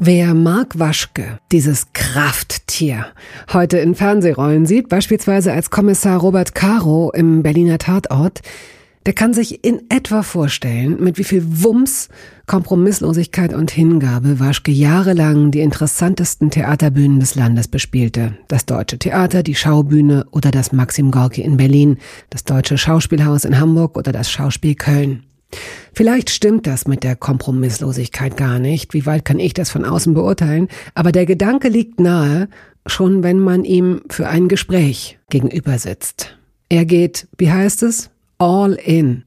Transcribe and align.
Wer 0.00 0.32
Mark 0.32 0.78
Waschke, 0.78 1.40
dieses 1.50 1.92
Krafttier, 1.92 3.06
heute 3.52 3.78
in 3.78 3.96
Fernsehrollen 3.96 4.64
sieht, 4.64 4.88
beispielsweise 4.88 5.52
als 5.52 5.70
Kommissar 5.70 6.20
Robert 6.20 6.54
Caro 6.54 7.10
im 7.12 7.42
Berliner 7.42 7.78
Tatort, 7.78 8.40
der 9.06 9.12
kann 9.12 9.34
sich 9.34 9.64
in 9.64 9.80
etwa 9.88 10.22
vorstellen, 10.22 11.02
mit 11.02 11.18
wie 11.18 11.24
viel 11.24 11.42
Wumms, 11.44 12.10
Kompromisslosigkeit 12.46 13.52
und 13.52 13.72
Hingabe 13.72 14.38
Waschke 14.38 14.70
jahrelang 14.70 15.50
die 15.50 15.60
interessantesten 15.60 16.50
Theaterbühnen 16.50 17.18
des 17.18 17.34
Landes 17.34 17.66
bespielte. 17.66 18.38
Das 18.46 18.66
Deutsche 18.66 19.00
Theater, 19.00 19.42
die 19.42 19.56
Schaubühne 19.56 20.26
oder 20.30 20.52
das 20.52 20.70
Maxim 20.70 21.10
Gorki 21.10 21.42
in 21.42 21.56
Berlin, 21.56 21.98
das 22.30 22.44
Deutsche 22.44 22.78
Schauspielhaus 22.78 23.44
in 23.44 23.58
Hamburg 23.58 23.98
oder 23.98 24.12
das 24.12 24.30
Schauspiel 24.30 24.76
Köln. 24.76 25.24
Vielleicht 25.92 26.30
stimmt 26.30 26.66
das 26.66 26.86
mit 26.86 27.02
der 27.02 27.16
Kompromisslosigkeit 27.16 28.36
gar 28.36 28.58
nicht, 28.58 28.94
wie 28.94 29.06
weit 29.06 29.24
kann 29.24 29.40
ich 29.40 29.54
das 29.54 29.70
von 29.70 29.84
außen 29.84 30.14
beurteilen, 30.14 30.68
aber 30.94 31.10
der 31.10 31.26
Gedanke 31.26 31.68
liegt 31.68 31.98
nahe, 31.98 32.48
schon 32.86 33.22
wenn 33.22 33.40
man 33.40 33.64
ihm 33.64 34.02
für 34.08 34.28
ein 34.28 34.48
Gespräch 34.48 35.18
gegenüber 35.28 35.78
sitzt. 35.78 36.38
Er 36.68 36.84
geht, 36.84 37.26
wie 37.36 37.50
heißt 37.50 37.82
es, 37.82 38.10
all 38.38 38.74
in. 38.74 39.24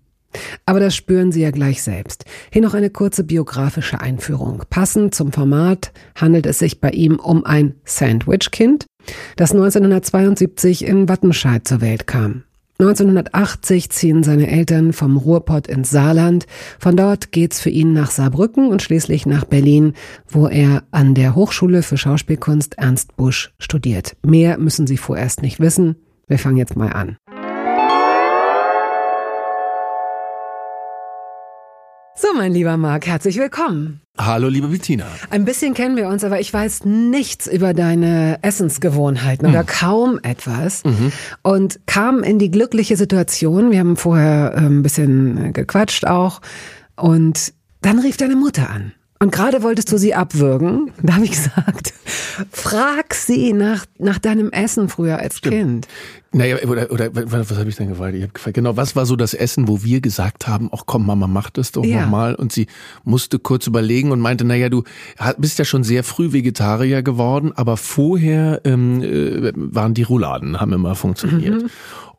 Aber 0.65 0.79
das 0.79 0.95
spüren 0.95 1.31
Sie 1.31 1.41
ja 1.41 1.51
gleich 1.51 1.83
selbst. 1.83 2.23
Hier 2.51 2.61
noch 2.61 2.73
eine 2.73 2.89
kurze 2.89 3.23
biografische 3.23 3.99
Einführung. 3.99 4.63
Passend 4.69 5.13
zum 5.13 5.33
Format 5.33 5.91
handelt 6.15 6.45
es 6.45 6.59
sich 6.59 6.79
bei 6.79 6.91
ihm 6.91 7.19
um 7.19 7.45
ein 7.45 7.75
Sandwich-Kind, 7.83 8.85
das 9.35 9.51
1972 9.51 10.85
in 10.85 11.09
Wattenscheid 11.09 11.67
zur 11.67 11.81
Welt 11.81 12.07
kam. 12.07 12.43
1980 12.81 13.91
ziehen 13.91 14.23
seine 14.23 14.49
Eltern 14.49 14.91
vom 14.91 15.15
Ruhrpott 15.15 15.67
ins 15.67 15.91
Saarland. 15.91 16.47
Von 16.79 16.97
dort 16.97 17.31
geht's 17.31 17.61
für 17.61 17.69
ihn 17.69 17.93
nach 17.93 18.09
Saarbrücken 18.09 18.69
und 18.69 18.81
schließlich 18.81 19.27
nach 19.27 19.45
Berlin, 19.45 19.93
wo 20.27 20.47
er 20.47 20.81
an 20.89 21.13
der 21.13 21.35
Hochschule 21.35 21.83
für 21.83 21.97
Schauspielkunst 21.97 22.79
Ernst 22.79 23.15
Busch 23.17 23.53
studiert. 23.59 24.17
Mehr 24.25 24.57
müssen 24.57 24.87
Sie 24.87 24.97
vorerst 24.97 25.43
nicht 25.43 25.59
wissen. 25.59 25.95
Wir 26.27 26.39
fangen 26.39 26.57
jetzt 26.57 26.75
mal 26.75 26.91
an. 26.91 27.17
So, 32.21 32.27
mein 32.35 32.53
lieber 32.53 32.77
Marc, 32.77 33.07
herzlich 33.07 33.37
willkommen. 33.37 33.99
Hallo, 34.15 34.47
liebe 34.47 34.67
Bettina. 34.67 35.07
Ein 35.31 35.43
bisschen 35.43 35.73
kennen 35.73 35.95
wir 35.95 36.07
uns, 36.07 36.23
aber 36.23 36.39
ich 36.39 36.53
weiß 36.53 36.85
nichts 36.85 37.47
über 37.47 37.73
deine 37.73 38.37
Essensgewohnheiten 38.43 39.47
mhm. 39.47 39.55
oder 39.55 39.63
kaum 39.63 40.19
etwas. 40.21 40.83
Mhm. 40.83 41.11
Und 41.41 41.79
kam 41.87 42.21
in 42.21 42.37
die 42.37 42.51
glückliche 42.51 42.95
Situation, 42.95 43.71
wir 43.71 43.79
haben 43.79 43.97
vorher 43.97 44.53
äh, 44.53 44.59
ein 44.59 44.83
bisschen 44.83 45.51
gequatscht 45.51 46.05
auch, 46.05 46.41
und 46.95 47.53
dann 47.81 47.97
rief 47.97 48.17
deine 48.17 48.35
Mutter 48.35 48.69
an. 48.69 48.93
Und 49.21 49.31
gerade 49.31 49.61
wolltest 49.61 49.91
du 49.91 49.97
sie 49.97 50.15
abwürgen. 50.15 50.91
Da 51.03 51.15
habe 51.15 51.25
ich 51.25 51.31
gesagt, 51.31 51.93
frag 52.51 53.13
sie 53.13 53.53
nach, 53.53 53.85
nach 53.99 54.17
deinem 54.17 54.51
Essen 54.51 54.89
früher 54.89 55.19
als 55.19 55.37
Stimmt. 55.37 55.55
Kind. 55.55 55.87
Naja, 56.31 56.57
oder, 56.67 56.91
oder 56.91 57.09
was 57.13 57.57
habe 57.57 57.69
ich 57.69 57.75
denn 57.75 57.89
gefragt? 57.89 58.15
Ich 58.15 58.23
hab 58.23 58.33
gefragt, 58.33 58.55
genau, 58.55 58.77
was 58.77 58.95
war 58.95 59.05
so 59.05 59.15
das 59.15 59.33
Essen, 59.33 59.67
wo 59.67 59.83
wir 59.83 59.99
gesagt 59.99 60.47
haben, 60.47 60.69
ach 60.71 60.83
komm, 60.85 61.05
Mama, 61.05 61.27
mach 61.27 61.49
das 61.49 61.71
doch 61.71 61.83
ja. 61.83 62.01
nochmal. 62.01 62.35
Und 62.35 62.51
sie 62.53 62.67
musste 63.03 63.37
kurz 63.37 63.67
überlegen 63.67 64.11
und 64.11 64.21
meinte, 64.21 64.45
naja, 64.45 64.69
du 64.69 64.83
bist 65.37 65.59
ja 65.59 65.65
schon 65.65 65.83
sehr 65.83 66.03
früh 66.03 66.31
Vegetarier 66.31 67.03
geworden, 67.03 67.51
aber 67.55 67.77
vorher 67.77 68.61
ähm, 68.63 69.03
äh, 69.03 69.51
waren 69.55 69.93
die 69.93 70.03
Rouladen, 70.03 70.59
haben 70.61 70.73
immer 70.73 70.95
funktioniert. 70.95 71.63
Mhm. 71.63 71.69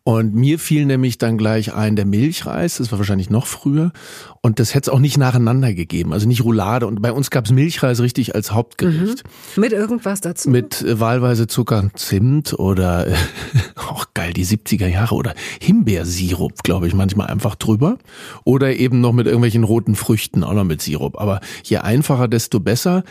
Und 0.05 0.35
mir 0.35 0.59
fiel 0.59 0.85
nämlich 0.85 1.19
dann 1.19 1.39
gleich 1.39 1.75
ein 1.75 1.95
der 1.95 2.07
Milchreis, 2.07 2.79
das 2.79 2.91
war 2.91 2.99
wahrscheinlich 2.99 3.31
noch 3.31 3.47
früher. 3.47 3.93
Und 4.41 4.59
das 4.59 4.75
hätte 4.75 4.91
es 4.91 4.95
auch 4.95 4.99
nicht 4.99 5.17
nacheinander 5.17 5.73
gegeben, 5.73 6.13
also 6.13 6.27
nicht 6.27 6.43
Roulade. 6.43 6.89
Und 6.89 7.01
bei 7.01 7.13
uns 7.13 7.31
gab 7.31 7.45
es 7.45 7.53
Milchreis 7.53 8.01
richtig 8.01 8.35
als 8.35 8.51
Hauptgericht. 8.51 9.23
Mhm. 9.57 9.61
Mit 9.61 9.73
irgendwas 9.73 10.21
dazu? 10.21 10.51
Mit 10.51 10.83
äh, 10.83 10.99
wahlweise 10.99 11.47
Zucker, 11.47 11.89
Zimt 11.95 12.53
oder 12.55 13.07
äh, 13.07 13.15
auch 13.77 14.07
geil, 14.15 14.33
die 14.33 14.45
70er 14.45 14.89
Jahre 14.89 15.15
oder 15.15 15.35
Himbeersirup, 15.61 16.65
glaube 16.65 16.89
ich, 16.89 16.95
manchmal 16.95 17.29
einfach 17.29 17.55
drüber. 17.55 17.99
Oder 18.43 18.75
eben 18.75 19.01
noch 19.01 19.13
mit 19.13 19.27
irgendwelchen 19.27 19.63
roten 19.63 19.95
Früchten, 19.95 20.43
auch 20.43 20.55
noch 20.55 20.65
mit 20.65 20.83
Sirup. 20.83 21.21
Aber 21.21 21.41
je 21.63 21.77
einfacher, 21.79 22.27
desto 22.27 22.59
besser. 22.59 23.05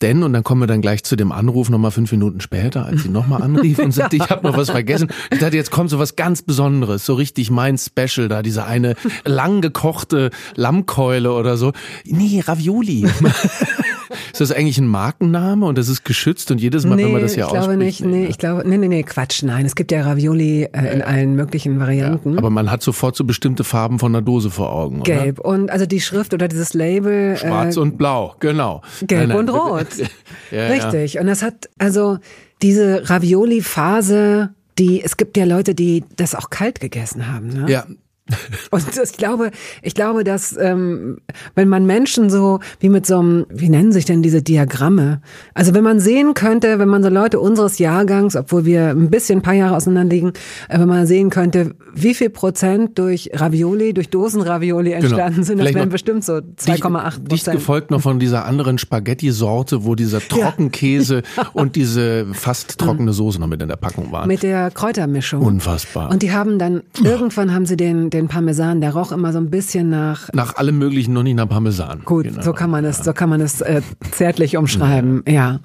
Denn, 0.00 0.22
und 0.22 0.32
dann 0.32 0.44
kommen 0.44 0.62
wir 0.62 0.66
dann 0.66 0.80
gleich 0.80 1.02
zu 1.02 1.16
dem 1.16 1.32
Anruf 1.32 1.70
nochmal 1.70 1.90
fünf 1.90 2.12
Minuten 2.12 2.40
später, 2.40 2.86
als 2.86 3.02
sie 3.02 3.08
nochmal 3.08 3.42
anrief 3.42 3.78
und 3.80 3.92
sagte, 3.92 4.16
ich 4.16 4.30
habe 4.30 4.46
noch 4.46 4.56
was 4.56 4.70
vergessen. 4.70 5.08
Ich 5.30 5.38
dachte, 5.38 5.56
jetzt 5.56 5.70
kommt 5.70 5.90
so 5.90 5.98
was 5.98 6.16
ganz 6.16 6.37
Besonderes, 6.42 7.04
so 7.04 7.14
richtig 7.14 7.50
mein 7.50 7.78
Special 7.78 8.28
da, 8.28 8.42
diese 8.42 8.64
eine 8.64 8.94
lang 9.24 9.60
gekochte 9.60 10.30
Lammkeule 10.54 11.32
oder 11.32 11.56
so. 11.56 11.72
Nee, 12.04 12.42
Ravioli. 12.46 13.06
ist 14.32 14.40
das 14.40 14.52
eigentlich 14.52 14.78
ein 14.78 14.86
Markenname 14.86 15.66
und 15.66 15.78
das 15.78 15.88
ist 15.88 16.04
geschützt 16.04 16.50
und 16.50 16.60
jedes 16.60 16.86
Mal, 16.86 16.96
nee, 16.96 17.04
wenn 17.04 17.12
man 17.12 17.22
das 17.22 17.36
ja 17.36 17.46
ausspricht? 17.46 17.60
Ich 17.60 17.68
glaube 17.68 17.84
nicht, 17.84 18.04
nee, 18.04 18.26
ich 18.26 18.38
glaube, 18.38 18.68
nee, 18.68 18.78
nee, 18.78 18.88
nee, 18.88 19.02
Quatsch, 19.02 19.42
nein. 19.42 19.66
Es 19.66 19.74
gibt 19.74 19.92
ja 19.92 20.02
Ravioli 20.02 20.64
äh, 20.64 20.94
in 20.94 21.02
allen 21.02 21.34
möglichen 21.34 21.80
Varianten. 21.80 22.32
Ja, 22.32 22.38
aber 22.38 22.50
man 22.50 22.70
hat 22.70 22.82
sofort 22.82 23.16
so 23.16 23.24
bestimmte 23.24 23.64
Farben 23.64 23.98
von 23.98 24.12
der 24.12 24.22
Dose 24.22 24.50
vor 24.50 24.72
Augen, 24.72 25.02
Gelb 25.02 25.40
oder? 25.40 25.48
und 25.48 25.70
also 25.70 25.86
die 25.86 26.00
Schrift 26.00 26.34
oder 26.34 26.48
dieses 26.48 26.74
Label. 26.74 27.36
Schwarz 27.36 27.76
äh, 27.76 27.80
und 27.80 27.98
blau, 27.98 28.34
genau. 28.40 28.82
Gelb 29.00 29.28
nein, 29.28 29.28
nein. 29.28 29.38
und 29.38 29.50
rot. 29.50 29.86
ja, 30.50 30.66
Richtig. 30.68 31.14
Ja. 31.14 31.20
Und 31.20 31.26
das 31.26 31.42
hat, 31.42 31.68
also 31.78 32.18
diese 32.62 33.08
Ravioli-Phase, 33.08 34.50
die, 34.78 35.02
es 35.02 35.16
gibt 35.16 35.36
ja 35.36 35.44
Leute, 35.44 35.74
die 35.74 36.04
das 36.16 36.34
auch 36.34 36.50
kalt 36.50 36.80
gegessen 36.80 37.30
haben. 37.30 37.48
Ne? 37.48 37.70
Ja, 37.70 37.86
Und 38.70 38.84
ich 39.02 39.12
glaube, 39.12 39.50
ich 39.82 39.94
glaube, 39.94 40.24
dass 40.24 40.56
ähm, 40.56 41.18
wenn 41.54 41.68
man 41.68 41.86
Menschen 41.86 42.30
so 42.30 42.60
wie 42.80 42.88
mit 42.88 43.06
so 43.06 43.18
einem, 43.18 43.46
wie 43.50 43.68
nennen 43.68 43.92
sich 43.92 44.04
denn 44.04 44.22
diese 44.22 44.42
Diagramme? 44.42 45.20
Also 45.54 45.74
wenn 45.74 45.84
man 45.84 46.00
sehen 46.00 46.34
könnte, 46.34 46.78
wenn 46.78 46.88
man 46.88 47.02
so 47.02 47.08
Leute 47.08 47.40
unseres 47.40 47.78
Jahrgangs, 47.78 48.36
obwohl 48.36 48.64
wir 48.64 48.90
ein 48.90 49.10
bisschen 49.10 49.38
ein 49.40 49.42
paar 49.42 49.54
Jahre 49.54 49.76
auseinander 49.76 50.14
liegen, 50.14 50.32
äh, 50.68 50.78
wenn 50.78 50.88
man 50.88 51.06
sehen 51.06 51.30
könnte, 51.30 51.74
wie 51.94 52.14
viel 52.14 52.30
Prozent 52.30 52.98
durch 52.98 53.30
Ravioli, 53.32 53.94
durch 53.94 54.10
Dosenravioli 54.10 54.90
genau. 54.90 55.02
entstanden 55.02 55.34
genau. 55.34 55.46
sind, 55.46 55.58
das 55.60 55.74
wären 55.74 55.88
bestimmt 55.88 56.24
so 56.24 56.34
2,8 56.34 57.02
Prozent. 57.02 57.32
Dicht 57.32 57.50
gefolgt 57.50 57.90
noch 57.90 58.02
von 58.02 58.18
dieser 58.18 58.44
anderen 58.44 58.78
Spaghetti-Sorte, 58.78 59.84
wo 59.84 59.94
dieser 59.94 60.20
Trockenkäse 60.20 61.22
ja. 61.36 61.46
und 61.52 61.76
diese 61.76 62.26
fast 62.32 62.78
trockene 62.78 63.12
Soße 63.12 63.40
noch 63.40 63.46
mit 63.46 63.62
in 63.62 63.68
der 63.68 63.76
Packung 63.76 64.12
waren. 64.12 64.28
Mit 64.28 64.42
der 64.42 64.70
Kräutermischung. 64.70 65.42
Unfassbar. 65.42 66.10
Und 66.10 66.22
die 66.22 66.32
haben 66.32 66.58
dann, 66.58 66.82
irgendwann 67.02 67.54
haben 67.54 67.66
sie 67.66 67.76
den, 67.76 68.10
den 68.10 68.17
den 68.18 68.28
Parmesan, 68.28 68.80
der 68.80 68.92
roch 68.94 69.12
immer 69.12 69.32
so 69.32 69.38
ein 69.38 69.50
bisschen 69.50 69.88
nach. 69.88 70.28
Nach 70.32 70.56
allem 70.56 70.78
möglichen, 70.78 71.12
nur 71.12 71.22
nicht 71.22 71.36
nach 71.36 71.48
Parmesan. 71.48 72.02
Gut, 72.04 72.24
genau. 72.24 72.42
so 72.42 72.52
kann 72.52 72.70
man 72.70 72.84
es, 72.84 72.98
so 72.98 73.12
kann 73.12 73.28
man 73.28 73.40
es 73.40 73.60
äh, 73.60 73.80
zärtlich 74.10 74.56
umschreiben. 74.56 75.22
Ja. 75.26 75.32
ja. 75.32 75.60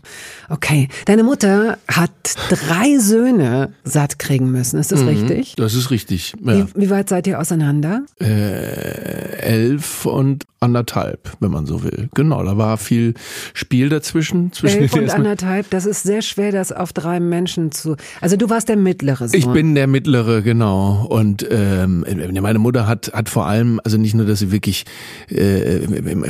Okay. 0.50 0.88
Deine 1.06 1.24
Mutter 1.24 1.78
hat 1.88 2.12
drei 2.50 3.00
Söhne 3.00 3.74
satt 3.84 4.20
kriegen 4.20 4.52
müssen. 4.52 4.80
Ist 4.80 4.92
das 4.92 5.02
mhm, 5.02 5.08
richtig? 5.10 5.56
Das 5.56 5.74
ist 5.74 5.90
richtig. 5.90 6.34
Ja. 6.44 6.58
Wie, 6.58 6.66
wie, 6.76 6.90
weit 6.90 7.10
seid 7.10 7.28
ihr 7.28 7.40
auseinander? 7.40 8.04
Äh, 8.20 9.40
elf 9.42 10.06
und 10.06 10.46
anderthalb, 10.60 11.32
wenn 11.40 11.52
man 11.52 11.66
so 11.66 11.84
will. 11.84 12.10
Genau, 12.14 12.44
da 12.44 12.58
war 12.58 12.78
viel 12.78 13.16
Spiel 13.54 13.90
dazwischen. 13.90 14.54
Zwischen 14.54 14.82
elf 14.82 14.94
und 14.98 15.10
anderthalb, 15.10 15.70
das 15.70 15.86
ist 15.86 16.04
sehr 16.04 16.22
schwer, 16.22 16.52
das 16.52 16.72
auf 16.72 16.94
drei 16.94 17.20
Menschen 17.20 17.72
zu. 17.72 17.96
Also 18.22 18.38
du 18.38 18.50
warst 18.50 18.70
der 18.70 18.78
mittlere 18.78 19.28
Sohn. 19.28 19.40
Ich 19.40 19.48
bin 19.48 19.76
der 19.76 19.88
mittlere, 19.88 20.42
genau. 20.42 21.06
Und 21.10 21.46
ähm, 21.50 22.06
meine 22.44 22.60
Mutter 22.60 22.88
hat 22.88 23.12
hat 23.14 23.30
vor 23.30 23.48
allem, 23.48 23.80
also 23.84 23.98
nicht 23.98 24.14
nur, 24.14 24.26
dass 24.26 24.40
sie 24.40 24.52
wirklich, 24.52 24.86
äh, 25.30 25.88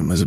also 0.09 0.25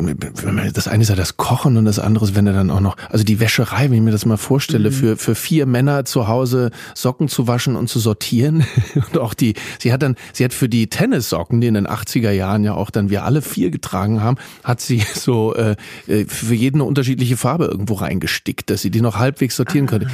das 0.74 0.88
eine 0.88 1.02
ist 1.02 1.08
ja 1.08 1.14
das 1.14 1.36
Kochen 1.36 1.76
und 1.76 1.84
das 1.84 1.98
andere 1.98 2.24
ist, 2.26 2.34
wenn 2.34 2.46
er 2.46 2.52
dann 2.52 2.70
auch 2.70 2.80
noch, 2.80 2.96
also 3.08 3.24
die 3.24 3.40
Wäscherei, 3.40 3.84
wenn 3.84 3.94
ich 3.94 4.02
mir 4.02 4.10
das 4.10 4.26
mal 4.26 4.36
vorstelle, 4.36 4.90
mhm. 4.90 4.94
für 4.94 5.16
für 5.16 5.34
vier 5.34 5.64
Männer 5.64 6.04
zu 6.04 6.28
Hause 6.28 6.72
Socken 6.94 7.28
zu 7.28 7.46
waschen 7.46 7.76
und 7.76 7.88
zu 7.88 8.00
sortieren 8.00 8.66
und 8.94 9.18
auch 9.18 9.32
die, 9.32 9.54
sie 9.78 9.92
hat 9.92 10.02
dann, 10.02 10.16
sie 10.32 10.44
hat 10.44 10.52
für 10.52 10.68
die 10.68 10.88
Tennissocken, 10.88 11.60
die 11.60 11.68
in 11.68 11.74
den 11.74 11.86
80er 11.86 12.32
Jahren 12.32 12.64
ja 12.64 12.74
auch 12.74 12.90
dann 12.90 13.08
wir 13.08 13.24
alle 13.24 13.40
vier 13.40 13.70
getragen 13.70 14.22
haben, 14.22 14.36
hat 14.64 14.80
sie 14.80 15.04
so 15.14 15.54
äh, 15.54 15.76
äh, 16.08 16.24
für 16.26 16.54
jeden 16.54 16.78
eine 16.78 16.84
unterschiedliche 16.84 17.36
Farbe 17.36 17.66
irgendwo 17.66 17.94
reingestickt, 17.94 18.68
dass 18.70 18.82
sie 18.82 18.90
die 18.90 19.00
noch 19.00 19.16
halbwegs 19.16 19.56
sortieren 19.56 19.86
ah. 19.86 19.90
könnte. 19.90 20.08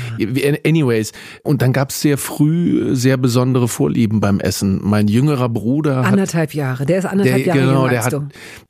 Anyways, 0.64 1.12
und 1.42 1.62
dann 1.62 1.72
gab 1.72 1.90
es 1.90 2.00
sehr 2.02 2.18
früh 2.18 2.94
sehr 2.94 3.16
besondere 3.16 3.68
Vorlieben 3.68 4.20
beim 4.20 4.38
Essen. 4.38 4.80
Mein 4.82 5.08
jüngerer 5.08 5.48
Bruder 5.48 5.61
Bruder 5.62 5.98
hat, 5.98 6.06
Anderthalb 6.06 6.54
Jahre. 6.54 6.86
Der 6.86 6.98
ist 6.98 7.04
anderthalb 7.04 7.44
der, 7.44 7.54
Jahre 7.54 7.68
genau, 7.68 7.88
der 7.88 8.04
hat, 8.04 8.14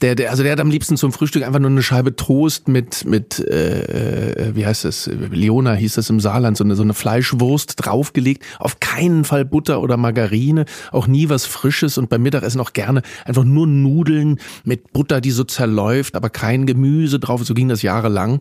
der, 0.03 0.15
der, 0.15 0.31
also 0.31 0.43
der 0.43 0.53
hat 0.53 0.61
am 0.61 0.71
liebsten 0.71 0.99
zum 0.99 1.11
Frühstück 1.11 1.43
einfach 1.43 1.59
nur 1.59 1.71
eine 1.71 1.83
Scheibe 1.83 2.17
Toast 2.17 2.69
mit, 2.69 3.07
mit, 3.07 3.39
äh, 3.39 4.51
äh, 4.51 4.55
wie 4.55 4.67
heißt 4.67 4.85
das? 4.85 5.11
Leona 5.31 5.73
hieß 5.73 5.95
das 5.95 6.11
im 6.11 6.21
Saarland, 6.21 6.59
so 6.59 6.65
eine, 6.65 6.75
so 6.75 6.83
eine 6.83 6.93
Fleischwurst 6.93 7.75
draufgelegt. 7.77 8.45
Auf 8.59 8.79
keinen 8.81 9.25
Fall 9.25 9.47
Butter 9.47 9.81
oder 9.81 9.97
Margarine, 9.97 10.67
auch 10.91 11.07
nie 11.07 11.31
was 11.31 11.47
Frisches 11.47 11.97
und 11.97 12.11
beim 12.11 12.23
Mittagessen 12.23 12.61
auch 12.61 12.75
gerne 12.75 13.01
einfach 13.25 13.45
nur 13.45 13.67
Nudeln 13.67 14.39
mit 14.65 14.93
Butter, 14.93 15.23
die 15.23 15.31
so 15.31 15.45
zerläuft, 15.45 16.15
aber 16.15 16.29
kein 16.29 16.67
Gemüse 16.67 17.19
drauf. 17.19 17.43
So 17.45 17.55
ging 17.55 17.69
das 17.69 17.81
jahrelang. 17.81 18.41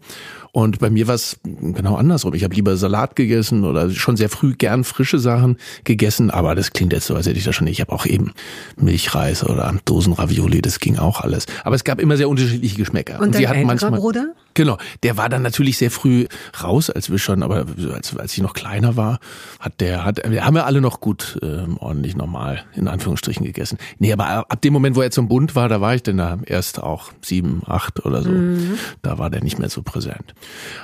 Und 0.53 0.79
bei 0.79 0.89
mir 0.89 1.07
war 1.07 1.15
es 1.15 1.37
genau 1.43 1.95
andersrum. 1.95 2.33
Ich 2.33 2.43
habe 2.43 2.53
lieber 2.53 2.75
Salat 2.75 3.15
gegessen 3.15 3.63
oder 3.63 3.89
schon 3.89 4.17
sehr 4.17 4.27
früh 4.27 4.53
gern 4.53 4.83
frische 4.83 5.17
Sachen 5.17 5.57
gegessen, 5.85 6.29
aber 6.29 6.55
das 6.55 6.73
klingt 6.73 6.91
jetzt 6.91 7.07
so, 7.07 7.15
als 7.15 7.25
hätte 7.25 7.37
ich 7.37 7.45
das 7.45 7.55
schon 7.55 7.65
nicht. 7.65 7.79
Ich 7.79 7.81
habe 7.81 7.93
auch 7.93 8.05
eben 8.05 8.33
Milchreis 8.75 9.45
oder 9.45 9.73
Dosenravioli, 9.85 10.61
das 10.61 10.79
ging 10.79 10.97
auch 10.97 11.21
alles. 11.21 11.45
Aber 11.63 11.75
es 11.75 11.85
gab 11.85 12.01
immer 12.01 12.17
sehr 12.17 12.27
unterschiedliche 12.27 12.75
Geschmäcker. 12.75 13.19
Und 13.19 13.35
sie 13.35 13.43
dein 13.43 13.49
hatten 13.49 13.69
älterer 13.69 13.91
manchmal 13.91 13.99
Bruder? 13.99 14.33
Genau, 14.53 14.77
der 15.03 15.15
war 15.15 15.29
dann 15.29 15.41
natürlich 15.41 15.77
sehr 15.77 15.91
früh 15.91 16.25
raus, 16.61 16.89
als 16.89 17.09
wir 17.09 17.17
schon, 17.17 17.43
aber 17.43 17.65
als, 17.93 18.17
als 18.17 18.33
ich 18.33 18.43
noch 18.43 18.53
kleiner 18.53 18.97
war, 18.97 19.19
hat 19.59 19.79
der, 19.79 20.03
hat, 20.03 20.21
wir 20.29 20.45
haben 20.45 20.57
ja 20.57 20.65
alle 20.65 20.81
noch 20.81 20.99
gut 20.99 21.39
ähm, 21.41 21.77
ordentlich 21.77 22.17
normal 22.17 22.65
in 22.75 22.89
Anführungsstrichen 22.89 23.45
gegessen. 23.45 23.77
Nee, 23.99 24.11
aber 24.11 24.51
ab 24.51 24.61
dem 24.61 24.73
Moment, 24.73 24.97
wo 24.97 25.01
er 25.01 25.11
zum 25.11 25.29
Bund 25.29 25.55
war, 25.55 25.69
da 25.69 25.79
war 25.79 25.95
ich 25.95 26.03
dann 26.03 26.17
da 26.17 26.39
erst 26.45 26.83
auch 26.83 27.11
sieben, 27.21 27.61
acht 27.65 28.05
oder 28.05 28.21
so. 28.21 28.29
Mhm. 28.29 28.77
Da 29.01 29.17
war 29.17 29.29
der 29.29 29.41
nicht 29.41 29.57
mehr 29.57 29.69
so 29.69 29.81
präsent. 29.81 30.33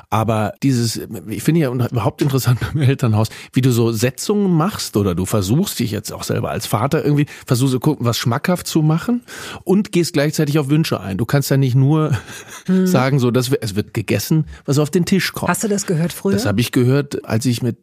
Aber 0.10 0.54
dieses, 0.64 1.00
ich 1.28 1.44
finde 1.44 1.62
ja 1.62 1.72
überhaupt 1.72 2.22
interessant 2.22 2.60
beim 2.60 2.82
Elternhaus, 2.82 3.30
wie 3.54 3.62
du 3.62 3.72
so 3.72 3.92
Setzungen 3.92 4.52
machst 4.52 4.98
oder 4.98 5.16
du 5.16 5.26
versuchst 5.26 5.80
dich 5.80 5.92
jetzt 5.92 6.12
auch 6.12 6.24
selber 6.24 6.50
als 6.50 6.66
Vater 6.68 7.04
irgendwie, 7.04 7.26
versuchst 7.46 7.74
zu 7.74 7.80
gucken, 7.80 8.06
was 8.06 8.18
schmackhaft 8.18 8.68
zu 8.68 8.82
machen 8.82 9.24
und 9.64 9.92
gehst 9.92 10.14
gleichzeitig 10.14 10.60
auf 10.60 10.70
Wünsche 10.70 11.00
ein. 11.00 11.18
Du 11.18 11.26
kannst 11.26 11.50
ja 11.52 11.58
nicht 11.58 11.76
nur 11.76 12.18
sagen, 12.86 13.20
so, 13.20 13.32
dass 13.32 13.52
es 13.52 13.76
wird 13.76 13.94
gegessen, 13.94 14.46
was 14.66 14.80
auf 14.80 14.90
den 14.90 15.06
Tisch 15.06 15.34
kommt. 15.34 15.50
Hast 15.50 15.64
du 15.64 15.68
das 15.68 15.86
gehört 15.86 16.14
früher? 16.14 16.34
Das 16.34 16.46
habe 16.46 16.62
ich 16.62 16.72
gehört, 16.72 17.26
als 17.26 17.46
ich 17.46 17.62
mit 17.62 17.78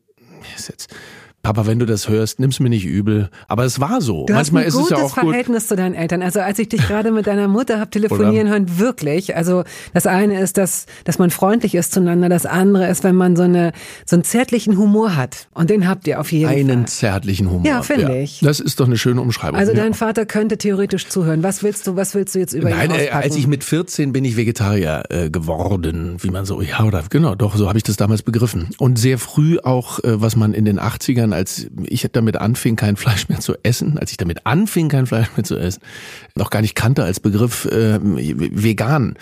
ist 0.57 0.69
jetzt 0.69 0.95
Papa, 1.45 1.67
wenn 1.67 1.79
du 1.79 1.87
das 1.87 2.09
hörst, 2.09 2.41
nimm's 2.41 2.59
mir 2.59 2.71
nicht 2.71 2.85
übel. 2.87 3.29
Aber 3.49 3.65
es 3.65 3.79
war 3.79 4.01
so. 4.01 4.25
Du 4.27 4.33
Manchmal 4.33 4.65
hast 4.65 4.67
ein 4.67 4.69
ist 4.69 4.75
es 4.75 4.81
gutes 4.89 4.99
ja 4.99 5.05
auch 5.05 5.15
gut. 5.15 5.29
Verhältnis 5.31 5.69
zu 5.69 5.77
deinen 5.77 5.95
Eltern. 5.95 6.23
Also 6.23 6.41
als 6.41 6.59
ich 6.59 6.71
dich 6.71 6.81
gerade 6.89 7.13
mit 7.13 7.27
deiner 7.27 7.47
Mutter 7.49 7.79
hab 7.79 7.91
telefonieren 7.91 8.49
hören, 8.49 8.79
wirklich. 8.79 9.37
Also 9.37 9.63
das 9.93 10.07
eine 10.07 10.41
ist, 10.41 10.57
dass, 10.57 10.87
dass 11.05 11.19
man 11.19 11.31
freundlich 11.31 11.75
ist 11.75 11.93
zueinander. 11.93 12.29
Das 12.31 12.47
andere 12.47 12.89
ist, 12.89 13.05
wenn 13.05 13.15
man 13.15 13.37
so 13.37 13.43
eine 13.43 13.73
so 14.07 14.17
einen 14.17 14.25
zärtlichen 14.25 14.79
Humor 14.79 15.15
hat. 15.17 15.47
Und 15.53 15.69
den 15.71 15.87
habt 15.87 16.07
ihr 16.07 16.19
auf 16.19 16.33
jeden 16.33 16.49
Einen 16.49 16.79
Fall. 16.79 16.87
zärtlichen 16.87 17.51
Humor. 17.51 17.67
Ja, 17.67 17.83
finde 17.83 18.19
ich. 18.19 18.41
Das 18.41 18.59
ist 18.59 18.81
doch 18.81 18.87
eine 18.87 18.97
schöne 18.97 19.21
Umschreibung. 19.21 19.61
Also 19.61 19.73
Ja. 19.73 19.79
dein 19.83 19.93
Vater 19.95 20.25
könnte 20.25 20.57
theoretisch 20.57 21.09
zuhören. 21.09 21.43
Was 21.43 21.63
willst 21.63 21.87
du, 21.87 21.95
was 21.95 22.15
willst 22.15 22.35
du 22.35 22.39
jetzt 22.39 22.55
über 22.55 22.71
Nein, 22.71 22.91
ihn 22.91 22.97
äh, 22.97 23.01
auspacken? 23.03 23.23
als 23.23 23.37
ich 23.37 23.47
mit 23.47 23.65
14 23.65 24.13
bin 24.15 24.25
ich 24.25 24.39
Vegetarier 24.39 25.03
äh, 25.11 25.29
geworden, 25.29 26.17
wie 26.21 26.31
man 26.31 26.47
so, 26.47 26.63
ja, 26.63 26.83
oder 26.85 27.03
genau, 27.11 27.35
doch, 27.35 27.55
so 27.57 27.69
habe 27.69 27.77
ich 27.77 27.85
das 27.85 27.97
damals 27.97 28.23
begriffen. 28.23 28.71
Und 28.79 28.99
sehr 28.99 29.19
früh 29.19 29.59
auch, 29.63 29.99
äh, 30.03 30.23
was 30.23 30.37
man 30.37 30.55
in 30.55 30.65
den 30.65 30.81
80ern, 30.81 31.34
als 31.35 31.67
ich 31.85 32.09
damit 32.13 32.37
anfing, 32.37 32.77
kein 32.77 32.97
Fleisch 32.97 33.29
mehr 33.29 33.41
zu 33.41 33.55
essen, 33.63 33.99
als 33.99 34.11
ich 34.11 34.17
damit 34.17 34.47
anfing, 34.47 34.89
kein 34.89 35.07
Fleisch 35.07 35.29
mehr 35.37 35.45
zu 35.45 35.57
essen, 35.57 35.81
noch 36.35 36.51
gar 36.51 36.63
nicht 36.63 36.75
kannte 36.75 37.05
als 37.05 37.21
Begriff 37.21 37.67
äh, 37.67 37.99
vegan 38.01 39.17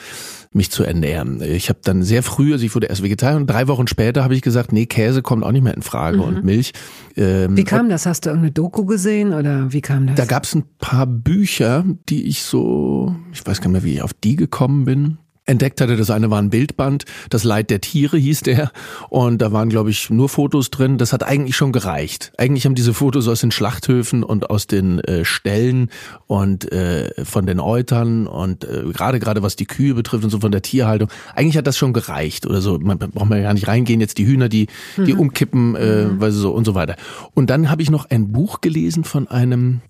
mich 0.54 0.70
zu 0.70 0.84
ernähren. 0.84 1.40
Ich 1.42 1.68
habe 1.68 1.78
dann 1.82 2.02
sehr 2.02 2.22
früh, 2.22 2.52
also 2.52 2.64
ich 2.64 2.74
wurde 2.74 2.86
erst 2.86 3.02
Vegetarier 3.02 3.36
und 3.36 3.46
drei 3.46 3.68
Wochen 3.68 3.86
später 3.86 4.22
habe 4.22 4.34
ich 4.34 4.42
gesagt, 4.42 4.72
nee, 4.72 4.86
Käse 4.86 5.22
kommt 5.22 5.44
auch 5.44 5.52
nicht 5.52 5.62
mehr 5.62 5.74
in 5.74 5.82
Frage 5.82 6.20
und 6.20 6.44
Milch. 6.44 6.72
Ähm, 7.16 7.56
wie 7.56 7.64
kam 7.64 7.88
das? 7.88 8.06
Hast 8.06 8.26
du 8.26 8.30
irgendeine 8.30 8.52
Doku 8.52 8.84
gesehen 8.84 9.32
oder 9.32 9.72
wie 9.72 9.80
kam 9.80 10.06
das? 10.06 10.16
da 10.16 10.24
gab 10.26 10.44
es 10.44 10.54
ein 10.54 10.64
paar 10.78 11.06
Bücher, 11.06 11.84
die 12.08 12.24
ich 12.24 12.42
so, 12.42 13.16
ich 13.32 13.44
weiß 13.46 13.60
gar 13.60 13.70
nicht 13.70 13.82
mehr, 13.82 13.84
wie 13.84 13.94
ich 13.94 14.02
auf 14.02 14.12
die 14.12 14.36
gekommen 14.36 14.84
bin. 14.84 15.18
Entdeckt 15.44 15.80
hatte, 15.80 15.96
das 15.96 16.10
eine 16.10 16.30
war 16.30 16.40
ein 16.40 16.50
Bildband, 16.50 17.04
das 17.28 17.42
Leid 17.42 17.70
der 17.70 17.80
Tiere 17.80 18.16
hieß 18.16 18.42
der. 18.42 18.70
Und 19.08 19.42
da 19.42 19.50
waren 19.50 19.68
glaube 19.68 19.90
ich 19.90 20.08
nur 20.08 20.28
Fotos 20.28 20.70
drin, 20.70 20.98
das 20.98 21.12
hat 21.12 21.24
eigentlich 21.24 21.56
schon 21.56 21.72
gereicht. 21.72 22.32
Eigentlich 22.38 22.64
haben 22.64 22.76
diese 22.76 22.94
Fotos 22.94 23.26
aus 23.26 23.40
den 23.40 23.50
Schlachthöfen 23.50 24.22
und 24.22 24.50
aus 24.50 24.68
den 24.68 25.00
äh, 25.00 25.24
Ställen 25.24 25.90
und 26.28 26.70
äh, 26.70 27.10
von 27.24 27.46
den 27.46 27.58
Eutern 27.58 28.26
und 28.28 28.64
äh, 28.64 28.84
gerade 28.92 29.18
gerade 29.18 29.42
was 29.42 29.56
die 29.56 29.66
Kühe 29.66 29.94
betrifft 29.94 30.22
und 30.22 30.30
so 30.30 30.38
von 30.38 30.52
der 30.52 30.62
Tierhaltung, 30.62 31.08
eigentlich 31.34 31.56
hat 31.56 31.66
das 31.66 31.76
schon 31.76 31.92
gereicht 31.92 32.46
oder 32.46 32.60
so, 32.60 32.78
man 32.78 32.98
braucht 32.98 33.28
man 33.28 33.38
ja 33.38 33.44
gar 33.44 33.54
nicht 33.54 33.66
reingehen, 33.66 34.00
jetzt 34.00 34.18
die 34.18 34.26
Hühner, 34.26 34.48
die 34.48 34.68
die 34.96 35.14
umkippen, 35.14 35.74
äh, 35.74 36.20
weil 36.20 36.30
sie 36.30 36.38
so 36.38 36.52
und 36.52 36.64
so 36.64 36.74
weiter. 36.74 36.96
Und 37.34 37.50
dann 37.50 37.68
habe 37.68 37.82
ich 37.82 37.90
noch 37.90 38.08
ein 38.10 38.30
Buch 38.30 38.60
gelesen 38.60 39.04
von 39.04 39.26
einem 39.28 39.80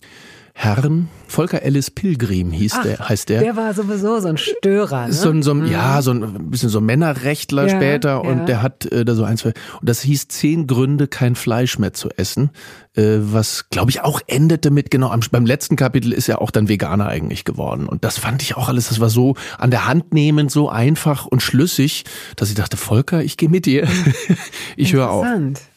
Herrn, 0.55 1.09
Volker 1.29 1.63
Ellis 1.63 1.91
Pilgrim 1.91 2.53
hieß 2.53 2.81
der, 2.85 3.09
heißt 3.09 3.31
der. 3.31 3.41
Der 3.41 3.57
war 3.57 3.73
sowieso 3.73 4.21
so 4.21 4.29
ein 4.29 4.37
Störer. 4.37 5.07
Ne? 5.07 5.13
So 5.13 5.31
ein, 5.31 5.43
so 5.43 5.53
ein, 5.53 5.67
ja, 5.67 6.03
so 6.03 6.13
ein 6.13 6.51
bisschen 6.51 6.69
so 6.69 6.79
ein 6.79 6.85
Männerrechtler 6.85 7.67
Ja, 7.67 7.77
später 7.77 8.09
ja. 8.11 8.17
und 8.19 8.47
der 8.47 8.63
hat 8.63 8.85
äh, 8.93 9.05
da 9.05 9.15
so 9.15 9.25
ein, 9.25 9.39
zwei, 9.39 9.55
und 9.81 9.89
das 9.89 10.03
hieß 10.03 10.29
zehn 10.29 10.67
Gründe, 10.67 11.09
kein 11.09 11.35
Fleisch 11.35 11.79
mehr 11.79 11.95
zu 11.95 12.11
essen, 12.11 12.51
äh, 12.95 13.19
was 13.21 13.69
glaube 13.71 13.91
ich 13.91 14.03
auch 14.03 14.21
endete 14.27 14.71
mit, 14.71 14.91
genau, 14.91 15.09
am, 15.11 15.21
beim 15.31 15.47
letzten 15.47 15.77
Kapitel 15.77 16.13
ist 16.13 16.29
er 16.29 16.41
auch 16.43 16.51
dann 16.51 16.69
Veganer 16.69 17.07
eigentlich 17.09 17.45
geworden 17.45 17.87
und 17.89 18.05
das 18.05 18.19
fand 18.19 18.43
ich 18.43 18.57
auch 18.57 18.69
alles, 18.69 18.89
das 18.89 19.01
war 19.01 19.11
so 19.11 19.35
an 19.59 19.71
der 19.71 19.87
Hand 19.87 20.13
nehmend, 20.13 20.51
so 20.51 20.69
einfach 20.69 21.27
und 21.27 21.43
schlüssig, 21.43 22.05
dass 22.37 22.49
ich 22.51 22.55
dachte, 22.55 22.77
Volker, 22.77 23.23
ich 23.23 23.37
gehe 23.37 23.49
mit 23.49 23.67
dir, 23.67 23.87
ich 24.77 24.93
höre 24.93 25.11
auf. 25.11 25.27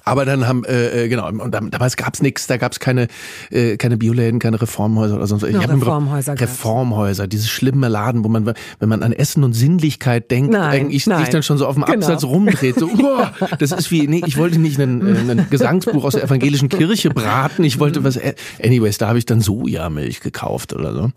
Aber 0.08 0.24
dann 0.24 0.48
haben, 0.48 0.64
äh, 0.66 1.06
äh, 1.06 1.08
genau, 1.10 1.28
und 1.28 1.52
dam- 1.52 1.72
damals 1.72 1.96
gab's 1.98 2.22
nichts, 2.22 2.46
da 2.46 2.58
gab's 2.58 2.80
keine, 2.80 3.08
äh, 3.50 3.76
keine 3.78 3.98
Bioläden, 3.98 4.38
keine 4.40 4.62
Reformhäuser 4.62 5.16
oder 5.16 5.26
sonst 5.26 5.42
was. 5.42 5.52
Doch, 5.52 5.64
hab 5.64 5.72
im 5.72 5.80
Reformhäuser. 5.80 6.40
Reformhäuser, 6.40 7.26
diese 7.28 7.48
schlimme 7.48 7.88
Laden, 7.88 8.24
wo 8.24 8.28
man, 8.28 8.46
wenn 8.46 8.90
man 8.90 9.02
an 9.02 9.14
Essen 9.14 9.44
und 9.44 9.54
Sinnlichkeit 9.54 10.30
denkt, 10.30 10.52
Nein, 10.52 10.62
eigentlich 10.70 11.08
nein. 11.08 11.22
sich 11.22 11.30
dann 11.30 11.42
schon 11.42 11.58
so 11.58 11.66
auf 11.66 11.74
dem 11.74 11.86
Genau. 11.86 11.98
Absatz 12.06 12.24
rumdreht. 12.24 12.78
So, 12.78 12.86
uah, 12.90 13.32
das 13.58 13.72
ist 13.72 13.90
wie, 13.90 14.08
nee, 14.08 14.22
ich 14.28 14.38
wollte 14.38 14.60
nicht 14.60 14.80
einen, 14.80 15.02
äh, 15.30 15.32
ein 15.32 15.48
Gesangsbuch 15.50 16.04
aus 16.04 16.14
der 16.14 16.24
evangelischen 16.26 16.70
Kirche 16.70 17.05
braten, 17.10 17.64
ich 17.64 17.80
wollte 17.80 18.04
was, 18.04 18.18
äh, 18.18 18.36
anyways, 18.64 18.98
da 18.98 19.08
habe 19.08 19.18
ich 19.18 19.26
dann 19.26 19.42
Sojamilch 19.42 20.22
gekauft 20.22 20.74
oder 20.74 20.94
so. 20.94 21.12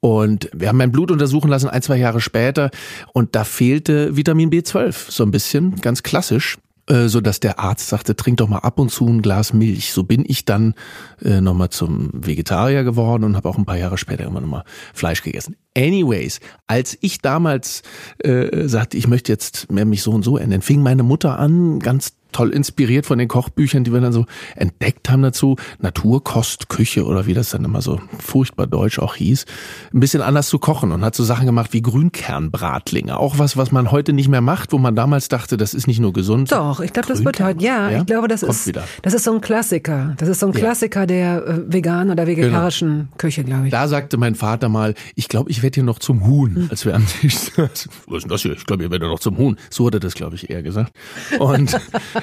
Und 0.00 0.50
wir 0.54 0.68
haben 0.68 0.78
mein 0.78 0.92
Blut 0.92 1.10
untersuchen 1.10 1.48
lassen, 1.48 1.68
ein, 1.68 1.82
zwei 1.82 1.96
Jahre 1.96 2.20
später, 2.20 2.70
und 3.12 3.34
da 3.34 3.44
fehlte 3.44 4.16
Vitamin 4.16 4.50
B12, 4.50 5.10
so 5.10 5.24
ein 5.24 5.30
bisschen, 5.30 5.76
ganz 5.76 6.02
klassisch 6.02 6.58
äh, 6.88 7.08
so 7.08 7.20
dass 7.20 7.40
der 7.40 7.58
Arzt 7.58 7.88
sagte, 7.88 8.16
trink 8.16 8.38
doch 8.38 8.48
mal 8.48 8.60
ab 8.60 8.78
und 8.78 8.90
zu 8.90 9.06
ein 9.06 9.22
Glas 9.22 9.52
Milch. 9.52 9.92
So 9.92 10.04
bin 10.04 10.24
ich 10.26 10.44
dann 10.44 10.74
äh, 11.22 11.40
nochmal 11.40 11.68
zum 11.70 12.10
Vegetarier 12.14 12.82
geworden 12.82 13.24
und 13.24 13.36
habe 13.36 13.48
auch 13.48 13.58
ein 13.58 13.66
paar 13.66 13.76
Jahre 13.76 13.98
später 13.98 14.24
immer 14.24 14.40
nochmal 14.40 14.64
Fleisch 14.94 15.22
gegessen. 15.22 15.56
Anyways, 15.76 16.40
als 16.66 16.96
ich 17.00 17.20
damals 17.20 17.82
äh, 18.18 18.66
sagte, 18.68 18.96
ich 18.96 19.06
möchte 19.06 19.30
jetzt 19.30 19.70
mehr 19.70 19.84
mich 19.84 20.02
so 20.02 20.12
und 20.12 20.22
so 20.22 20.38
ernähren, 20.38 20.62
fing 20.62 20.82
meine 20.82 21.02
Mutter 21.02 21.38
an, 21.38 21.78
ganz 21.78 22.14
toll 22.32 22.50
inspiriert 22.50 23.06
von 23.06 23.18
den 23.18 23.28
Kochbüchern, 23.28 23.84
die 23.84 23.92
wir 23.92 24.00
dann 24.00 24.12
so 24.12 24.26
entdeckt 24.56 25.08
haben 25.10 25.22
dazu, 25.22 25.56
Naturkost, 25.80 26.68
Küche 26.68 27.04
oder 27.04 27.26
wie 27.26 27.34
das 27.34 27.50
dann 27.50 27.64
immer 27.64 27.82
so 27.82 28.00
furchtbar 28.18 28.66
deutsch 28.66 28.98
auch 28.98 29.14
hieß, 29.14 29.46
ein 29.94 30.00
bisschen 30.00 30.22
anders 30.22 30.48
zu 30.48 30.58
kochen 30.58 30.92
und 30.92 31.04
hat 31.04 31.14
so 31.14 31.24
Sachen 31.24 31.46
gemacht 31.46 31.72
wie 31.72 31.82
Grünkernbratlinge. 31.82 33.16
Auch 33.18 33.38
was, 33.38 33.56
was 33.56 33.72
man 33.72 33.90
heute 33.90 34.12
nicht 34.12 34.28
mehr 34.28 34.40
macht, 34.40 34.72
wo 34.72 34.78
man 34.78 34.94
damals 34.94 35.28
dachte, 35.28 35.56
das 35.56 35.74
ist 35.74 35.86
nicht 35.86 36.00
nur 36.00 36.12
gesund. 36.12 36.52
Doch, 36.52 36.80
ich 36.80 36.92
glaube, 36.92 37.08
das 37.08 37.24
wird 37.24 37.40
heute, 37.40 37.64
ja, 37.64 37.90
Ja? 37.90 37.98
ich 38.00 38.06
glaube, 38.06 38.28
das 38.28 38.40
Kommt 38.40 38.52
ist, 38.52 38.66
wieder. 38.66 38.84
das 39.02 39.14
ist 39.14 39.24
so 39.24 39.32
ein 39.32 39.40
Klassiker. 39.40 40.14
Das 40.18 40.28
ist 40.28 40.40
so 40.40 40.46
ein 40.46 40.52
Ja. 40.52 40.58
Klassiker 40.60 41.06
der 41.06 41.46
äh, 41.46 41.72
veganen 41.72 42.10
oder 42.12 42.26
vegetarischen 42.26 43.08
Küche, 43.18 43.44
glaube 43.44 43.66
ich. 43.66 43.70
Da 43.70 43.88
sagte 43.88 44.16
mein 44.18 44.34
Vater 44.34 44.68
mal, 44.68 44.94
ich 45.14 45.28
glaube, 45.28 45.50
ich 45.50 45.62
werde 45.62 45.76
hier 45.76 45.84
noch 45.84 45.98
zum 45.98 46.26
Huhn, 46.26 46.68
als 46.70 46.84
wir 46.84 46.94
am 46.94 47.06
Tisch 47.06 47.36
saßen. 47.36 47.90
Was 48.06 48.18
ist 48.18 48.22
denn 48.24 48.28
das 48.30 48.42
hier? 48.42 48.52
Ich 48.52 48.66
glaube, 48.66 48.82
ihr 48.84 48.90
werdet 48.90 49.08
noch 49.08 49.20
zum 49.20 49.38
Huhn. 49.38 49.56
So 49.70 49.86
hat 49.86 49.94
er 49.94 50.00
das, 50.00 50.14
glaube 50.14 50.36
ich, 50.36 50.50
eher 50.50 50.62
gesagt. 50.62 50.92
Und 51.38 51.78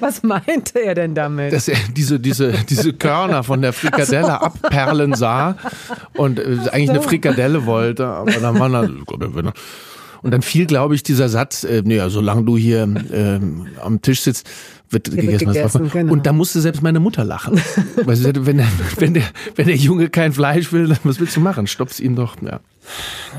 Was 0.00 0.22
meinte 0.22 0.78
er 0.80 0.94
denn 0.94 1.14
damit? 1.14 1.52
dass 1.52 1.68
er 1.68 1.76
diese, 1.96 2.20
diese, 2.20 2.52
diese 2.68 2.92
Körner 2.92 3.42
von 3.42 3.62
der 3.62 3.72
Frikadelle 3.72 4.40
abperlen 4.40 5.14
sah 5.14 5.56
und 6.16 6.38
äh, 6.38 6.58
eigentlich 6.72 6.90
eine 6.90 7.02
Frikadelle 7.02 7.66
wollte, 7.66 8.06
aber 8.06 8.32
dann 8.32 8.58
war 8.58 8.72
er, 8.72 8.90
und 10.22 10.30
dann 10.30 10.40
fiel, 10.40 10.64
glaube 10.64 10.94
ich, 10.94 11.02
dieser 11.02 11.28
Satz, 11.28 11.64
äh, 11.64 11.82
nee, 11.84 12.00
solange 12.08 12.44
du 12.44 12.56
hier 12.56 12.82
ähm, 12.82 13.66
am 13.82 14.00
Tisch 14.00 14.22
sitzt, 14.22 14.48
wird 14.94 15.12
wird 15.12 15.20
gegessen. 15.20 15.52
gegessen, 15.52 15.90
genau. 15.90 16.12
Und 16.12 16.26
da 16.26 16.32
musste 16.32 16.60
selbst 16.60 16.82
meine 16.82 17.00
Mutter 17.00 17.24
lachen. 17.24 17.60
Weil 18.04 18.16
sie 18.16 18.22
sagte, 18.22 18.46
wenn 18.46 18.56
der, 18.56 18.68
wenn, 18.98 19.14
der, 19.14 19.24
wenn 19.56 19.66
der 19.66 19.76
Junge 19.76 20.08
kein 20.08 20.32
Fleisch 20.32 20.72
will, 20.72 20.88
dann 20.88 20.98
was 21.04 21.20
willst 21.20 21.36
du 21.36 21.40
machen? 21.40 21.66
Stopf's 21.66 22.00
ihm 22.00 22.16
doch. 22.16 22.36
Ja. 22.40 22.60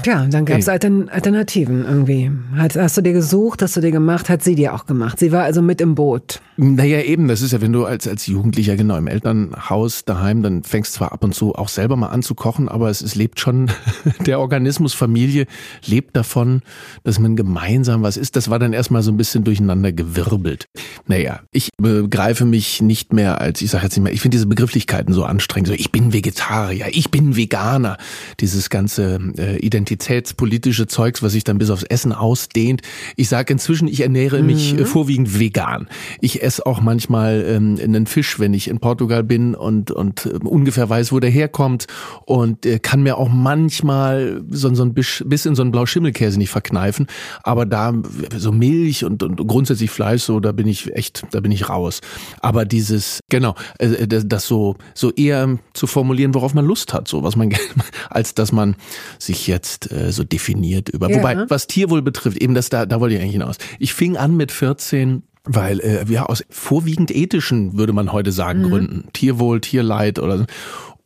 Tja, 0.03 0.25
dann 0.29 0.45
gab 0.45 0.59
es 0.59 0.67
Altern 0.67 1.09
Alternativen 1.09 1.85
irgendwie. 1.85 2.31
Hat, 2.55 2.75
hast 2.75 2.97
du 2.97 3.01
dir 3.01 3.13
gesucht, 3.13 3.62
hast 3.62 3.75
du 3.77 3.81
dir 3.81 3.91
gemacht, 3.91 4.29
hat 4.29 4.43
sie 4.43 4.55
dir 4.55 4.74
auch 4.74 4.85
gemacht. 4.85 5.19
Sie 5.19 5.31
war 5.31 5.43
also 5.43 5.62
mit 5.62 5.81
im 5.81 5.95
Boot. 5.95 6.41
Naja, 6.57 7.01
eben, 7.01 7.27
das 7.27 7.41
ist 7.41 7.53
ja, 7.53 7.62
wenn 7.62 7.74
du 7.74 7.85
als, 7.85 8.07
als 8.07 8.27
Jugendlicher 8.27 8.75
genau 8.75 8.97
im 8.97 9.07
Elternhaus 9.07 10.05
daheim, 10.05 10.41
dann 10.41 10.63
fängst 10.63 10.93
zwar 10.93 11.12
ab 11.12 11.24
und 11.24 11.33
zu 11.33 11.55
auch 11.55 11.69
selber 11.69 11.95
mal 11.95 12.09
an 12.09 12.24
zu 12.24 12.35
kochen, 12.35 12.69
aber 12.69 12.89
es, 12.89 13.01
es 13.01 13.15
lebt 13.15 13.39
schon, 13.39 13.71
der 14.25 14.39
Organismus 14.39 14.93
Familie 14.93 15.45
lebt 15.85 16.15
davon, 16.15 16.62
dass 17.03 17.19
man 17.19 17.35
gemeinsam 17.35 18.03
was 18.03 18.17
isst. 18.17 18.35
Das 18.35 18.50
war 18.50 18.59
dann 18.59 18.74
erstmal 18.74 19.01
so 19.01 19.12
ein 19.12 19.17
bisschen 19.17 19.43
durcheinander 19.43 19.91
gewirbelt. 19.91 20.67
Naja, 21.07 21.41
Ich 21.51 21.69
begreife 21.77 22.45
mich 22.45 22.81
nicht 22.81 23.13
mehr 23.13 23.41
als, 23.41 23.61
ich 23.61 23.71
sage 23.71 23.85
jetzt 23.85 23.95
nicht 23.95 24.03
mehr, 24.03 24.13
ich 24.13 24.21
finde 24.21 24.35
diese 24.35 24.47
Begrifflichkeiten 24.47 25.13
so 25.13 25.23
anstrengend. 25.23 25.67
So, 25.67 25.73
ich 25.73 25.91
bin 25.91 26.13
Vegetarier, 26.13 26.87
ich 26.91 27.11
bin 27.11 27.35
Veganer. 27.35 27.97
Dieses 28.39 28.69
ganze 28.69 29.19
äh, 29.37 29.57
identitätspolitische 29.57 30.87
Zeugs, 30.87 31.23
was 31.23 31.33
sich 31.33 31.43
dann 31.43 31.57
bis 31.57 31.69
aufs 31.69 31.83
Essen 31.83 32.11
ausdehnt. 32.11 32.81
Ich 33.15 33.29
sage 33.29 33.53
inzwischen, 33.53 33.87
ich 33.87 34.01
ernähre 34.01 34.41
mich 34.41 34.73
mhm. 34.73 34.85
vorwiegend 34.85 35.39
vegan. 35.39 35.87
Ich 36.21 36.43
esse 36.43 36.65
auch 36.65 36.81
manchmal 36.81 37.45
ähm, 37.47 37.77
einen 37.81 38.05
Fisch, 38.05 38.39
wenn 38.39 38.53
ich 38.53 38.67
in 38.67 38.79
Portugal 38.79 39.23
bin 39.23 39.55
und, 39.55 39.91
und 39.91 40.25
äh, 40.25 40.37
ungefähr 40.43 40.89
weiß, 40.89 41.11
wo 41.11 41.19
der 41.19 41.29
herkommt 41.29 41.87
und 42.25 42.65
äh, 42.65 42.79
kann 42.79 43.03
mir 43.03 43.17
auch 43.17 43.29
manchmal 43.29 44.43
so, 44.49 44.73
so 44.73 44.83
ein 44.83 44.93
bisschen 44.93 45.55
so 45.55 45.61
ein 45.61 45.71
Blauschimmelkäse 45.71 46.37
nicht 46.37 46.49
verkneifen. 46.49 47.07
Aber 47.43 47.65
da 47.65 47.93
so 48.35 48.51
Milch 48.51 49.03
und, 49.05 49.23
und 49.23 49.47
grundsätzlich 49.47 49.91
Fleisch, 49.91 50.23
so 50.23 50.39
da 50.39 50.51
bin 50.51 50.67
ich 50.67 50.93
echt, 50.95 51.23
da 51.35 51.41
bin 51.41 51.51
ich 51.51 51.69
raus. 51.69 52.01
Aber 52.41 52.65
dieses, 52.65 53.19
genau, 53.29 53.55
äh, 53.79 54.07
das, 54.07 54.27
das 54.27 54.47
so, 54.47 54.75
so 54.93 55.11
eher 55.11 55.57
zu 55.73 55.87
formulieren, 55.87 56.33
worauf 56.33 56.53
man 56.53 56.65
Lust 56.65 56.93
hat, 56.93 57.07
so 57.07 57.23
was 57.23 57.35
man, 57.35 57.53
als 58.09 58.33
dass 58.33 58.51
man 58.51 58.75
sich 59.19 59.47
jetzt 59.47 59.91
äh, 59.91 60.11
so 60.11 60.23
definiert 60.23 60.89
über. 60.89 61.09
Ja. 61.09 61.17
Wobei, 61.17 61.49
was 61.49 61.67
Tierwohl 61.67 62.01
betrifft, 62.01 62.37
eben 62.37 62.55
das 62.55 62.69
da, 62.69 62.85
da 62.85 62.99
wollte 62.99 63.15
ich 63.15 63.21
eigentlich 63.21 63.33
hinaus. 63.33 63.57
Ich 63.79 63.93
fing 63.93 64.17
an 64.17 64.35
mit 64.35 64.51
14 64.51 65.23
weil 65.47 65.79
äh, 65.81 66.03
ja 66.11 66.25
aus 66.25 66.43
vorwiegend 66.49 67.11
ethischen 67.11 67.77
würde 67.77 67.93
man 67.93 68.11
heute 68.11 68.31
sagen 68.31 68.63
mhm. 68.63 68.69
Gründen 68.69 69.03
Tierwohl 69.13 69.61
Tierleid 69.61 70.17
oder 70.17 70.39
so. 70.39 70.45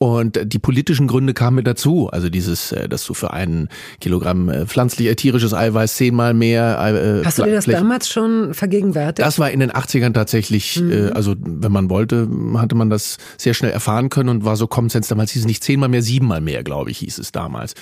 Und 0.02 0.40
die 0.46 0.60
politischen 0.60 1.08
Gründe 1.08 1.34
kamen 1.34 1.58
mit 1.58 1.68
dazu. 1.68 2.10
Also 2.10 2.30
dieses, 2.30 2.72
äh, 2.72 2.88
dass 2.88 3.04
du 3.06 3.14
für 3.14 3.34
einen 3.34 3.68
Kilogramm 4.00 4.48
äh, 4.48 4.66
pflanzlich 4.66 5.10
äh, 5.10 5.16
tierisches 5.16 5.54
Eiweiß 5.54 5.98
zehnmal 5.98 6.34
mehr. 6.34 7.22
Äh, 7.22 7.26
Hast 7.26 7.38
du 7.38 7.44
dir 7.44 7.52
das 7.52 7.66
damals 7.66 8.08
schon 8.08 8.54
vergegenwärtigt? 8.54 9.28
Das 9.28 9.40
war 9.40 9.52
in 9.52 9.60
den 9.60 9.72
80ern 9.72 10.14
tatsächlich, 10.14 10.80
mhm. 10.80 10.92
äh, 10.92 11.10
also 11.10 11.36
wenn 11.38 11.74
man 11.74 11.90
wollte, 11.90 12.30
hatte 12.56 12.76
man 12.76 12.90
das 12.90 13.18
sehr 13.38 13.54
schnell 13.54 13.72
erfahren 13.72 14.10
können 14.10 14.30
und 14.30 14.46
war 14.46 14.56
so 14.56 14.68
Common 14.68 14.90
Sense 14.90 15.10
damals 15.10 15.32
hieß 15.32 15.42
es 15.42 15.48
nicht 15.48 15.66
zehnmal 15.66 15.90
mehr, 15.90 16.02
siebenmal 16.02 16.40
mehr, 16.40 16.64
glaube 16.64 16.92
ich, 16.92 17.00
hieß 17.00 17.18
es 17.18 17.34
damals. 17.34 17.74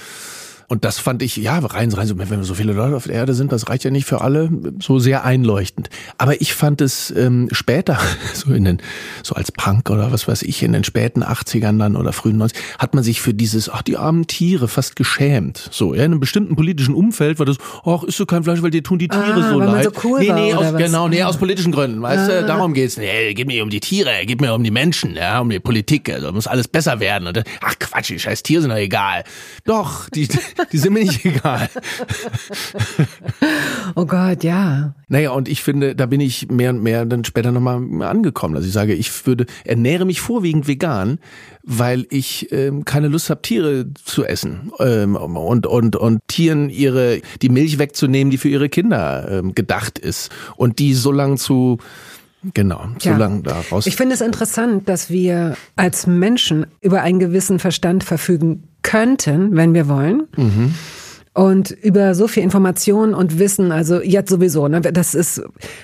Und 0.69 0.83
das 0.83 0.99
fand 0.99 1.23
ich, 1.23 1.37
ja, 1.37 1.59
rein, 1.59 1.93
rein, 1.93 2.07
so, 2.07 2.15
wenn 2.17 2.43
so 2.43 2.53
viele 2.53 2.73
Leute 2.73 2.97
auf 2.97 3.05
der 3.05 3.15
Erde 3.15 3.33
sind, 3.33 3.53
das 3.53 3.69
reicht 3.69 3.85
ja 3.85 3.89
nicht 3.89 4.05
für 4.05 4.19
alle, 4.19 4.49
so 4.81 4.99
sehr 4.99 5.23
einleuchtend. 5.23 5.89
Aber 6.17 6.41
ich 6.41 6.53
fand 6.53 6.81
es 6.81 7.09
ähm, 7.11 7.47
später, 7.53 7.97
so 8.33 8.51
in 8.51 8.65
den, 8.65 8.81
so 9.23 9.35
als 9.35 9.53
Punk 9.53 9.89
oder 9.89 10.11
was 10.11 10.27
weiß 10.27 10.41
ich, 10.41 10.61
in 10.63 10.73
den 10.73 10.83
späten 10.83 11.23
80ern 11.23 11.79
dann 11.79 11.95
oder 11.95 12.11
frühen 12.11 12.37
90 12.37 12.59
hat 12.79 12.95
man 12.95 13.03
sich 13.05 13.21
für 13.21 13.33
dieses, 13.33 13.69
ach, 13.69 13.81
die 13.81 13.95
armen 13.95 14.27
Tiere 14.27 14.67
fast 14.67 14.97
geschämt. 14.97 15.69
So, 15.71 15.93
ja, 15.93 16.03
in 16.03 16.11
einem 16.11 16.19
bestimmten 16.19 16.57
politischen 16.57 16.95
Umfeld 16.95 17.39
war 17.39 17.45
das, 17.45 17.55
ach, 17.85 18.03
isst 18.03 18.19
du 18.19 18.25
kein 18.25 18.43
Fleisch, 18.43 18.61
weil 18.61 18.71
dir 18.71 18.83
tun 18.83 18.99
die 18.99 19.07
Tiere 19.07 19.45
ah, 19.45 19.49
so 19.49 19.59
leid. 19.61 19.85
So 19.85 19.91
cool 20.03 20.19
nee, 20.19 20.33
nee, 20.33 20.53
aus, 20.53 20.75
genau, 20.75 21.07
nee, 21.07 21.23
aus 21.23 21.37
politischen 21.37 21.71
Gründen, 21.71 22.01
weißt 22.01 22.29
ah. 22.29 22.41
du, 22.41 22.45
darum 22.45 22.73
geht's. 22.73 22.97
Nee, 22.97 23.33
gib 23.35 23.47
mir 23.47 23.63
um 23.63 23.69
die 23.69 23.79
Tiere, 23.79 24.11
gib 24.25 24.41
mir 24.41 24.53
um 24.53 24.65
die 24.65 24.71
Menschen, 24.71 25.15
ja, 25.15 25.39
um 25.39 25.49
die 25.49 25.61
Politik, 25.61 26.09
also 26.09 26.29
muss 26.33 26.45
alles 26.45 26.67
besser 26.67 26.99
werden. 26.99 27.29
Und, 27.29 27.41
ach 27.61 27.79
Quatsch, 27.79 28.09
die 28.09 28.19
scheiß 28.19 28.43
Tiere 28.43 28.63
sind 28.63 28.71
doch 28.71 28.77
egal. 28.77 29.23
Doch, 29.63 30.09
die, 30.09 30.27
die 30.71 30.77
sind 30.77 30.93
mir 30.93 31.03
nicht 31.03 31.25
egal 31.25 31.69
oh 33.95 34.05
Gott, 34.05 34.43
ja. 34.43 34.93
Naja, 35.07 35.31
und 35.31 35.49
ich 35.49 35.63
finde, 35.63 35.95
da 35.95 36.05
bin 36.05 36.21
ich 36.21 36.49
mehr 36.49 36.69
und 36.69 36.83
mehr 36.83 37.05
dann 37.05 37.25
später 37.25 37.51
nochmal 37.51 37.81
angekommen. 38.03 38.55
Also 38.55 38.67
ich 38.67 38.73
sage, 38.73 38.93
ich 38.93 39.25
würde, 39.25 39.45
ernähre 39.65 40.05
mich 40.05 40.21
vorwiegend 40.21 40.67
vegan, 40.67 41.19
weil 41.63 42.05
ich 42.09 42.51
ähm, 42.51 42.85
keine 42.85 43.07
Lust 43.07 43.29
habe, 43.29 43.41
Tiere 43.41 43.87
zu 43.93 44.23
essen 44.23 44.71
ähm, 44.79 45.15
und, 45.15 45.65
und, 45.65 45.95
und 45.95 46.19
Tieren 46.27 46.69
ihre, 46.69 47.21
die 47.41 47.49
Milch 47.49 47.79
wegzunehmen, 47.79 48.29
die 48.31 48.37
für 48.37 48.49
ihre 48.49 48.69
Kinder 48.69 49.27
ähm, 49.29 49.55
gedacht 49.55 49.97
ist 49.99 50.31
und 50.55 50.79
die 50.79 50.93
so 50.93 51.11
lange 51.11 51.37
zu 51.37 51.77
Genau, 52.53 52.85
so 52.99 53.09
ja. 53.09 53.17
lange 53.17 53.41
daraus. 53.41 53.87
Ich 53.87 53.95
finde 53.95 54.13
es 54.13 54.21
interessant, 54.21 54.87
dass 54.87 55.09
wir 55.09 55.57
als 55.75 56.05
Menschen 56.05 56.67
über 56.81 57.01
einen 57.01 57.19
gewissen 57.19 57.57
Verstand 57.59 58.03
verfügen 58.03 58.63
könnten, 58.87 59.55
wenn 59.55 59.73
wir 59.73 59.87
wollen. 59.87 60.23
Mhm 60.37 60.73
und 61.37 61.69
über 61.69 62.15
so 62.15 62.27
viel 62.27 62.41
Information 62.41 63.13
und 63.13 63.37
Wissen, 63.37 63.71
also 63.71 64.01
jetzt 64.01 64.31
sowieso, 64.31 64.67
ne, 64.67 64.81
das 64.81 65.13
ist, 65.13 65.39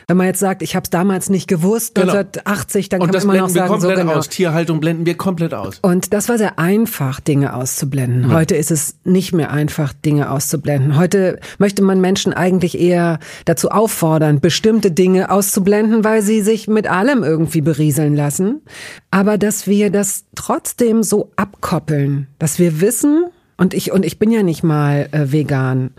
wenn 0.08 0.18
man 0.18 0.26
jetzt 0.26 0.40
sagt, 0.40 0.64
ich 0.64 0.76
habe 0.76 0.86
es 0.86 0.90
damals 0.90 1.30
nicht 1.30 1.48
gewusst, 1.48 1.94
genau. 1.94 2.14
1980, 2.14 2.90
dann 2.90 3.02
und 3.02 3.12
kann 3.12 3.28
man 3.28 3.36
immer 3.36 3.44
noch 3.44 3.50
sagen, 3.50 3.70
wir 3.70 3.78
komplett 3.78 3.98
so 3.98 4.04
genau. 4.04 4.18
aus. 4.18 4.30
Tierhaltung 4.30 4.80
blenden 4.80 5.06
wir 5.06 5.16
komplett 5.16 5.54
aus. 5.54 5.78
Und 5.84 6.12
das 6.12 6.28
war 6.28 6.40
sehr 6.40 6.58
einfach, 6.58 7.20
Dinge 7.20 7.54
auszublenden. 7.54 8.32
Ja. 8.32 8.36
Heute 8.36 8.56
ist 8.56 8.72
es 8.72 8.96
nicht 9.04 9.32
mehr 9.32 9.52
einfach, 9.52 9.94
Dinge 9.94 10.32
auszublenden. 10.32 10.98
Heute 10.98 11.40
möchte 11.60 11.84
man 11.84 12.02
Menschen 12.02 12.34
eigentlich 12.34 12.80
eher 12.80 13.20
dazu 13.46 13.70
auffordern, 13.70 14.40
bestimmte 14.40 14.90
Dinge 14.90 15.30
auszublenden, 15.30 16.04
weil 16.04 16.24
sie 16.24 16.42
sich 16.42 16.68
mit 16.68 16.90
allem 16.90 17.24
irgendwie 17.24 17.62
berieseln 17.62 18.16
lassen. 18.16 18.64
Aber 19.12 19.38
dass 19.38 19.68
wir 19.68 19.92
das 19.92 20.26
trotzdem 20.34 21.04
so 21.04 21.32
abkoppeln, 21.36 22.26
dass 22.40 22.58
wir 22.58 22.82
wissen, 22.82 23.26
und 23.58 23.74
ich, 23.74 23.92
und 23.92 24.06
ich 24.06 24.20
bin 24.20 24.32
ja 24.32 24.44
nicht 24.44 24.64
mal 24.64 25.10
äh, 25.12 25.32
vegan. 25.32 25.92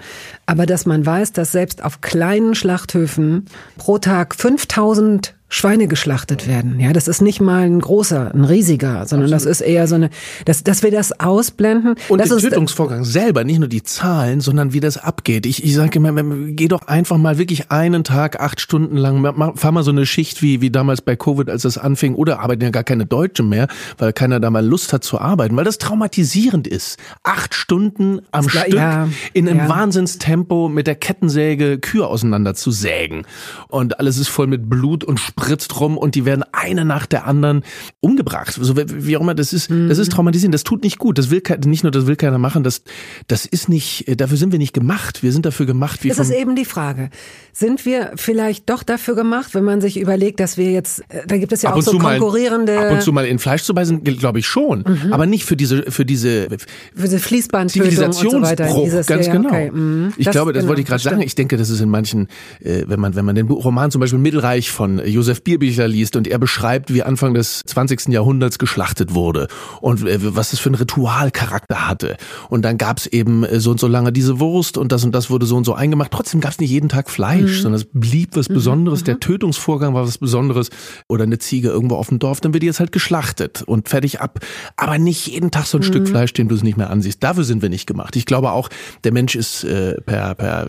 Aber 0.46 0.66
dass 0.66 0.86
man 0.86 1.04
weiß, 1.04 1.32
dass 1.32 1.52
selbst 1.52 1.82
auf 1.82 2.00
kleinen 2.00 2.54
Schlachthöfen 2.54 3.46
pro 3.78 3.98
Tag 3.98 4.34
5000 4.34 5.34
Schweine 5.54 5.86
geschlachtet 5.86 6.48
werden. 6.48 6.80
Ja, 6.80 6.92
das 6.92 7.06
ist 7.06 7.22
nicht 7.22 7.40
mal 7.40 7.62
ein 7.62 7.78
großer, 7.78 8.34
ein 8.34 8.44
riesiger, 8.44 9.06
sondern 9.06 9.32
Absolut. 9.32 9.32
das 9.32 9.44
ist 9.44 9.60
eher 9.60 9.86
so 9.86 9.94
eine, 9.94 10.10
dass, 10.46 10.64
dass 10.64 10.82
wir 10.82 10.90
das 10.90 11.20
ausblenden. 11.20 11.94
Und 12.08 12.18
den 12.18 12.38
Tötungsvorgang 12.38 13.04
selber, 13.04 13.44
nicht 13.44 13.60
nur 13.60 13.68
die 13.68 13.84
Zahlen, 13.84 14.40
sondern 14.40 14.72
wie 14.72 14.80
das 14.80 14.96
abgeht. 14.96 15.46
Ich, 15.46 15.62
ich 15.62 15.74
sage 15.74 16.00
immer, 16.00 16.12
geh 16.48 16.66
doch 16.66 16.88
einfach 16.88 17.18
mal 17.18 17.38
wirklich 17.38 17.70
einen 17.70 18.02
Tag, 18.02 18.40
acht 18.40 18.60
Stunden 18.60 18.96
lang, 18.96 19.54
fahr 19.56 19.70
mal 19.70 19.84
so 19.84 19.92
eine 19.92 20.06
Schicht 20.06 20.42
wie, 20.42 20.60
wie 20.60 20.70
damals 20.70 21.02
bei 21.02 21.14
Covid, 21.14 21.48
als 21.48 21.62
das 21.62 21.78
anfing, 21.78 22.16
oder 22.16 22.40
arbeiten 22.40 22.64
ja 22.64 22.70
gar 22.70 22.82
keine 22.82 23.06
Deutschen 23.06 23.48
mehr, 23.48 23.68
weil 23.96 24.12
keiner 24.12 24.40
da 24.40 24.50
mal 24.50 24.66
Lust 24.66 24.92
hat 24.92 25.04
zu 25.04 25.20
arbeiten, 25.20 25.56
weil 25.56 25.64
das 25.64 25.78
traumatisierend 25.78 26.66
ist. 26.66 26.98
Acht 27.22 27.54
Stunden 27.54 28.22
am 28.32 28.46
das 28.46 28.52
Stück 28.54 28.74
ja, 28.74 29.08
in 29.32 29.48
einem 29.48 29.58
ja. 29.60 29.68
Wahnsinnstempo 29.68 30.68
mit 30.68 30.88
der 30.88 30.96
Kettensäge 30.96 31.78
Kühe 31.78 32.08
auseinander 32.08 32.54
zu 32.54 32.72
sägen. 32.72 33.24
Und 33.68 34.00
alles 34.00 34.18
ist 34.18 34.28
voll 34.28 34.48
mit 34.48 34.68
Blut 34.68 35.04
und 35.04 35.20
Sprit 35.44 35.64
spritzt 35.64 35.80
rum 35.80 35.96
und 35.96 36.14
die 36.14 36.24
werden 36.24 36.44
eine 36.52 36.84
nach 36.84 37.06
der 37.06 37.26
anderen 37.26 37.62
umgebracht. 38.00 38.58
So 38.60 38.76
wie 38.76 39.16
auch 39.16 39.20
immer, 39.20 39.34
das 39.34 39.52
ist, 39.52 39.70
das 39.70 39.98
ist 39.98 40.08
mhm. 40.08 40.12
traumatisierend. 40.14 40.54
Das 40.54 40.64
tut 40.64 40.82
nicht 40.82 40.98
gut. 40.98 41.18
Das 41.18 41.30
will 41.30 41.42
nicht 41.64 41.82
nur, 41.82 41.90
das 41.90 42.06
will 42.06 42.16
keiner 42.16 42.38
machen. 42.38 42.64
Das, 42.64 42.82
das 43.28 43.46
ist 43.46 43.68
nicht, 43.68 44.04
dafür 44.20 44.36
sind 44.36 44.52
wir 44.52 44.58
nicht 44.58 44.72
gemacht. 44.72 45.22
Wir 45.22 45.32
sind 45.32 45.46
dafür 45.46 45.66
gemacht. 45.66 46.02
Wie 46.02 46.08
das 46.08 46.18
ist 46.18 46.30
eben 46.30 46.56
die 46.56 46.64
Frage. 46.64 47.10
Sind 47.52 47.86
wir 47.86 48.12
vielleicht 48.16 48.68
doch 48.68 48.82
dafür 48.82 49.14
gemacht, 49.14 49.54
wenn 49.54 49.64
man 49.64 49.80
sich 49.80 49.98
überlegt, 49.98 50.40
dass 50.40 50.56
wir 50.56 50.72
jetzt, 50.72 51.00
äh, 51.08 51.26
da 51.26 51.36
gibt 51.36 51.52
es 51.52 51.62
ja 51.62 51.70
ab 51.70 51.76
auch 51.76 51.82
so 51.82 51.98
konkurrierende. 51.98 52.74
Mal, 52.74 52.86
ab 52.86 52.92
und 52.94 53.02
zu 53.02 53.12
mal 53.12 53.26
in 53.26 53.38
Fleisch 53.38 53.62
zu 53.62 53.74
beißen, 53.74 54.02
glaube 54.02 54.40
ich 54.40 54.46
schon. 54.46 54.84
Mhm. 54.86 55.12
Aber 55.12 55.26
nicht 55.26 55.44
für 55.44 55.56
diese, 55.56 55.90
für 55.90 56.04
diese, 56.04 56.48
für 56.94 57.04
diese 57.04 57.18
Fließbandtötung 57.18 58.06
und 58.06 58.12
so. 58.14 58.84
Dieses, 58.84 59.06
ganz 59.06 59.26
ja, 59.26 59.32
genau. 59.32 59.48
Okay. 59.48 59.70
Mhm. 59.70 60.12
Ich 60.16 60.24
das 60.24 60.32
glaube, 60.32 60.52
das 60.52 60.62
genau, 60.62 60.70
wollte 60.70 60.80
ich 60.80 60.86
gerade 60.86 61.02
sagen. 61.02 61.20
Ich 61.20 61.34
denke, 61.34 61.56
das 61.56 61.70
ist 61.70 61.80
in 61.80 61.88
manchen, 61.88 62.28
äh, 62.60 62.84
wenn 62.86 63.00
man, 63.00 63.14
wenn 63.14 63.24
man 63.24 63.34
den 63.34 63.46
Roman 63.48 63.90
zum 63.90 64.00
Beispiel 64.00 64.18
Mittelreich 64.18 64.70
von 64.70 65.00
Josef 65.06 65.23
Josef 65.24 65.42
Bierbücher 65.42 65.88
liest 65.88 66.16
und 66.16 66.28
er 66.28 66.38
beschreibt, 66.38 66.92
wie 66.92 67.02
Anfang 67.02 67.32
des 67.32 67.62
20. 67.64 68.08
Jahrhunderts 68.08 68.58
geschlachtet 68.58 69.14
wurde 69.14 69.48
und 69.80 70.06
äh, 70.06 70.18
was 70.36 70.52
es 70.52 70.58
für 70.58 70.68
einen 70.68 70.74
Ritualcharakter 70.74 71.88
hatte. 71.88 72.18
Und 72.50 72.62
dann 72.62 72.76
gab 72.76 72.98
es 72.98 73.06
eben 73.06 73.42
äh, 73.42 73.58
so 73.58 73.70
und 73.70 73.80
so 73.80 73.86
lange 73.86 74.12
diese 74.12 74.38
Wurst 74.38 74.76
und 74.76 74.92
das 74.92 75.02
und 75.02 75.14
das 75.14 75.30
wurde 75.30 75.46
so 75.46 75.56
und 75.56 75.64
so 75.64 75.72
eingemacht. 75.72 76.10
Trotzdem 76.10 76.42
gab 76.42 76.52
es 76.52 76.58
nicht 76.58 76.68
jeden 76.68 76.90
Tag 76.90 77.08
Fleisch, 77.08 77.58
mhm. 77.58 77.62
sondern 77.62 77.80
es 77.80 77.86
blieb 77.90 78.36
was 78.36 78.50
mhm. 78.50 78.54
Besonderes. 78.54 79.00
Mhm. 79.00 79.04
Der 79.06 79.20
Tötungsvorgang 79.20 79.94
war 79.94 80.06
was 80.06 80.18
Besonderes. 80.18 80.68
Oder 81.08 81.24
eine 81.24 81.38
Ziege 81.38 81.68
irgendwo 81.68 81.96
auf 81.96 82.08
dem 82.08 82.18
Dorf, 82.18 82.42
dann 82.42 82.52
wird 82.52 82.62
die 82.62 82.66
jetzt 82.66 82.80
halt 82.80 82.92
geschlachtet 82.92 83.62
und 83.62 83.88
fertig 83.88 84.20
ab. 84.20 84.40
Aber 84.76 84.98
nicht 84.98 85.28
jeden 85.28 85.50
Tag 85.50 85.64
so 85.64 85.78
ein 85.78 85.80
mhm. 85.80 85.86
Stück 85.86 86.08
Fleisch, 86.08 86.34
den 86.34 86.48
du 86.48 86.54
es 86.54 86.62
nicht 86.62 86.76
mehr 86.76 86.90
ansiehst. 86.90 87.22
Dafür 87.22 87.44
sind 87.44 87.62
wir 87.62 87.70
nicht 87.70 87.86
gemacht. 87.86 88.14
Ich 88.16 88.26
glaube 88.26 88.52
auch, 88.52 88.68
der 89.04 89.12
Mensch 89.12 89.36
ist 89.36 89.64
äh, 89.64 89.94
per, 90.02 90.34
per 90.34 90.66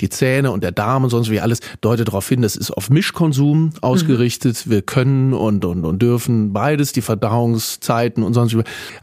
die 0.00 0.08
Zähne 0.08 0.52
und 0.52 0.62
der 0.62 0.72
Darm 0.72 1.02
und 1.02 1.10
sonst 1.10 1.30
wie 1.30 1.40
alles 1.40 1.58
deutet 1.80 2.08
darauf 2.08 2.28
hin, 2.28 2.42
das 2.42 2.56
ist 2.56 2.70
auf 2.70 2.90
Mischkonsum 2.90 3.70
ausgerichtet. 3.82 4.66
Mhm. 4.66 4.70
Wir 4.70 4.82
können 4.82 5.32
und, 5.32 5.64
und, 5.64 5.84
und 5.84 6.00
dürfen 6.00 6.52
beides, 6.52 6.92
die 6.92 7.02
Verdauungszeiten 7.02 8.22
und 8.22 8.34
sonst. 8.34 8.56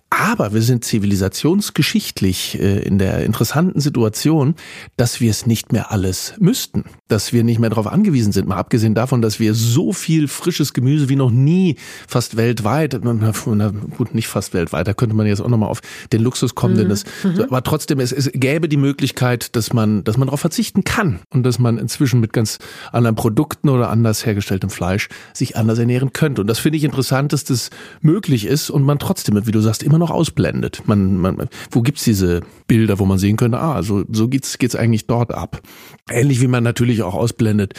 Aber 0.09 0.53
wir 0.53 0.61
sind 0.61 0.85
zivilisationsgeschichtlich 0.85 2.57
äh, 2.59 2.79
in 2.79 2.97
der 2.97 3.25
interessanten 3.25 3.81
Situation, 3.81 4.55
dass 4.95 5.19
wir 5.19 5.29
es 5.29 5.45
nicht 5.45 5.73
mehr 5.73 5.91
alles 5.91 6.33
müssten, 6.39 6.85
dass 7.09 7.33
wir 7.33 7.43
nicht 7.43 7.59
mehr 7.59 7.69
darauf 7.69 7.87
angewiesen 7.87 8.31
sind. 8.31 8.47
Mal 8.47 8.55
abgesehen 8.55 8.95
davon, 8.95 9.21
dass 9.21 9.41
wir 9.41 9.53
so 9.53 9.91
viel 9.91 10.29
frisches 10.29 10.73
Gemüse 10.73 11.09
wie 11.09 11.17
noch 11.17 11.29
nie 11.29 11.75
fast 12.07 12.37
weltweit, 12.37 12.99
na, 13.03 13.73
gut, 13.97 14.15
nicht 14.15 14.29
fast 14.29 14.53
weltweit, 14.53 14.87
da 14.87 14.93
könnte 14.93 15.13
man 15.13 15.27
jetzt 15.27 15.41
auch 15.41 15.49
nochmal 15.49 15.69
auf 15.69 15.81
den 16.13 16.21
Luxus 16.21 16.55
kommen, 16.55 16.75
mhm. 16.75 16.79
denn 16.79 16.89
das, 16.89 17.03
mhm. 17.23 17.41
aber 17.41 17.61
trotzdem, 17.63 17.99
es, 17.99 18.13
es 18.13 18.31
gäbe 18.33 18.69
die 18.69 18.77
Möglichkeit, 18.77 19.57
dass 19.57 19.73
man, 19.73 20.05
dass 20.05 20.17
man 20.17 20.29
darauf 20.29 20.39
verzichten 20.39 20.85
kann 20.85 21.19
und 21.31 21.43
dass 21.43 21.59
man 21.59 21.77
inzwischen 21.77 22.21
mit 22.21 22.31
ganz 22.31 22.59
anderen 22.93 23.15
Produkten 23.15 23.67
oder 23.67 23.89
anders 23.89 24.25
hergestelltem 24.25 24.66
Fleisch 24.69 25.09
sich 25.33 25.55
anders 25.57 25.79
ernähren 25.79 26.13
könnte. 26.13 26.41
Und 26.41 26.47
das 26.47 26.59
finde 26.59 26.77
ich 26.77 26.83
interessant, 26.83 27.33
dass 27.33 27.43
das 27.43 27.69
möglich 28.01 28.45
ist 28.45 28.69
und 28.69 28.83
man 28.83 28.99
trotzdem, 28.99 29.45
wie 29.45 29.51
du 29.51 29.61
sagst, 29.61 29.83
immer 29.83 30.01
auch 30.01 30.11
ausblendet. 30.11 30.83
Man, 30.85 31.17
man, 31.17 31.49
wo 31.71 31.81
gibt's 31.81 32.03
diese 32.03 32.41
Bilder, 32.67 32.99
wo 32.99 33.05
man 33.05 33.17
sehen 33.17 33.37
könnte, 33.37 33.59
ah, 33.59 33.81
so, 33.83 34.03
so 34.11 34.27
geht's, 34.27 34.57
geht's 34.57 34.75
eigentlich 34.75 35.07
dort 35.07 35.33
ab. 35.33 35.61
Ähnlich 36.09 36.41
wie 36.41 36.47
man 36.47 36.63
natürlich 36.63 37.03
auch 37.03 37.15
ausblendet 37.15 37.73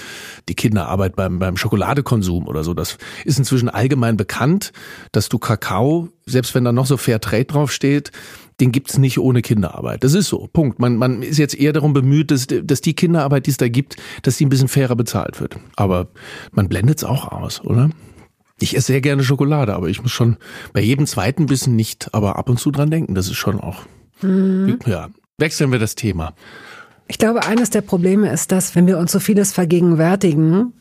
die 0.49 0.55
Kinderarbeit 0.55 1.17
beim, 1.17 1.39
beim 1.39 1.57
Schokoladekonsum 1.57 2.47
oder 2.47 2.65
so. 2.65 2.75
Das 2.75 2.99
ist 3.25 3.39
inzwischen 3.39 3.69
allgemein 3.69 4.17
bekannt, 4.17 4.73
dass 5.13 5.29
du 5.29 5.39
Kakao, 5.39 6.09
selbst 6.27 6.55
wenn 6.55 6.65
da 6.65 6.73
noch 6.73 6.87
so 6.87 6.97
Fair 6.97 7.21
Trade 7.21 7.47
draufsteht, 7.47 8.13
den 8.61 8.73
gibt's 8.73 8.99
nicht 8.99 9.19
ohne 9.19 9.43
Kinderarbeit. 9.43 10.03
Das 10.03 10.15
ist 10.15 10.29
so. 10.29 10.49
Punkt. 10.53 10.79
Man, 10.79 10.97
man 10.97 11.23
ist 11.23 11.39
jetzt 11.39 11.55
eher 11.55 11.73
darum 11.73 11.93
bemüht, 11.93 12.31
dass, 12.31 12.47
dass 12.47 12.81
die 12.81 12.95
Kinderarbeit, 12.95 13.47
die 13.47 13.51
es 13.51 13.57
da 13.57 13.69
gibt, 13.69 13.97
dass 14.23 14.37
die 14.37 14.47
ein 14.47 14.49
bisschen 14.49 14.69
fairer 14.69 14.97
bezahlt 14.97 15.41
wird. 15.41 15.57
Aber 15.77 16.09
man 16.53 16.69
blendet's 16.69 17.05
auch 17.05 17.31
aus, 17.31 17.61
oder? 17.65 17.91
Ich 18.61 18.77
esse 18.77 18.89
sehr 18.89 19.01
gerne 19.01 19.23
Schokolade, 19.23 19.75
aber 19.75 19.89
ich 19.89 20.03
muss 20.03 20.11
schon 20.11 20.37
bei 20.73 20.81
jedem 20.81 21.07
zweiten 21.07 21.47
Bissen 21.47 21.77
nicht, 21.77 22.13
aber 22.13 22.37
ab 22.37 22.49
und 22.49 22.59
zu 22.59 22.73
dran 22.73 22.91
denken. 22.91 23.15
Das 23.15 23.29
ist 23.29 23.37
schon 23.37 23.61
auch. 23.61 23.83
Mhm. 24.23 24.79
Ja. 24.87 25.09
Wechseln 25.39 25.71
wir 25.71 25.79
das 25.79 25.95
Thema. 25.95 26.35
Ich 27.07 27.19
glaube, 27.19 27.47
eines 27.47 27.71
der 27.71 27.83
Probleme 27.83 28.31
ist, 28.31 28.51
dass 28.51 28.75
wenn 28.75 28.89
wir 28.89 28.99
uns 28.99 29.13
so 29.13 29.21
vieles 29.21 29.53
vergegenwärtigen, 29.53 30.73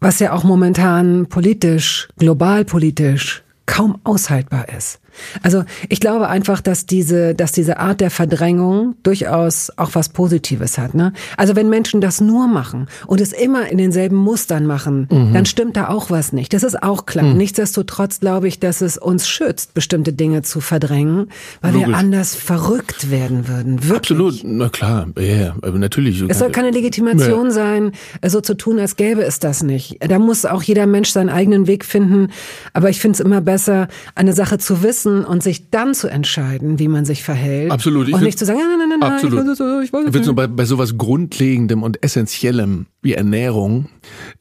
was 0.00 0.20
ja 0.20 0.32
auch 0.32 0.44
momentan 0.44 1.26
politisch, 1.26 2.08
global 2.16 2.64
politisch 2.64 3.42
kaum 3.66 3.98
aushaltbar 4.04 4.68
ist. 4.76 5.00
Also 5.42 5.64
ich 5.88 6.00
glaube 6.00 6.28
einfach, 6.28 6.60
dass 6.60 6.86
diese, 6.86 7.34
dass 7.34 7.52
diese 7.52 7.78
Art 7.78 8.00
der 8.00 8.10
Verdrängung 8.10 8.96
durchaus 9.02 9.72
auch 9.76 9.90
was 9.94 10.08
Positives 10.08 10.78
hat. 10.78 10.94
Ne? 10.94 11.12
Also 11.36 11.56
wenn 11.56 11.68
Menschen 11.68 12.00
das 12.00 12.20
nur 12.20 12.48
machen 12.48 12.88
und 13.06 13.20
es 13.20 13.32
immer 13.32 13.70
in 13.70 13.78
denselben 13.78 14.16
Mustern 14.16 14.66
machen, 14.66 15.08
mhm. 15.10 15.32
dann 15.32 15.46
stimmt 15.46 15.76
da 15.76 15.88
auch 15.88 16.10
was 16.10 16.32
nicht. 16.32 16.52
Das 16.52 16.62
ist 16.62 16.82
auch 16.82 17.06
klar. 17.06 17.26
Mhm. 17.26 17.36
Nichtsdestotrotz 17.36 18.20
glaube 18.20 18.48
ich, 18.48 18.60
dass 18.60 18.80
es 18.80 18.98
uns 18.98 19.28
schützt, 19.28 19.74
bestimmte 19.74 20.12
Dinge 20.12 20.42
zu 20.42 20.60
verdrängen, 20.60 21.28
weil 21.60 21.72
Logisch. 21.72 21.88
wir 21.88 21.96
anders 21.96 22.34
verrückt 22.34 23.10
werden 23.10 23.48
würden. 23.48 23.82
Wirklich. 23.88 23.96
Absolut, 23.96 24.40
na 24.44 24.68
klar, 24.68 25.08
ja, 25.18 25.56
aber 25.62 25.78
natürlich. 25.78 26.22
Es 26.28 26.38
soll 26.38 26.50
keine 26.50 26.70
Legitimation 26.70 27.46
ja. 27.46 27.50
sein, 27.50 27.92
so 28.24 28.40
zu 28.40 28.54
tun, 28.54 28.78
als 28.78 28.96
gäbe 28.96 29.22
es 29.22 29.38
das 29.38 29.62
nicht. 29.62 29.98
Da 30.00 30.18
muss 30.18 30.44
auch 30.44 30.62
jeder 30.62 30.86
Mensch 30.86 31.10
seinen 31.10 31.28
eigenen 31.28 31.66
Weg 31.66 31.84
finden. 31.84 32.28
Aber 32.72 32.90
ich 32.90 33.00
finde 33.00 33.14
es 33.16 33.20
immer 33.20 33.40
besser, 33.40 33.88
eine 34.14 34.32
Sache 34.32 34.58
zu 34.58 34.82
wissen 34.82 35.05
wissen 35.06 35.24
und 35.24 35.42
sich 35.42 35.70
dann 35.70 35.94
zu 35.94 36.08
entscheiden, 36.08 36.78
wie 36.78 36.88
man 36.88 37.04
sich 37.04 37.22
verhält. 37.22 37.70
Absolut. 37.70 38.08
Ich 38.08 38.14
und 38.14 38.22
nicht 38.22 38.38
zu 38.38 38.44
sagen, 38.44 38.58
nein, 38.58 38.88
nein, 38.88 38.98
nein, 39.00 39.12
absolut. 39.12 39.44
nein, 39.44 39.54
ich 39.54 39.60
weiß 39.60 39.60
es, 39.60 39.84
ich 39.84 39.92
weiß 39.92 40.04
es 40.08 40.26
nicht. 40.26 40.36
Bei, 40.36 40.46
bei 40.46 40.64
sowas 40.64 40.98
Grundlegendem 40.98 41.82
und 41.82 42.02
Essentiellem 42.02 42.86
wie 43.02 43.14
Ernährung 43.14 43.88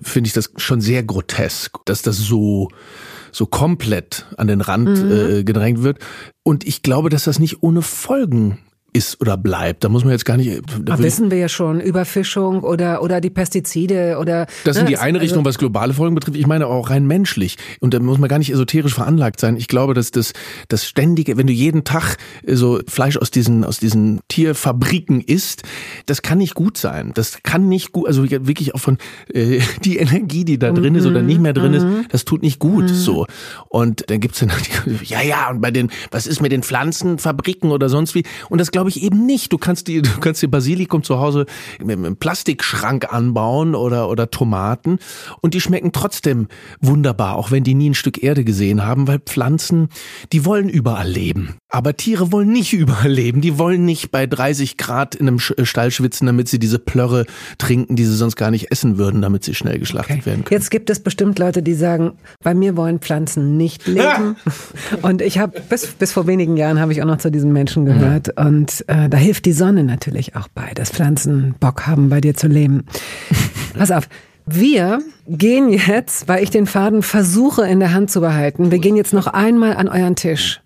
finde 0.02 0.28
ich 0.28 0.34
das 0.34 0.52
schon 0.58 0.82
sehr 0.82 1.04
grotesk, 1.04 1.78
dass 1.86 2.02
das 2.02 2.18
so 2.18 2.70
so 3.32 3.46
komplett 3.46 4.28
an 4.38 4.48
den 4.48 4.62
Rand 4.62 5.04
mhm. 5.04 5.12
äh, 5.12 5.44
gedrängt 5.44 5.84
wird. 5.84 6.00
Und 6.44 6.66
ich 6.66 6.84
glaube, 6.84 7.10
dass 7.10 7.26
das 7.26 7.38
nicht 7.38 7.64
ohne 7.64 7.82
Folgen 7.82 8.60
ist 8.96 9.20
oder 9.20 9.36
bleibt. 9.36 9.84
Da 9.84 9.90
muss 9.90 10.04
man 10.04 10.14
jetzt 10.14 10.26
gar 10.26 10.38
nicht. 10.38 10.62
Da 10.82 10.98
wissen 11.00 11.30
wir 11.30 11.38
ja 11.38 11.50
schon, 11.50 11.82
Überfischung 11.82 12.64
oder, 12.64 13.04
oder 13.04 13.20
die 13.20 13.30
Pestizide 13.30 14.18
oder. 14.20 14.48
Das 14.64 14.76
ne, 14.76 14.82
sind 14.82 14.90
die 14.90 14.98
eine 14.98 15.20
Richtung, 15.20 15.40
also 15.40 15.50
was 15.50 15.58
globale 15.58 15.94
Folgen 15.94 16.16
betrifft. 16.16 16.38
Ich 16.38 16.48
meine 16.48 16.68
auch 16.68 16.90
rein 16.90 17.06
menschlich. 17.06 17.58
Und 17.82 17.94
da 17.94 18.00
muss 18.00 18.18
man 18.18 18.30
gar 18.30 18.40
nicht 18.40 18.52
esoterisch 18.52 18.94
veranlagt 18.94 19.40
sein. 19.42 19.58
Ich 19.58 19.68
glaube, 19.68 19.94
dass 19.94 20.12
das, 20.12 20.32
das 20.70 20.86
ständige, 20.86 21.36
wenn 21.38 21.46
du 21.46 21.54
jeden 21.54 21.84
Tag 21.84 22.16
so 22.48 22.80
Fleisch 22.88 23.18
aus 23.18 23.32
diesen, 23.32 23.66
aus 23.66 23.80
diesen 23.80 24.22
Tierfabriken 24.30 25.20
isst, 25.20 25.64
das 26.06 26.22
kann 26.22 26.38
nicht 26.38 26.56
gut 26.56 26.78
sein. 26.78 27.12
Das 27.16 27.40
kann 27.44 27.68
nicht 27.68 27.92
gut, 27.92 28.08
also 28.08 28.24
wirklich 28.24 28.76
auch 28.76 28.80
von, 28.80 28.98
äh, 29.34 29.60
die 29.84 29.98
Energie, 29.98 30.46
die 30.46 30.58
da 30.58 30.72
drin 30.72 30.94
mhm. 30.94 31.00
ist 31.00 31.06
oder 31.06 31.22
nicht 31.22 31.42
mehr 31.42 31.54
drin 31.54 31.72
mhm. 31.72 32.00
ist, 32.00 32.14
das 32.14 32.24
tut 32.24 32.42
nicht 32.42 32.60
gut, 32.60 32.86
mhm. 32.86 32.94
so. 32.94 33.26
Und 33.68 34.10
dann 34.10 34.22
gibt's 34.22 34.40
dann, 34.40 34.52
ja, 35.04 35.22
ja, 35.22 35.50
und 35.50 35.60
bei 35.60 35.72
den, 35.72 35.90
was 36.12 36.28
ist 36.28 36.42
mit 36.42 36.54
den 36.54 36.64
Pflanzenfabriken 36.64 37.72
oder 37.72 37.90
sonst 37.90 38.16
wie? 38.16 38.24
Und 38.50 38.60
das 38.62 38.72
glaube 38.72 38.85
glaube 38.86 38.90
ich 38.90 39.04
eben 39.04 39.26
nicht. 39.26 39.52
Du 39.52 39.58
kannst 39.58 39.88
die, 39.88 40.02
du 40.04 40.20
kannst 40.20 40.42
dir 40.42 40.48
Basilikum 40.48 41.04
zu 41.04 41.20
Hause 41.20 41.46
im 41.80 42.16
Plastikschrank 42.18 43.12
anbauen 43.12 43.76
oder, 43.76 44.10
oder 44.10 44.30
Tomaten 44.30 45.00
und 45.42 45.54
die 45.54 45.62
schmecken 45.62 45.92
trotzdem 45.92 46.48
wunderbar, 46.82 47.36
auch 47.36 47.52
wenn 47.52 47.64
die 47.64 47.74
nie 47.74 47.90
ein 47.90 47.96
Stück 47.96 48.22
Erde 48.24 48.44
gesehen 48.44 48.86
haben, 48.86 49.08
weil 49.08 49.20
Pflanzen, 49.20 49.90
die 50.32 50.46
wollen 50.46 50.70
überall 50.70 51.08
leben. 51.08 51.56
Aber 51.70 51.98
Tiere 51.98 52.32
wollen 52.32 52.52
nicht 52.52 52.74
überall 52.74 53.12
leben. 53.12 53.42
Die 53.42 53.58
wollen 53.58 53.86
nicht 53.86 54.12
bei 54.12 54.28
30 54.28 54.78
Grad 54.78 55.16
in 55.16 55.28
einem 55.28 55.40
äh, 55.58 55.66
Stall 55.66 55.92
schwitzen, 55.92 56.26
damit 56.26 56.48
sie 56.48 56.60
diese 56.60 56.80
Plörre 56.80 57.26
trinken, 57.58 57.96
die 57.96 58.06
sie 58.06 58.16
sonst 58.16 58.36
gar 58.36 58.52
nicht 58.52 58.72
essen 58.72 58.98
würden, 58.98 59.22
damit 59.22 59.44
sie 59.44 59.56
schnell 59.56 59.80
geschlachtet 59.80 60.18
okay. 60.18 60.26
werden 60.26 60.46
können. 60.46 60.60
Jetzt 60.60 60.72
gibt 60.72 60.90
es 60.90 61.00
bestimmt 61.02 61.40
Leute, 61.40 61.64
die 61.64 61.74
sagen, 61.74 62.14
bei 62.44 62.54
mir 62.54 62.78
wollen 62.78 63.00
Pflanzen 63.00 63.58
nicht 63.58 63.88
leben. 63.88 64.38
und 65.02 65.22
ich 65.22 65.38
habe 65.40 65.60
bis, 65.70 65.88
bis 65.88 66.12
vor 66.12 66.28
wenigen 66.28 66.56
Jahren 66.56 66.80
habe 66.80 66.92
ich 66.92 67.02
auch 67.02 67.08
noch 67.08 67.18
zu 67.18 67.32
diesen 67.32 67.52
Menschen 67.52 67.86
gehört. 67.86 68.32
Ja. 68.38 68.46
Und 68.46 68.75
äh, 68.82 69.10
da 69.10 69.18
hilft 69.18 69.46
die 69.46 69.54
Sonne 69.54 69.84
natürlich 69.84 70.36
auch 70.36 70.48
bei, 70.48 70.72
dass 70.74 70.90
Pflanzen 70.90 71.56
Bock 71.60 71.88
haben, 71.88 72.10
bei 72.10 72.22
dir 72.22 72.36
zu 72.36 72.48
leben. 72.48 72.86
Pass 73.78 73.92
auf. 73.92 74.08
Wir 74.46 75.00
gehen 75.28 75.70
jetzt, 75.70 76.28
weil 76.28 76.44
ich 76.44 76.52
den 76.52 76.68
Faden 76.68 77.02
versuche 77.02 77.68
in 77.68 77.80
der 77.80 77.94
Hand 77.94 78.12
zu 78.12 78.22
behalten, 78.22 78.70
wir 78.70 78.78
gehen 78.78 78.96
jetzt 78.96 79.14
noch 79.14 79.26
einmal 79.28 79.76
an 79.76 79.88
euren 79.88 80.16
Tisch. 80.16 80.62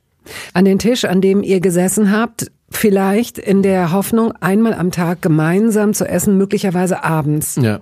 An 0.54 0.65
den 0.65 0.80
Tisch, 0.80 1.06
an 1.06 1.22
dem 1.22 1.43
ihr 1.43 1.62
gesessen 1.62 2.12
habt, 2.12 2.52
vielleicht 2.69 3.38
in 3.38 3.63
der 3.63 3.91
Hoffnung, 3.91 4.34
einmal 4.41 4.74
am 4.74 4.91
Tag 4.91 5.22
gemeinsam 5.22 5.93
zu 5.93 6.08
essen, 6.08 6.38
möglicherweise 6.38 7.04
abends. 7.04 7.58
Ja. 7.62 7.80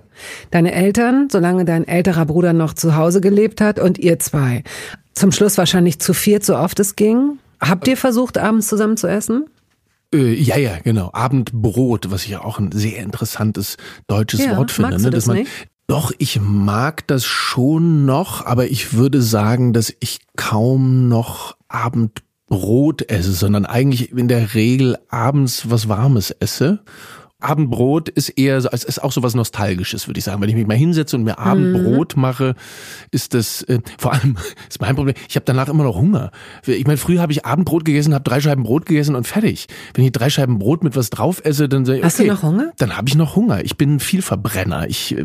Deine 0.50 0.72
Eltern, 0.72 1.28
solange 1.30 1.64
dein 1.64 1.86
älterer 1.86 2.26
Bruder 2.26 2.52
noch 2.52 2.74
zu 2.74 2.96
Hause 2.96 3.20
gelebt 3.20 3.60
hat 3.60 3.78
und 3.78 3.98
ihr 3.98 4.18
zwei. 4.18 4.62
Zum 5.14 5.32
Schluss 5.32 5.58
wahrscheinlich 5.58 5.98
zu 5.98 6.14
viert, 6.14 6.44
so 6.44 6.56
oft 6.56 6.78
es 6.80 6.96
ging. 6.96 7.38
Habt 7.60 7.88
ihr 7.88 7.96
versucht, 7.96 8.38
abends 8.38 8.68
zusammen 8.68 8.96
zu 8.96 9.08
essen? 9.08 9.46
Äh, 10.14 10.34
ja, 10.34 10.56
ja, 10.56 10.78
genau. 10.78 11.10
Abendbrot, 11.12 12.10
was 12.10 12.24
ich 12.24 12.30
ja 12.30 12.44
auch 12.44 12.58
ein 12.58 12.72
sehr 12.72 12.98
interessantes 12.98 13.76
deutsches 14.06 14.40
ja, 14.40 14.56
Wort 14.56 14.70
finde. 14.70 15.00
Ne? 15.00 15.10
Dass 15.10 15.26
man? 15.26 15.46
Doch, 15.86 16.12
ich 16.18 16.38
mag 16.40 17.06
das 17.06 17.24
schon 17.24 18.04
noch, 18.04 18.44
aber 18.44 18.66
ich 18.66 18.92
würde 18.92 19.22
sagen, 19.22 19.72
dass 19.72 19.92
ich 20.00 20.20
kaum 20.36 21.08
noch 21.08 21.56
Abendbrot 21.68 23.10
esse, 23.10 23.32
sondern 23.32 23.64
eigentlich 23.64 24.12
in 24.12 24.28
der 24.28 24.54
Regel 24.54 24.98
abends 25.08 25.70
was 25.70 25.88
Warmes 25.88 26.30
esse. 26.30 26.80
Abendbrot 27.40 28.08
ist 28.08 28.30
eher 28.30 28.60
so, 28.60 28.68
es 28.72 28.82
ist 28.82 29.00
auch 29.00 29.12
so 29.12 29.22
was 29.22 29.34
Nostalgisches, 29.34 30.08
würde 30.08 30.18
ich 30.18 30.24
sagen. 30.24 30.42
Wenn 30.42 30.48
ich 30.48 30.56
mich 30.56 30.66
mal 30.66 30.76
hinsetze 30.76 31.14
und 31.14 31.22
mir 31.22 31.38
Abendbrot 31.38 32.16
mhm. 32.16 32.22
mache, 32.22 32.54
ist 33.12 33.32
das 33.32 33.62
äh, 33.62 33.78
vor 33.96 34.12
allem 34.12 34.36
ist 34.68 34.80
mein 34.80 34.96
Problem. 34.96 35.14
Ich 35.28 35.36
habe 35.36 35.44
danach 35.44 35.68
immer 35.68 35.84
noch 35.84 35.94
Hunger. 35.94 36.32
Ich 36.66 36.84
meine, 36.84 36.96
früher 36.96 37.20
habe 37.20 37.30
ich 37.30 37.46
Abendbrot 37.46 37.84
gegessen, 37.84 38.12
habe 38.12 38.24
drei 38.24 38.40
Scheiben 38.40 38.64
Brot 38.64 38.86
gegessen 38.86 39.14
und 39.14 39.24
fertig. 39.28 39.68
Wenn 39.94 40.04
ich 40.04 40.10
drei 40.10 40.30
Scheiben 40.30 40.58
Brot 40.58 40.82
mit 40.82 40.96
was 40.96 41.10
drauf 41.10 41.40
esse, 41.44 41.68
dann 41.68 41.84
sage 41.84 41.98
ich, 41.98 42.04
okay, 42.04 42.08
Hast 42.08 42.18
du 42.18 42.26
noch 42.26 42.42
Hunger? 42.42 42.72
Dann 42.76 42.96
habe 42.96 43.08
ich 43.08 43.14
noch 43.14 43.36
Hunger. 43.36 43.64
Ich 43.64 43.76
bin 43.76 44.00
viel 44.00 44.22
Verbrenner. 44.22 44.88
Ich 44.88 45.16
äh, 45.16 45.24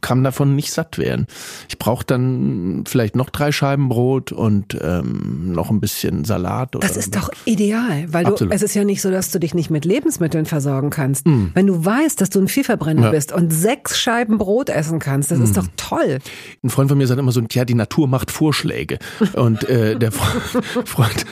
kann 0.00 0.24
davon 0.24 0.56
nicht 0.56 0.72
satt 0.72 0.98
werden. 0.98 1.26
Ich 1.68 1.78
brauche 1.78 2.04
dann 2.04 2.82
vielleicht 2.88 3.14
noch 3.14 3.30
drei 3.30 3.52
Scheiben 3.52 3.88
Brot 3.88 4.32
und 4.32 4.76
ähm, 4.82 5.52
noch 5.52 5.70
ein 5.70 5.78
bisschen 5.78 6.24
Salat. 6.24 6.74
Oder 6.74 6.88
das 6.88 6.96
ist 6.96 7.14
doch 7.14 7.30
ideal, 7.44 8.12
weil 8.12 8.24
du, 8.24 8.48
es 8.50 8.62
ist 8.62 8.74
ja 8.74 8.82
nicht 8.82 9.00
so, 9.00 9.12
dass 9.12 9.30
du 9.30 9.38
dich 9.38 9.54
nicht 9.54 9.70
mit 9.70 9.84
Lebensmitteln 9.84 10.44
versorgen 10.44 10.90
kannst. 10.90 11.24
Mhm. 11.24 11.35
Mm. 11.36 11.50
Wenn 11.54 11.66
du 11.66 11.84
weißt, 11.84 12.20
dass 12.20 12.30
du 12.30 12.40
ein 12.40 12.48
Vielverbrenner 12.48 13.04
ja. 13.04 13.10
bist 13.10 13.32
und 13.32 13.52
sechs 13.52 13.98
Scheiben 13.98 14.38
Brot 14.38 14.68
essen 14.68 14.98
kannst, 14.98 15.30
das 15.30 15.38
mm. 15.38 15.44
ist 15.44 15.56
doch 15.56 15.66
toll. 15.76 16.18
Ein 16.62 16.70
Freund 16.70 16.88
von 16.88 16.98
mir 16.98 17.06
sagt 17.06 17.20
immer 17.20 17.32
so, 17.32 17.42
ja, 17.50 17.64
die 17.64 17.74
Natur 17.74 18.08
macht 18.08 18.30
Vorschläge. 18.30 18.98
Und 19.34 19.68
äh, 19.68 19.96
der 19.96 20.12
Freund 20.84 21.26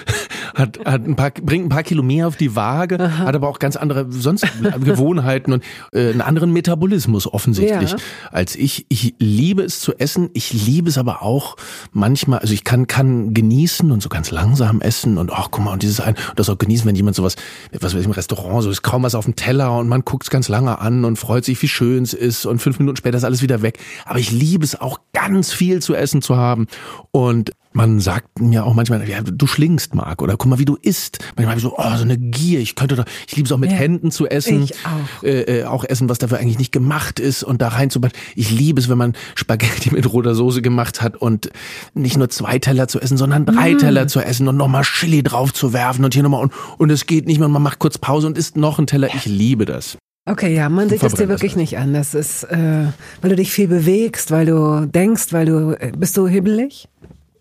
hat, 0.54 0.78
hat 0.84 1.06
ein 1.06 1.16
paar, 1.16 1.30
bringt 1.30 1.66
ein 1.66 1.68
paar 1.68 1.82
Kilo 1.82 2.02
mehr 2.02 2.28
auf 2.28 2.36
die 2.36 2.54
Waage, 2.56 3.00
Aha. 3.00 3.26
hat 3.26 3.34
aber 3.34 3.48
auch 3.48 3.58
ganz 3.58 3.76
andere 3.76 4.06
sonst 4.10 4.46
Gewohnheiten 4.80 5.52
und 5.52 5.64
äh, 5.92 6.10
einen 6.10 6.20
anderen 6.20 6.52
Metabolismus 6.52 7.32
offensichtlich 7.32 7.90
ja. 7.90 7.96
als 8.30 8.56
ich. 8.56 8.86
Ich 8.88 9.14
liebe 9.18 9.62
es 9.62 9.80
zu 9.80 9.94
essen, 9.98 10.30
ich 10.32 10.52
liebe 10.52 10.88
es 10.88 10.98
aber 10.98 11.22
auch 11.22 11.56
manchmal, 11.92 12.38
also 12.40 12.54
ich 12.54 12.64
kann, 12.64 12.86
kann 12.86 13.34
genießen 13.34 13.90
und 13.90 14.02
so 14.02 14.08
ganz 14.08 14.30
langsam 14.30 14.80
essen 14.80 15.18
und 15.18 15.32
ach, 15.32 15.48
guck 15.50 15.64
mal, 15.64 15.72
und 15.72 15.82
dieses 15.82 16.00
ein, 16.00 16.14
und 16.14 16.38
das 16.38 16.48
auch 16.48 16.58
genießen, 16.58 16.86
wenn 16.86 16.96
jemand 16.96 17.16
sowas, 17.16 17.36
was 17.72 17.94
weiß 17.94 18.00
ich, 18.00 18.06
im 18.06 18.12
Restaurant, 18.12 18.62
so 18.62 18.70
ist 18.70 18.82
kaum 18.82 19.02
was 19.02 19.14
auf 19.14 19.24
dem 19.24 19.36
Teller 19.36 19.76
und 19.76 19.88
man 19.88 20.02
guckt 20.02 20.24
es 20.24 20.30
ganz 20.30 20.48
lange 20.48 20.78
an 20.78 21.04
und 21.04 21.16
freut 21.16 21.44
sich, 21.44 21.60
wie 21.62 21.68
schön 21.68 22.02
es 22.02 22.14
ist 22.14 22.46
und 22.46 22.60
fünf 22.60 22.78
Minuten 22.78 22.96
später 22.96 23.16
ist 23.16 23.24
alles 23.24 23.42
wieder 23.42 23.62
weg. 23.62 23.78
Aber 24.04 24.18
ich 24.18 24.30
liebe 24.30 24.64
es 24.64 24.80
auch 24.80 25.00
ganz 25.12 25.52
viel 25.52 25.82
zu 25.82 25.94
essen 25.94 26.22
zu 26.22 26.36
haben 26.36 26.66
und 27.10 27.52
man 27.74 27.98
sagt 27.98 28.40
mir 28.40 28.64
auch 28.64 28.72
manchmal, 28.72 29.06
ja, 29.08 29.20
du 29.20 29.46
schlingst, 29.48 29.94
Marc, 29.96 30.22
oder 30.22 30.37
guck 30.37 30.48
mal, 30.48 30.58
wie 30.60 30.64
du 30.64 30.76
isst. 30.80 31.18
Manchmal 31.37 31.48
habe 31.48 31.58
ich 31.58 31.64
so, 31.64 31.74
oh, 31.76 31.96
so 31.96 32.04
eine 32.04 32.16
Gier. 32.16 32.60
Ich 32.60 32.76
könnte 32.76 32.94
doch, 32.94 33.04
ich 33.26 33.34
liebe 33.34 33.46
es 33.46 33.52
auch 33.52 33.58
mit 33.58 33.72
ja, 33.72 33.76
Händen 33.76 34.12
zu 34.12 34.28
essen. 34.28 34.62
Ich 34.62 34.74
auch. 34.87 35.24
Äh, 35.24 35.60
äh, 35.60 35.64
auch 35.64 35.84
essen, 35.84 36.08
was 36.08 36.18
dafür 36.18 36.38
eigentlich 36.38 36.58
nicht 36.58 36.70
gemacht 36.70 37.18
ist 37.18 37.42
und 37.42 37.60
da 37.60 37.68
rein 37.68 37.90
zu. 37.90 38.00
Ich 38.37 38.52
liebe 38.52 38.80
es, 38.80 38.88
wenn 38.88 38.98
man 38.98 39.14
Spaghetti 39.34 39.92
mit 39.92 40.10
roter 40.12 40.37
Soße 40.37 40.62
gemacht 40.62 41.02
hat 41.02 41.16
und 41.16 41.50
nicht 41.94 42.16
nur 42.16 42.30
zwei 42.30 42.60
Teller 42.60 42.87
zu 42.87 43.00
essen, 43.00 43.16
sondern 43.16 43.44
drei 43.44 43.74
mm. 43.74 43.78
Teller 43.78 44.06
zu 44.06 44.20
essen 44.20 44.46
und 44.46 44.56
nochmal 44.56 44.84
Chili 44.84 45.24
drauf 45.24 45.52
zu 45.52 45.72
werfen 45.72 46.04
und 46.04 46.14
hier 46.14 46.22
nochmal 46.22 46.42
und, 46.42 46.52
und 46.78 46.90
es 46.90 47.06
geht 47.06 47.26
nicht 47.26 47.40
mehr 47.40 47.48
man 47.48 47.62
macht 47.62 47.80
kurz 47.80 47.98
Pause 47.98 48.28
und 48.28 48.38
isst 48.38 48.56
noch 48.56 48.78
einen 48.78 48.87
Teller. 48.87 49.08
Ich 49.14 49.26
liebe 49.26 49.64
das. 49.64 49.98
Okay, 50.26 50.54
ja, 50.54 50.68
man 50.68 50.88
sieht 50.88 51.02
es 51.02 51.14
dir 51.14 51.28
wirklich 51.28 51.56
nicht 51.56 51.76
an. 51.76 51.92
Das 51.92 52.14
ist, 52.14 52.44
äh, 52.44 52.87
weil 53.20 53.30
du 53.30 53.37
dich 53.37 53.50
viel 53.50 53.68
bewegst, 53.68 54.30
weil 54.30 54.46
du 54.46 54.87
denkst, 54.87 55.32
weil 55.32 55.46
du, 55.46 55.72
äh, 55.72 55.92
bist 55.96 56.16
du 56.16 56.26
hibbelig? 56.26 56.88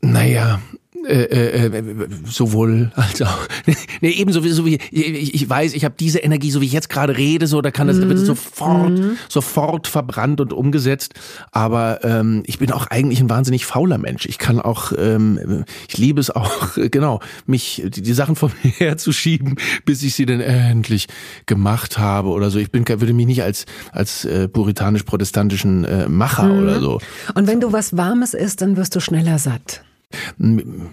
Naja, 0.04 0.60
äh, 1.06 1.24
äh, 1.24 1.80
äh, 1.80 2.08
sowohl 2.26 2.92
als 2.96 3.22
auch 3.22 3.38
nee, 4.02 4.12
ebenso 4.12 4.44
wie 4.46 4.50
so 4.50 4.66
wie 4.66 4.80
ich, 4.90 5.34
ich 5.34 5.50
weiß, 5.50 5.74
ich 5.74 5.84
habe 5.84 5.96
diese 6.00 6.20
Energie, 6.20 6.50
so 6.50 6.62
wie 6.62 6.66
ich 6.66 6.72
jetzt 6.72 6.90
gerade 6.90 7.18
rede, 7.18 7.46
so 7.46 7.62
da 7.62 7.72
kann 7.72 7.88
das 7.88 7.98
mhm. 7.98 8.16
sofort 8.18 9.00
mhm. 9.00 9.18
sofort 9.28 9.88
verbrannt 9.88 10.40
und 10.40 10.54
umgesetzt. 10.54 11.14
Aber 11.52 12.06
ähm, 12.06 12.44
ich 12.46 12.58
bin 12.58 12.72
auch 12.72 12.88
eigentlich 12.88 13.20
ein 13.20 13.30
wahnsinnig 13.30 13.66
fauler 13.66 13.98
Mensch. 13.98 14.26
Ich 14.28 14.38
kann 14.38 14.62
auch, 14.62 14.94
ähm, 14.98 15.66
ich 15.90 15.98
liebe 15.98 16.22
es 16.22 16.30
auch, 16.30 16.70
genau, 16.92 17.20
mich 17.48 17.84
die, 17.86 18.02
die 18.02 18.14
Sachen 18.14 18.38
von 18.38 18.52
mir 18.64 18.72
herzuschieben, 18.72 19.56
bis 19.84 20.04
ich 20.04 20.16
sie 20.16 20.26
dann 20.26 20.40
endlich 20.40 21.08
gemacht 21.48 21.98
habe 21.98 22.30
oder 22.30 22.50
so. 22.50 22.60
Ich 22.60 22.72
bin 22.72 22.88
würde 22.88 23.14
mich 23.14 23.28
nicht 23.28 23.44
als 23.44 23.66
als 23.92 24.24
äh, 24.24 24.48
puritanisch-protestantischen 24.48 25.84
äh, 25.84 26.08
Macher 26.08 26.46
mhm. 26.46 26.64
oder 26.64 26.80
so. 26.80 27.02
Und 27.36 27.48
wenn 27.48 27.60
du 27.60 27.74
was 27.74 27.98
Warmes 27.98 28.34
isst, 28.34 28.62
dann 28.62 28.78
wirst 28.78 28.96
du 28.96 29.02
schneller 29.02 29.38
satt. 29.38 29.84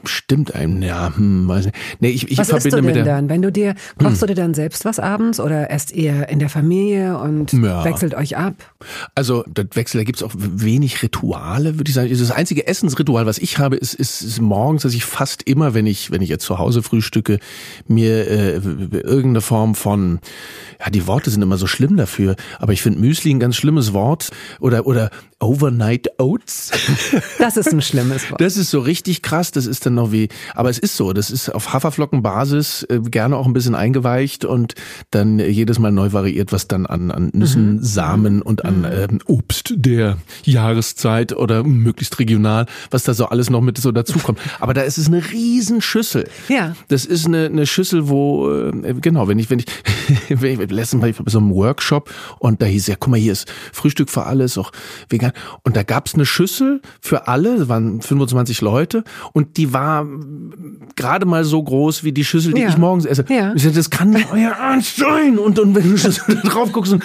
Stimmt 0.04 0.54
einem, 0.54 0.82
ja, 0.82 1.14
hm, 1.14 1.48
weiß 1.48 1.66
nicht. 1.66 1.76
Nee, 2.00 2.10
ich, 2.10 2.30
ich 2.30 2.38
was 2.38 2.48
verbinde 2.48 2.68
isst 2.68 2.72
du 2.72 2.76
denn 2.76 2.84
mit 2.84 2.96
der, 2.96 3.04
dann? 3.04 3.28
Wenn 3.28 3.42
du 3.42 3.52
dir, 3.52 3.74
kochst 3.98 4.20
hm. 4.20 4.28
du 4.28 4.34
dir 4.34 4.42
dann 4.42 4.54
selbst 4.54 4.84
was 4.84 4.98
abends 4.98 5.40
oder 5.40 5.70
esst 5.70 5.92
ihr 5.92 6.28
in 6.28 6.38
der 6.38 6.48
Familie 6.48 7.18
und 7.18 7.52
ja. 7.52 7.84
wechselt 7.84 8.14
euch 8.14 8.36
ab? 8.36 8.54
Also, 9.14 9.44
das 9.52 9.66
Wechsel, 9.74 9.98
da 9.98 10.04
gibt's 10.04 10.22
auch 10.22 10.32
wenig 10.34 11.02
Rituale, 11.02 11.78
würde 11.78 11.88
ich 11.88 11.94
sagen. 11.94 12.10
Das 12.10 12.30
einzige 12.30 12.66
Essensritual, 12.66 13.26
was 13.26 13.38
ich 13.38 13.58
habe, 13.58 13.76
ist, 13.76 13.94
ist, 13.94 14.22
ist 14.22 14.40
morgens, 14.40 14.82
dass 14.82 14.94
ich 14.94 15.04
fast 15.04 15.42
immer, 15.42 15.74
wenn 15.74 15.86
ich, 15.86 16.10
wenn 16.10 16.22
ich 16.22 16.28
jetzt 16.28 16.44
zu 16.44 16.58
Hause 16.58 16.82
frühstücke, 16.82 17.38
mir 17.88 18.28
äh, 18.28 18.54
irgendeine 18.54 19.40
Form 19.40 19.74
von, 19.74 20.20
ja, 20.78 20.90
die 20.90 21.06
Worte 21.06 21.30
sind 21.30 21.42
immer 21.42 21.58
so 21.58 21.66
schlimm 21.66 21.96
dafür, 21.96 22.36
aber 22.58 22.72
ich 22.72 22.82
finde 22.82 23.00
Müsli 23.00 23.32
ein 23.32 23.40
ganz 23.40 23.56
schlimmes 23.56 23.92
Wort 23.92 24.30
oder, 24.60 24.86
oder 24.86 25.10
Overnight 25.40 26.20
Oats. 26.20 26.70
Das 27.38 27.56
ist 27.56 27.72
ein 27.72 27.82
schlimmes 27.82 28.30
Wort. 28.30 28.40
Das 28.40 28.56
ist 28.56 28.70
so 28.70 28.80
richtig 28.80 29.09
krass. 29.18 29.50
Das 29.50 29.66
ist 29.66 29.86
dann 29.86 29.94
noch 29.94 30.12
wie, 30.12 30.28
aber 30.54 30.70
es 30.70 30.78
ist 30.78 30.96
so. 30.96 31.12
Das 31.12 31.30
ist 31.30 31.50
auf 31.50 31.72
Haferflockenbasis 31.72 32.84
äh, 32.84 33.00
gerne 33.00 33.36
auch 33.36 33.46
ein 33.46 33.52
bisschen 33.52 33.74
eingeweicht 33.74 34.44
und 34.44 34.74
dann 35.10 35.38
jedes 35.38 35.78
Mal 35.78 35.92
neu 35.92 36.12
variiert, 36.12 36.52
was 36.52 36.68
dann 36.68 36.86
an, 36.86 37.10
an 37.10 37.30
Nüssen, 37.32 37.76
mhm. 37.76 37.82
Samen 37.82 38.42
und 38.42 38.64
an 38.64 38.86
ähm, 38.90 39.18
Obst 39.26 39.74
der 39.76 40.18
Jahreszeit 40.44 41.32
oder 41.32 41.64
möglichst 41.64 42.18
regional, 42.18 42.66
was 42.90 43.04
da 43.04 43.14
so 43.14 43.26
alles 43.26 43.50
noch 43.50 43.60
mit 43.60 43.78
so 43.78 43.92
dazukommt. 43.92 44.38
Aber 44.60 44.74
da 44.74 44.82
ist 44.82 44.98
es 44.98 45.08
eine 45.08 45.22
Riesenschüssel. 45.30 46.28
Ja. 46.48 46.74
Das 46.88 47.04
ist 47.04 47.26
eine, 47.26 47.46
eine 47.46 47.66
Schüssel, 47.66 48.08
wo, 48.08 48.50
äh, 48.50 48.94
genau, 49.00 49.28
wenn 49.28 49.38
ich, 49.38 49.50
wenn 49.50 49.58
ich, 49.58 49.66
wenn 50.28 50.60
ich 50.60 50.70
letztens 50.70 51.02
Mal 51.02 51.12
bei 51.12 51.30
so 51.30 51.38
einem 51.38 51.54
Workshop 51.54 52.10
und 52.38 52.62
da 52.62 52.66
hieß 52.66 52.86
ja, 52.86 52.96
guck 52.98 53.10
mal, 53.10 53.20
hier 53.20 53.32
ist 53.32 53.50
Frühstück 53.72 54.10
für 54.10 54.24
alles, 54.24 54.58
auch 54.58 54.72
vegan 55.08 55.32
und 55.64 55.76
da 55.76 55.82
gab's 55.82 56.14
eine 56.14 56.26
Schüssel 56.26 56.80
für 57.00 57.28
alle, 57.28 57.58
das 57.58 57.68
waren 57.68 58.00
25 58.00 58.60
Leute 58.60 58.99
und 59.32 59.56
die 59.56 59.72
war 59.72 60.06
gerade 60.96 61.26
mal 61.26 61.44
so 61.44 61.62
groß 61.62 62.04
wie 62.04 62.12
die 62.12 62.24
Schüssel, 62.24 62.52
die 62.52 62.62
ja. 62.62 62.68
ich 62.68 62.78
morgens 62.78 63.04
esse. 63.04 63.24
Ja. 63.28 63.52
Ich 63.54 63.62
sag, 63.62 63.74
das 63.74 63.90
kann 63.90 64.10
nicht 64.10 64.28
euer 64.32 64.52
Ernst 64.52 64.96
sein. 64.96 65.38
Und, 65.38 65.58
und 65.58 65.74
wenn 65.74 65.96
du 65.96 66.48
drauf 66.48 66.72
guckst 66.72 66.92
und 66.92 67.04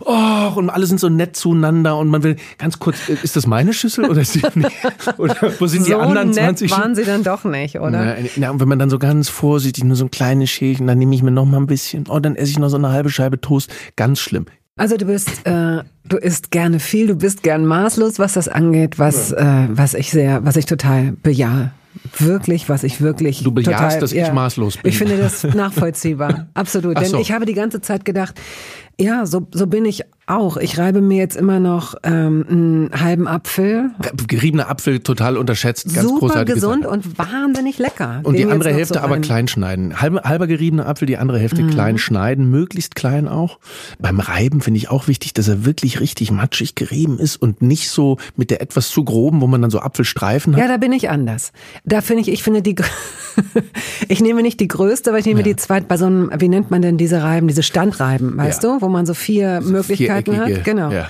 Oh, 0.00 0.52
und 0.54 0.70
alle 0.70 0.86
sind 0.86 1.00
so 1.00 1.08
nett 1.08 1.36
zueinander 1.36 1.96
und 1.96 2.08
man 2.08 2.22
will 2.22 2.36
ganz 2.58 2.78
kurz, 2.78 3.08
äh, 3.08 3.16
ist 3.22 3.36
das 3.36 3.46
meine 3.46 3.72
Schüssel 3.72 4.04
oder 4.04 4.20
ist 4.20 4.34
die 4.34 4.42
nicht? 4.54 4.70
Oder 5.16 5.34
wo 5.58 5.66
sind 5.66 5.84
so 5.84 5.88
die 5.88 5.94
anderen 5.94 6.28
nett 6.30 6.58
20? 6.58 6.70
waren 6.70 6.94
sie 6.94 7.04
dann 7.04 7.22
doch 7.22 7.44
nicht, 7.44 7.80
oder? 7.80 7.90
Na, 7.90 8.14
na, 8.36 8.50
und 8.50 8.60
wenn 8.60 8.68
man 8.68 8.78
dann 8.78 8.90
so 8.90 8.98
ganz 8.98 9.28
vorsichtig 9.28 9.84
nur 9.84 9.96
so 9.96 10.04
ein 10.04 10.10
kleines 10.10 10.50
Schälchen, 10.50 10.86
dann 10.86 10.98
nehme 10.98 11.14
ich 11.14 11.22
mir 11.22 11.30
noch 11.30 11.46
mal 11.46 11.56
ein 11.58 11.66
bisschen, 11.66 12.04
oh, 12.08 12.18
dann 12.18 12.36
esse 12.36 12.50
ich 12.50 12.58
noch 12.58 12.68
so 12.68 12.76
eine 12.76 12.90
halbe 12.90 13.10
Scheibe 13.10 13.40
Toast. 13.40 13.72
Ganz 13.96 14.20
schlimm. 14.20 14.46
Also 14.78 14.98
du 14.98 15.06
bist, 15.06 15.46
äh, 15.46 15.82
du 16.04 16.18
isst 16.18 16.50
gerne 16.50 16.80
viel, 16.80 17.06
du 17.06 17.16
bist 17.16 17.42
gern 17.42 17.64
maßlos, 17.64 18.18
was 18.18 18.34
das 18.34 18.46
angeht, 18.46 18.98
was, 18.98 19.30
ja. 19.30 19.64
äh, 19.64 19.68
was 19.70 19.94
ich 19.94 20.10
sehr, 20.10 20.44
was 20.44 20.56
ich 20.56 20.66
total 20.66 21.12
bejahe. 21.12 21.72
Wirklich, 22.18 22.68
was 22.68 22.84
ich 22.84 23.00
wirklich. 23.00 23.42
Du 23.42 23.52
bejahst, 23.52 23.72
total, 23.72 24.00
dass 24.00 24.12
ja, 24.12 24.26
ich 24.26 24.32
maßlos 24.34 24.76
bin. 24.76 24.90
Ich 24.90 24.98
finde 24.98 25.16
das 25.16 25.44
nachvollziehbar. 25.44 26.48
Absolut. 26.54 26.98
Denn 26.98 27.06
so. 27.06 27.18
ich 27.18 27.32
habe 27.32 27.46
die 27.46 27.54
ganze 27.54 27.80
Zeit 27.80 28.04
gedacht, 28.04 28.38
ja, 28.98 29.26
so, 29.26 29.46
so 29.52 29.66
bin 29.66 29.84
ich 29.84 30.04
auch. 30.26 30.56
Ich 30.56 30.78
reibe 30.78 31.00
mir 31.00 31.18
jetzt 31.18 31.36
immer 31.36 31.60
noch 31.60 31.94
ähm, 32.02 32.44
einen 32.48 32.90
halben 33.00 33.28
Apfel. 33.28 33.90
Geriebener 34.26 34.68
Apfel 34.68 35.00
total 35.00 35.36
unterschätzt, 35.36 35.94
ganz 35.94 36.08
Super 36.08 36.20
großartig. 36.20 36.54
gesund 36.54 36.82
Sache. 36.82 36.92
und 36.92 37.18
wahnsinnig 37.18 37.78
lecker. 37.78 38.20
Und 38.24 38.36
die 38.36 38.46
andere 38.46 38.72
Hälfte 38.72 38.94
so 38.94 39.00
aber 39.00 39.18
klein 39.18 39.46
schneiden. 39.46 40.00
Halber, 40.00 40.22
halber 40.22 40.46
geriebener 40.46 40.88
Apfel, 40.88 41.06
die 41.06 41.16
andere 41.16 41.38
Hälfte 41.38 41.62
mhm. 41.62 41.70
klein 41.70 41.98
schneiden, 41.98 42.50
möglichst 42.50 42.96
klein 42.96 43.28
auch. 43.28 43.58
Beim 44.00 44.18
Reiben 44.18 44.62
finde 44.62 44.78
ich 44.78 44.90
auch 44.90 45.06
wichtig, 45.06 45.32
dass 45.34 45.46
er 45.46 45.64
wirklich 45.64 46.00
richtig 46.00 46.32
matschig 46.32 46.74
gerieben 46.74 47.18
ist 47.18 47.36
und 47.36 47.62
nicht 47.62 47.90
so 47.90 48.16
mit 48.34 48.50
der 48.50 48.60
etwas 48.60 48.88
zu 48.88 49.04
groben, 49.04 49.40
wo 49.40 49.46
man 49.46 49.62
dann 49.62 49.70
so 49.70 49.78
Apfelstreifen 49.78 50.54
hat. 50.54 50.60
Ja, 50.60 50.68
da 50.68 50.76
bin 50.76 50.92
ich 50.92 51.08
anders. 51.08 51.52
Da 51.84 52.00
finde 52.00 52.22
ich, 52.22 52.28
ich 52.32 52.42
finde 52.42 52.62
die, 52.62 52.74
ich 54.08 54.20
nehme 54.20 54.42
nicht 54.42 54.58
die 54.58 54.68
größte, 54.68 55.10
aber 55.10 55.20
ich 55.20 55.26
nehme 55.26 55.40
ja. 55.40 55.44
die 55.44 55.56
zweite, 55.56 55.86
bei 55.86 55.98
so 55.98 56.06
einem, 56.06 56.32
wie 56.38 56.48
nennt 56.48 56.72
man 56.72 56.82
denn 56.82 56.96
diese 56.96 57.22
Reiben, 57.22 57.46
diese 57.46 57.62
Standreiben, 57.62 58.36
weißt 58.36 58.64
ja. 58.64 58.78
du? 58.78 58.85
Wo 58.86 58.88
man 58.88 59.04
so 59.04 59.14
vier 59.14 59.60
so 59.62 59.72
Möglichkeiten 59.72 60.38
hat. 60.38 60.64
Genau. 60.64 60.90
Ja. 60.90 61.08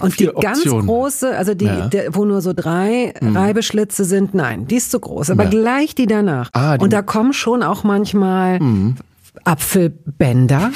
Und 0.00 0.20
die 0.20 0.26
ganz 0.26 0.62
große, 0.64 1.34
also 1.36 1.54
die, 1.54 1.64
ja. 1.64 1.88
der, 1.88 2.14
wo 2.14 2.26
nur 2.26 2.42
so 2.42 2.52
drei 2.52 3.14
mhm. 3.20 3.34
Reibeschlitze 3.34 4.04
sind, 4.04 4.34
nein, 4.34 4.66
die 4.66 4.76
ist 4.76 4.90
zu 4.90 5.00
groß. 5.00 5.30
Aber 5.30 5.46
gleich 5.46 5.94
die 5.94 6.06
danach. 6.06 6.50
Ah, 6.52 6.76
die 6.76 6.84
Und 6.84 6.92
da 6.92 7.00
kommen 7.00 7.32
schon 7.32 7.62
auch 7.62 7.82
manchmal 7.82 8.60
mhm. 8.60 8.96
Apfelbänder. 9.44 10.70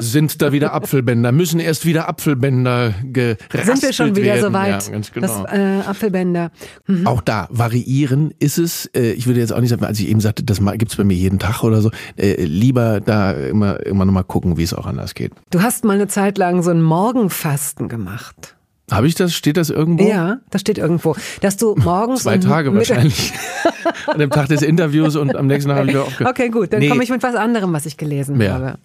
Sind 0.00 0.42
da 0.42 0.52
wieder 0.52 0.72
Apfelbänder? 0.72 1.32
Müssen 1.32 1.60
erst 1.60 1.86
wieder 1.86 2.08
Apfelbänder 2.08 2.94
geraspelt 3.12 3.64
Sind 3.64 3.82
wir 3.82 3.92
schon 3.92 4.16
wieder 4.16 4.34
werden. 4.34 4.42
so 4.42 4.52
weit? 4.52 4.86
Ja, 4.86 4.92
ganz 4.92 5.12
genau. 5.12 5.42
Das, 5.44 5.52
äh, 5.52 5.80
Apfelbänder. 5.86 6.50
Mhm. 6.86 7.06
Auch 7.06 7.20
da 7.20 7.48
variieren 7.50 8.32
ist 8.38 8.58
es. 8.58 8.86
Äh, 8.94 9.12
ich 9.12 9.26
würde 9.26 9.40
jetzt 9.40 9.52
auch 9.52 9.60
nicht 9.60 9.70
sagen, 9.70 9.84
als 9.84 10.00
ich 10.00 10.08
eben 10.08 10.20
sagte, 10.20 10.44
das 10.44 10.60
gibt's 10.74 10.96
bei 10.96 11.04
mir 11.04 11.14
jeden 11.14 11.38
Tag 11.38 11.62
oder 11.62 11.80
so. 11.80 11.90
Äh, 12.16 12.44
lieber 12.44 13.00
da 13.00 13.32
immer 13.32 13.84
immer 13.86 14.04
noch 14.04 14.12
mal 14.12 14.22
gucken, 14.22 14.56
wie 14.56 14.62
es 14.62 14.74
auch 14.74 14.86
anders 14.86 15.14
geht. 15.14 15.32
Du 15.50 15.62
hast 15.62 15.84
mal 15.84 15.94
eine 15.94 16.08
Zeit 16.08 16.38
lang 16.38 16.62
so 16.62 16.70
ein 16.70 16.82
Morgenfasten 16.82 17.88
gemacht. 17.88 18.55
Habe 18.88 19.08
ich 19.08 19.16
das? 19.16 19.34
Steht 19.34 19.56
das 19.56 19.70
irgendwo? 19.70 20.06
Ja, 20.06 20.38
das 20.50 20.60
steht 20.60 20.78
irgendwo. 20.78 21.16
Dass 21.40 21.56
du 21.56 21.74
morgens. 21.74 22.22
Zwei 22.22 22.38
Tage 22.38 22.72
wahrscheinlich. 22.72 23.32
An 24.06 24.20
dem 24.20 24.30
Tag 24.30 24.48
des 24.48 24.62
Interviews 24.62 25.16
und 25.16 25.34
am 25.34 25.48
nächsten 25.48 25.70
Tag 25.70 25.78
habe 25.78 25.90
ich 25.90 25.96
auch 25.96 26.20
Okay, 26.24 26.50
gut, 26.50 26.72
dann 26.72 26.80
nee. 26.80 26.88
komme 26.88 27.02
ich 27.02 27.10
mit 27.10 27.22
was 27.22 27.34
anderem, 27.34 27.72
was 27.72 27.84
ich 27.86 27.96
gelesen 27.96 28.40
ja. 28.40 28.52
habe. 28.52 28.78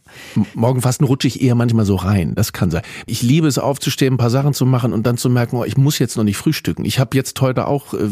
Morgenfasten 0.56 1.06
rutsche 1.06 1.28
ich 1.28 1.42
eher 1.42 1.54
manchmal 1.54 1.86
so 1.86 1.96
rein. 1.96 2.34
Das 2.34 2.52
kann 2.52 2.72
sein. 2.72 2.82
Ich 3.06 3.22
liebe 3.22 3.48
es 3.48 3.60
aufzustehen, 3.60 4.16
ein 4.16 4.18
paar 4.18 4.32
Sachen 4.32 4.56
zu 4.56 4.66
machen 4.66 4.92
und 4.92 5.06
dann 5.06 5.18
zu 5.18 5.30
merken, 5.30 5.56
oh, 5.58 5.66
ich 5.66 5.78
muss 5.78 6.00
jetzt 6.00 6.18
noch 6.18 6.24
nicht 6.24 6.38
frühstücken. 6.38 6.84
Ich 6.84 6.98
habe 6.98 7.16
jetzt 7.16 7.40
heute 7.40 7.68
auch, 7.68 7.94
äh, 7.94 8.08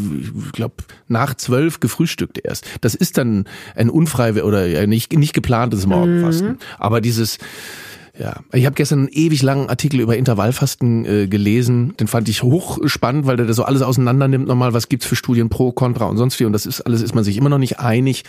ich 0.46 0.52
glaube, 0.52 0.74
nach 1.08 1.34
zwölf 1.34 1.80
gefrühstückt 1.80 2.38
erst. 2.42 2.66
Das 2.82 2.94
ist 2.94 3.18
dann 3.18 3.46
ein 3.74 3.90
unfrei 3.90 4.42
oder 4.44 4.86
nicht, 4.86 5.12
nicht 5.12 5.34
geplantes 5.34 5.86
Morgenfasten. 5.86 6.48
Mhm. 6.48 6.58
Aber 6.78 7.00
dieses 7.00 7.38
ja, 8.20 8.36
ich 8.52 8.66
habe 8.66 8.74
gestern 8.74 8.98
einen 8.98 9.08
ewig 9.08 9.40
langen 9.42 9.70
Artikel 9.70 9.98
über 9.98 10.14
Intervallfasten 10.14 11.06
äh, 11.06 11.26
gelesen. 11.26 11.94
Den 11.98 12.06
fand 12.06 12.28
ich 12.28 12.42
hochspannend, 12.42 13.26
weil 13.26 13.38
der 13.38 13.46
das 13.46 13.56
so 13.56 13.64
alles 13.64 13.80
auseinander 13.80 14.28
nimmt 14.28 14.46
nochmal. 14.46 14.74
Was 14.74 14.90
gibt's 14.90 15.06
für 15.06 15.16
Studien 15.16 15.48
pro, 15.48 15.72
contra 15.72 16.04
und 16.04 16.18
sonst 16.18 16.38
wie. 16.38 16.44
Und 16.44 16.52
das 16.52 16.66
ist 16.66 16.82
alles 16.82 17.00
ist 17.00 17.14
man 17.14 17.24
sich 17.24 17.38
immer 17.38 17.48
noch 17.48 17.58
nicht 17.58 17.78
einig. 17.78 18.24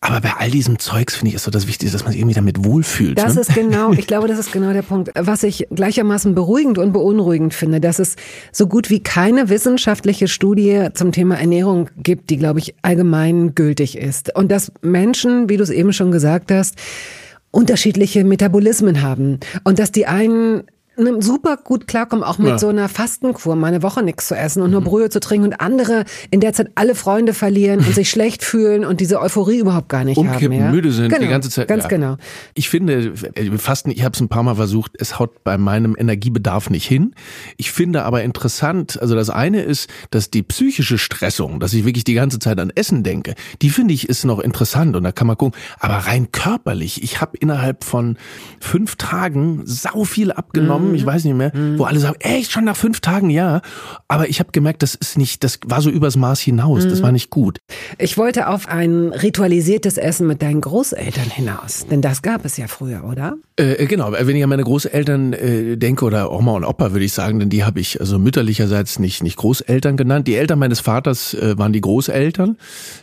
Aber 0.00 0.20
bei 0.20 0.32
all 0.36 0.50
diesem 0.50 0.80
Zeugs 0.80 1.14
finde 1.14 1.28
ich 1.28 1.36
ist 1.36 1.44
so 1.44 1.52
das 1.52 1.68
Wichtigste, 1.68 1.96
dass 1.96 2.02
man 2.02 2.12
sich 2.12 2.20
irgendwie 2.20 2.34
damit 2.34 2.64
wohlfühlt. 2.64 3.18
Das 3.18 3.36
ne? 3.36 3.42
ist 3.42 3.54
genau, 3.54 3.92
ich 3.92 4.06
glaube, 4.08 4.26
das 4.26 4.40
ist 4.40 4.50
genau 4.50 4.72
der 4.72 4.82
Punkt. 4.82 5.12
Was 5.14 5.44
ich 5.44 5.68
gleichermaßen 5.70 6.34
beruhigend 6.34 6.78
und 6.78 6.92
beunruhigend 6.92 7.54
finde, 7.54 7.80
dass 7.80 8.00
es 8.00 8.16
so 8.50 8.66
gut 8.66 8.90
wie 8.90 8.98
keine 9.00 9.48
wissenschaftliche 9.48 10.26
Studie 10.26 10.88
zum 10.94 11.12
Thema 11.12 11.36
Ernährung 11.36 11.88
gibt, 11.96 12.30
die, 12.30 12.36
glaube 12.36 12.58
ich, 12.58 12.74
allgemein 12.82 13.54
gültig 13.54 13.96
ist. 13.96 14.34
Und 14.34 14.50
dass 14.50 14.72
Menschen, 14.82 15.48
wie 15.48 15.56
du 15.56 15.62
es 15.62 15.70
eben 15.70 15.92
schon 15.92 16.10
gesagt 16.10 16.50
hast, 16.50 16.74
unterschiedliche 17.56 18.22
Metabolismen 18.22 19.00
haben. 19.02 19.40
Und 19.64 19.78
dass 19.78 19.90
die 19.90 20.06
einen 20.06 20.62
Ne, 20.62 20.75
super 21.20 21.56
gut 21.56 21.86
klarkommen, 21.86 22.24
auch 22.24 22.38
mit 22.38 22.48
ja. 22.48 22.58
so 22.58 22.68
einer 22.68 22.88
Fastenkur, 22.88 23.54
mal 23.56 23.68
eine 23.68 23.82
Woche 23.82 24.02
nichts 24.02 24.28
zu 24.28 24.34
essen 24.34 24.62
und 24.62 24.70
nur 24.70 24.80
mhm. 24.80 24.86
Brühe 24.86 25.10
zu 25.10 25.20
trinken 25.20 25.46
und 25.46 25.60
andere 25.60 26.04
in 26.30 26.40
der 26.40 26.52
Zeit 26.52 26.70
alle 26.74 26.94
Freunde 26.94 27.34
verlieren 27.34 27.80
und 27.80 27.94
sich 27.94 28.08
schlecht 28.16 28.42
fühlen 28.42 28.84
und 28.84 29.00
diese 29.00 29.20
Euphorie 29.20 29.58
überhaupt 29.58 29.88
gar 29.88 30.04
nicht 30.04 30.16
Umkippen, 30.16 30.58
haben. 30.58 30.64
Ja? 30.66 30.70
müde 30.70 30.92
sind 30.92 31.08
genau, 31.08 31.20
die 31.20 31.28
ganze 31.28 31.50
Zeit. 31.50 31.68
Ganz 31.68 31.84
ja. 31.84 31.88
genau. 31.88 32.16
Ich 32.54 32.68
finde, 32.68 33.12
äh, 33.34 33.58
Fasten, 33.58 33.90
ich 33.90 34.04
habe 34.04 34.14
es 34.14 34.20
ein 34.20 34.28
paar 34.28 34.42
Mal 34.42 34.54
versucht, 34.54 34.92
es 34.98 35.18
haut 35.18 35.44
bei 35.44 35.58
meinem 35.58 35.96
Energiebedarf 35.98 36.70
nicht 36.70 36.86
hin. 36.86 37.14
Ich 37.56 37.72
finde 37.72 38.04
aber 38.04 38.22
interessant, 38.22 39.00
also 39.00 39.14
das 39.14 39.30
eine 39.30 39.62
ist, 39.62 39.90
dass 40.10 40.30
die 40.30 40.42
psychische 40.42 40.98
Stressung, 40.98 41.60
dass 41.60 41.72
ich 41.74 41.84
wirklich 41.84 42.04
die 42.04 42.14
ganze 42.14 42.38
Zeit 42.38 42.58
an 42.58 42.72
Essen 42.74 43.02
denke, 43.02 43.34
die 43.62 43.70
finde 43.70 43.92
ich 43.92 44.08
ist 44.08 44.24
noch 44.24 44.38
interessant 44.38 44.96
und 44.96 45.04
da 45.04 45.12
kann 45.12 45.26
man 45.26 45.36
gucken. 45.36 45.58
Aber 45.78 45.94
rein 45.94 46.32
körperlich, 46.32 47.02
ich 47.02 47.20
habe 47.20 47.36
innerhalb 47.36 47.84
von 47.84 48.16
fünf 48.60 48.96
Tagen 48.96 49.62
sau 49.64 50.04
viel 50.04 50.32
abgenommen. 50.32 50.85
Zusammen, 50.86 50.94
ich 50.94 51.06
weiß 51.06 51.24
nicht 51.24 51.34
mehr, 51.34 51.52
wo 51.76 51.84
alle 51.84 51.98
sagen, 51.98 52.16
echt 52.20 52.52
schon 52.52 52.64
nach 52.64 52.76
fünf 52.76 53.00
Tagen, 53.00 53.30
ja. 53.30 53.60
Aber 54.08 54.28
ich 54.28 54.40
habe 54.40 54.50
gemerkt, 54.52 54.82
das 54.82 54.94
ist 54.94 55.18
nicht, 55.18 55.44
das 55.44 55.58
war 55.66 55.80
so 55.80 55.90
übers 55.90 56.16
Maß 56.16 56.40
hinaus, 56.40 56.86
das 56.86 57.02
war 57.02 57.12
nicht 57.12 57.30
gut. 57.30 57.58
Ich 57.98 58.16
wollte 58.18 58.48
auf 58.48 58.68
ein 58.68 59.08
ritualisiertes 59.08 59.98
Essen 59.98 60.26
mit 60.26 60.42
deinen 60.42 60.60
Großeltern 60.60 61.30
hinaus, 61.30 61.86
denn 61.90 62.02
das 62.02 62.22
gab 62.22 62.44
es 62.44 62.56
ja 62.56 62.66
früher, 62.68 63.04
oder? 63.04 63.36
Äh, 63.56 63.86
genau, 63.86 64.12
wenn 64.12 64.36
ich 64.36 64.42
an 64.42 64.50
meine 64.50 64.64
Großeltern 64.64 65.32
äh, 65.32 65.76
denke 65.76 66.04
oder 66.04 66.32
Oma 66.32 66.52
und 66.52 66.64
Opa, 66.64 66.92
würde 66.92 67.04
ich 67.04 67.12
sagen, 67.12 67.38
denn 67.38 67.48
die 67.48 67.64
habe 67.64 67.80
ich 67.80 68.00
also 68.00 68.18
mütterlicherseits 68.18 68.98
nicht 68.98 69.22
nicht 69.22 69.36
Großeltern 69.36 69.96
genannt. 69.96 70.28
Die 70.28 70.34
Eltern 70.34 70.58
meines 70.58 70.80
Vaters 70.80 71.34
äh, 71.34 71.58
waren 71.58 71.72
die 71.72 71.80
Großeltern, 71.80 72.56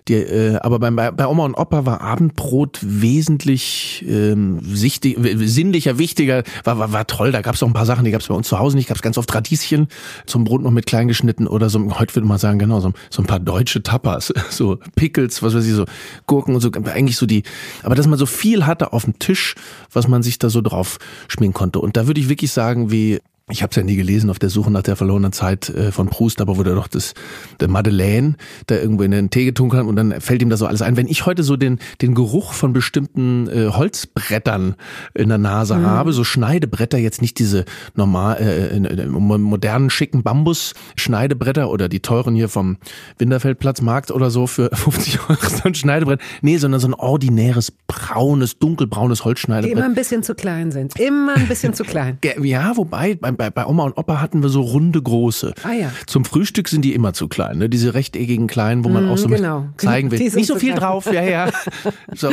die, 0.07 0.15
äh, 0.15 0.55
aber 0.57 0.79
bei, 0.79 1.11
bei 1.11 1.27
Oma 1.27 1.45
und 1.45 1.55
Opa 1.55 1.85
war 1.85 2.01
Abendbrot 2.01 2.79
wesentlich 2.81 4.05
ähm, 4.07 4.59
sichtig, 4.63 5.17
sinnlicher, 5.35 5.97
wichtiger, 5.97 6.43
war, 6.63 6.79
war, 6.79 6.93
war 6.93 7.07
toll. 7.07 7.31
Da 7.31 7.41
gab 7.41 7.55
es 7.55 7.63
auch 7.63 7.72
ein 7.73 7.75
paar 7.75 7.86
Sachen, 7.88 8.05
die 8.05 8.12
gab 8.12 8.21
es 8.21 8.27
bei 8.27 8.36
uns 8.36 8.47
zu 8.47 8.59
Hause 8.59 8.77
nicht. 8.77 8.88
Gab 8.88 8.97
es 8.97 9.01
ganz 9.01 9.17
oft 9.17 9.33
Radieschen 9.33 9.88
zum 10.27 10.43
Brot 10.43 10.62
noch 10.62 10.69
mit 10.69 10.86
klein 10.86 11.07
geschnitten 11.07 11.47
oder 11.47 11.69
so. 11.69 11.99
Heute 11.99 12.15
würde 12.15 12.27
man 12.27 12.38
sagen, 12.38 12.59
genau 12.59 12.79
so, 12.79 12.93
so 13.09 13.23
ein 13.23 13.25
paar 13.25 13.39
deutsche 13.39 13.81
Tapas, 13.81 14.31
so 14.51 14.77
Pickles, 14.95 15.41
was 15.41 15.55
weiß 15.55 15.65
ich, 15.65 15.73
so 15.73 15.86
Gurken 16.27 16.53
und 16.53 16.62
so. 16.62 16.69
Eigentlich 16.71 17.17
so 17.17 17.25
die, 17.25 17.43
aber 17.81 17.95
dass 17.95 18.05
man 18.05 18.19
so 18.19 18.27
viel 18.27 18.67
hatte 18.67 18.93
auf 18.93 19.05
dem 19.05 19.17
Tisch, 19.17 19.55
was 19.91 20.07
man 20.07 20.21
sich 20.21 20.38
da 20.38 20.49
so 20.49 20.62
drauf 20.62 20.99
schmieren 21.27 21.53
konnte. 21.53 21.79
Und 21.79 21.97
da 21.97 22.05
würde 22.05 22.21
ich 22.21 22.29
wirklich 22.29 22.51
sagen, 22.51 22.91
wie 22.91 23.19
ich 23.51 23.62
habe 23.62 23.71
es 23.71 23.75
ja 23.75 23.84
nie 23.84 23.97
gelesen 23.97 24.29
auf 24.29 24.39
der 24.39 24.49
Suche 24.49 24.71
nach 24.71 24.84
der 24.84 24.95
verlorenen 24.95 25.34
Zeit 25.34 25.67
äh, 25.67 25.91
von 25.91 26.08
Proust, 26.08 26.39
aber 26.39 26.58
wo 26.58 26.63
der 26.63 26.75
doch 26.75 26.88
das 26.88 27.13
der 27.60 27.67
Madeleine 27.67 28.36
da 28.67 28.75
irgendwo 28.75 29.03
in 29.03 29.12
den 29.12 29.32
Tee 29.32 29.43
getunkt 29.43 29.75
hat 29.75 29.86
und 29.86 29.97
dann 29.97 30.21
fällt 30.21 30.41
ihm 30.41 30.49
da 30.49 30.56
so 30.56 30.65
alles 30.65 30.82
ein. 30.82 30.95
Wenn 30.95 31.08
ich 31.08 31.25
heute 31.25 31.43
so 31.43 31.58
den 31.58 31.79
den 32.01 32.15
Geruch 32.15 32.53
von 32.53 32.71
bestimmten 32.71 33.49
äh, 33.49 33.67
Holzbrettern 33.67 34.75
in 35.13 35.27
der 35.27 35.39
Nase 35.39 35.75
mhm. 35.75 35.86
habe, 35.86 36.13
so 36.13 36.23
Schneidebretter, 36.23 36.97
jetzt 36.97 37.21
nicht 37.21 37.38
diese 37.38 37.65
normal 37.95 38.38
äh, 38.39 38.77
äh 38.77 39.08
modernen 39.08 39.89
schicken 39.89 40.23
Bambus 40.23 40.73
Schneidebretter 40.95 41.69
oder 41.69 41.89
die 41.89 41.99
teuren 41.99 42.36
hier 42.36 42.47
vom 42.47 42.77
Winterfeldplatz 43.17 43.82
Markt 43.82 44.10
oder 44.10 44.32
so 44.32 44.47
für 44.47 44.69
50 44.73 45.19
Euro 45.29 45.38
so 45.41 45.63
ein 45.65 45.75
Schneidebrett, 45.75 46.21
nee, 46.41 46.56
sondern 46.56 46.79
so 46.79 46.88
ein 46.88 46.93
ordinäres 46.93 47.73
braunes 47.88 48.58
dunkelbraunes 48.58 49.25
Holzschneidebrett. 49.25 49.75
Die 49.75 49.77
immer 49.77 49.89
ein 49.89 49.95
bisschen 49.95 50.23
zu 50.23 50.34
klein 50.34 50.71
sind, 50.71 50.97
immer 50.97 51.36
ein 51.36 51.47
bisschen 51.49 51.73
zu 51.73 51.84
klein. 51.84 52.17
Ja, 52.41 52.77
wobei 52.77 53.15
beim 53.15 53.32
bei, 53.37 53.49
bei 53.49 53.65
Oma 53.65 53.83
und 53.83 53.97
Opa 53.97 54.21
hatten 54.21 54.41
wir 54.41 54.49
so 54.49 54.61
runde 54.61 55.01
große. 55.01 55.53
Ah, 55.63 55.73
ja. 55.73 55.91
Zum 56.05 56.25
Frühstück 56.25 56.69
sind 56.69 56.83
die 56.83 56.93
immer 56.93 57.13
zu 57.13 57.27
klein, 57.27 57.57
ne? 57.57 57.69
Diese 57.69 57.93
rechteckigen 57.93 58.47
kleinen, 58.47 58.83
wo 58.83 58.89
man 58.89 59.07
mm, 59.07 59.11
auch 59.11 59.17
so 59.17 59.27
genau. 59.27 59.65
zeigen 59.77 60.11
will. 60.11 60.19
Nicht 60.19 60.47
so 60.47 60.55
viel 60.55 60.73
klein. 60.73 60.79
drauf, 60.79 61.11
ja, 61.11 61.23
ja. 61.23 61.49
So, 62.15 62.29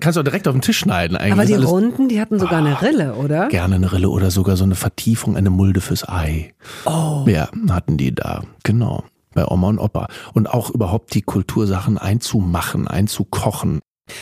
kannst 0.00 0.16
du 0.16 0.20
auch 0.20 0.24
direkt 0.24 0.46
auf 0.48 0.54
den 0.54 0.62
Tisch 0.62 0.78
schneiden 0.78 1.16
eigentlich. 1.16 1.32
Aber 1.32 1.44
die 1.46 1.54
runden, 1.54 2.08
die 2.08 2.20
hatten 2.20 2.38
sogar 2.38 2.62
oh, 2.62 2.66
eine 2.66 2.80
Rille, 2.82 3.14
oder? 3.14 3.48
Gerne 3.48 3.74
eine 3.74 3.92
Rille 3.92 4.08
oder 4.08 4.30
sogar 4.30 4.56
so 4.56 4.64
eine 4.64 4.74
Vertiefung, 4.74 5.36
eine 5.36 5.50
Mulde 5.50 5.80
fürs 5.80 6.08
Ei. 6.08 6.54
Oh. 6.84 7.24
Ja, 7.26 7.48
hatten 7.68 7.96
die 7.96 8.14
da, 8.14 8.42
genau 8.62 9.04
bei 9.36 9.46
Oma 9.46 9.68
und 9.68 9.78
Opa. 9.78 10.08
Und 10.32 10.50
auch 10.50 10.70
überhaupt 10.70 11.14
die 11.14 11.22
Kultursachen 11.22 11.98
einzumachen, 11.98 12.88
einzukochen. 12.88 13.78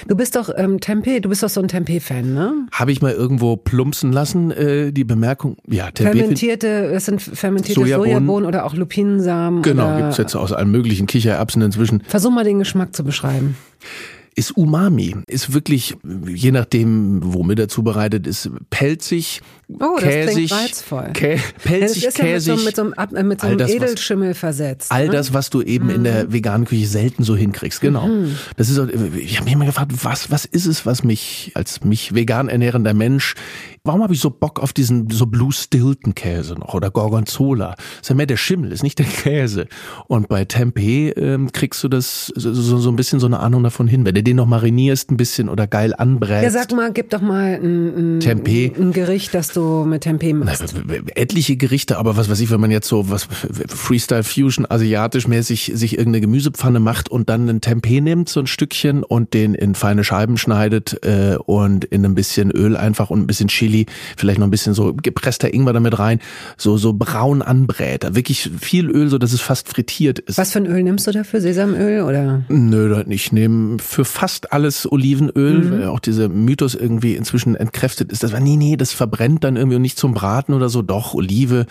Du 0.09 0.17
bist 0.17 0.35
doch 0.37 0.51
ähm, 0.57 0.81
Tempeh, 0.81 1.21
du 1.21 1.29
bist 1.29 1.43
doch 1.43 1.49
so 1.49 1.61
ein 1.61 1.69
Tempeh-Fan, 1.69 2.33
ne? 2.33 2.67
Habe 2.73 2.93
ich 2.93 3.03
mal 3.03 3.13
irgendwo 3.13 3.57
plumpsen 3.57 4.13
lassen, 4.13 4.51
äh, 4.51 4.93
die 4.93 5.05
Bemerkung. 5.05 5.57
Ja, 5.69 5.91
Tempeh. 5.91 6.19
Fermentierte, 6.19 6.69
es 6.69 7.05
sind 7.05 7.21
fermentierte 7.21 7.81
Sojabohnen, 7.81 8.13
Sojabohnen 8.13 8.49
oder 8.49 8.65
auch 8.65 8.75
Lupinensamen. 8.75 9.63
Genau, 9.63 9.97
gibt's 9.99 10.17
jetzt 10.17 10.35
aus 10.35 10.53
allen 10.53 10.71
möglichen 10.71 11.07
Kichererbsen 11.07 11.61
inzwischen. 11.63 12.03
Versuch 12.07 12.31
mal 12.31 12.45
den 12.45 12.59
Geschmack 12.59 12.97
zu 12.97 13.05
beschreiben 13.05 13.57
ist 14.35 14.57
Umami. 14.57 15.17
Ist 15.27 15.53
wirklich, 15.53 15.97
je 16.27 16.51
nachdem, 16.51 17.21
womit 17.23 17.59
er 17.59 17.69
zubereitet 17.69 18.27
ist, 18.27 18.51
pelzig, 18.71 19.41
oh, 19.81 19.97
käsig. 19.97 20.51
Kä 21.13 21.39
pelzig, 21.63 22.05
das 22.05 22.15
ist 22.15 22.17
käsig. 22.17 22.57
Ja 22.57 22.65
mit 22.65 22.77
so, 22.77 22.85
mit 22.85 22.95
so, 23.01 23.23
mit 23.23 23.41
so 23.41 23.47
einem 23.47 23.61
Edelschimmel 23.61 24.31
was, 24.31 24.39
versetzt. 24.39 24.93
All 24.93 25.07
ne? 25.07 25.13
das, 25.13 25.33
was 25.33 25.51
du 25.51 25.63
eben 25.63 25.87
mhm. 25.87 25.95
in 25.95 26.05
der 26.05 26.25
mhm. 26.25 26.33
veganen 26.33 26.67
Küche 26.67 26.87
selten 26.87 27.23
so 27.25 27.37
hinkriegst. 27.37 27.81
Genau. 27.81 28.09
Mhm. 28.09 28.37
Das 28.57 28.69
ist, 28.69 28.79
ich 29.17 29.37
habe 29.37 29.45
mich 29.45 29.55
immer 29.55 29.67
gefragt, 29.67 29.93
was, 30.03 30.31
was 30.31 30.45
ist 30.45 30.67
es, 30.67 30.87
was 30.87 31.05
mich 31.05 31.53
als 31.55 31.85
mich 31.85 32.15
vegan 32.15 32.49
ernährender 32.49 32.95
Mensch 32.95 33.35
Warum 33.87 34.03
habe 34.03 34.15
ich 34.15 34.21
so 34.21 34.31
Bock 34.31 34.61
auf 34.61 34.73
diesen 34.73 35.11
so 35.11 35.27
Blue 35.27 35.53
Stilton 35.53 36.15
Käse 36.15 36.55
noch 36.55 36.73
oder 36.73 36.91
Gorgonzola? 36.91 37.75
Das 37.77 38.01
ist 38.01 38.09
ja 38.09 38.15
mehr 38.15 38.25
der 38.25 38.39
Schimmel, 38.39 38.73
ist 38.73 38.83
nicht 38.83 38.99
der 38.99 39.05
Käse. 39.05 39.67
Und 40.07 40.31
bei 40.31 40.47
Tempeh 40.47 41.11
ähm, 41.11 41.53
kriegst 41.53 41.85
du 41.85 41.89
das 41.89 42.33
so, 42.35 42.55
so 42.55 42.89
ein 42.89 42.97
bisschen 42.97 43.21
so 43.21 43.27
eine 43.27 43.41
Ahnung 43.41 43.63
davon 43.63 43.87
hin. 43.87 44.07
Wenn 44.07 44.15
du 44.15 44.23
den 44.23 44.37
noch 44.37 44.47
marinierst 44.47 45.11
ein 45.11 45.19
bisschen 45.19 45.51
oder 45.51 45.67
geil 45.67 45.93
anbrätst. 45.95 46.45
Ja, 46.45 46.51
sag 46.51 46.73
mal, 46.73 46.95
gib 46.95 47.11
doch 47.11 47.21
mal 47.21 47.61
ein, 47.63 48.17
ein, 48.17 48.21
Tempeh. 48.21 48.73
ein 48.75 48.93
Gericht, 48.95 49.35
das 49.35 49.49
du 49.49 49.85
mit 49.85 50.05
Tempeh 50.05 50.33
machst. 50.33 50.75
Na, 50.87 50.95
etliche 51.15 51.59
Gerichte, 51.59 51.99
aber 51.99 52.17
was 52.17 52.31
weiß 52.31 52.41
ich, 52.41 52.51
wenn 52.51 52.63
man 52.63 52.71
jetzt 52.71 52.89
so 52.89 53.11
was 53.11 53.29
Freestyle 53.69 54.25
Fusion 54.25 54.65
asiatisch 54.67 55.29
mäßig 55.29 55.73
sich 55.75 55.99
irgendeine 55.99 56.23
Gemüsepfanne 56.23 56.81
macht 56.81 57.11
und 57.11 57.29
dann 57.29 57.51
ein 57.51 57.61
Tempeh 57.61 58.01
nimmt, 58.01 58.31
so 58.31 58.41
ein 58.41 58.47
Stückchen 58.47 59.03
und 59.03 59.35
den 59.35 59.55
in 59.55 59.75
feine 59.75 60.05
Scheiben 60.05 60.39
schneidet 60.39 61.05
äh, 61.05 61.37
und 61.45 61.85
in 61.85 62.03
ein 62.07 62.15
bisschen 62.15 62.51
Öl 62.51 62.79
einfach 62.79 63.11
und 63.11 63.21
ein 63.21 63.27
bisschen 63.27 63.49
Chili 63.49 63.74
Chili, 63.75 63.87
vielleicht 64.17 64.39
noch 64.39 64.47
ein 64.47 64.51
bisschen 64.51 64.75
so 64.75 64.95
gepresster 64.95 65.53
Ingwer 65.53 65.73
damit 65.73 65.99
rein, 65.99 66.21
so, 66.57 66.77
so 66.77 66.93
braun 66.93 67.43
anbrät. 67.43 68.15
Wirklich 68.15 68.51
viel 68.61 68.91
Öl, 68.91 69.09
so 69.09 69.19
dass 69.19 69.33
es 69.33 69.41
fast 69.41 69.69
frittiert 69.69 70.21
ist. 70.21 70.39
Was 70.39 70.53
für 70.53 70.61
ein 70.61 70.67
Öl 70.67 70.83
nimmst 70.83 71.07
du 71.07 71.13
dafür? 71.13 71.41
Sesamöl 71.41 72.03
oder? 72.03 72.45
Nö, 72.49 73.05
ich 73.09 73.33
nehme 73.33 73.79
für 73.79 74.05
fast 74.05 74.53
alles 74.53 74.91
Olivenöl, 74.91 75.59
mhm. 75.59 75.71
weil 75.71 75.85
auch 75.89 76.01
dieser 76.01 76.29
Mythos 76.29 76.75
irgendwie 76.75 77.15
inzwischen 77.15 77.57
entkräftet 77.57 78.13
ist. 78.13 78.23
Das 78.23 78.33
war, 78.33 78.41
nee, 78.41 78.57
nee, 78.57 78.77
das 78.77 78.93
verbrennt 78.93 79.45
dann 79.45 79.57
irgendwie 79.57 79.79
nicht 79.79 79.99
zum 79.99 80.15
Braten 80.15 80.55
oder 80.55 80.69
so. 80.69 80.83
Doch, 80.83 81.15
Olive 81.15 81.67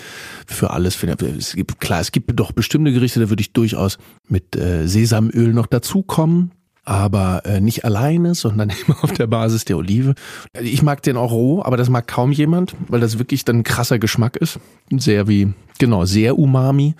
für 0.48 0.72
alles. 0.72 1.02
Es 1.04 1.54
gibt, 1.54 1.80
klar, 1.80 2.02
es 2.02 2.12
gibt 2.12 2.32
doch 2.40 2.52
bestimmte 2.52 2.92
Gerichte, 2.92 3.20
da 3.20 3.30
würde 3.30 3.42
ich 3.42 3.54
durchaus 3.54 3.98
mit 4.28 4.56
äh, 4.56 4.88
Sesamöl 4.88 5.54
noch 5.54 5.68
dazukommen 5.68 6.52
aber 6.86 7.44
äh, 7.46 7.62
nicht 7.62 7.86
alleine, 7.86 8.36
sondern 8.36 8.72
immer 8.88 9.04
auf 9.04 9.12
der 9.14 9.28
Basis 9.28 9.66
der 9.66 9.78
Olive. 9.78 10.16
Ich 10.60 10.82
mag 10.82 11.02
den 11.02 11.18
auch 11.18 11.32
roh, 11.32 11.62
aber 11.64 11.78
das 11.78 11.90
mag 11.90 12.08
kaum 12.08 12.32
jemand, 12.32 12.76
weil 12.88 13.00
das 13.00 13.20
wirklich 13.20 13.46
dann 13.46 13.60
ein 13.60 13.64
krasser 13.64 14.00
Geschmack 14.00 14.38
ist. 14.38 14.60
Sehr 14.92 15.28
wie, 15.28 15.54
genau, 15.80 16.06
sehr 16.06 16.38
umami. 16.38 16.96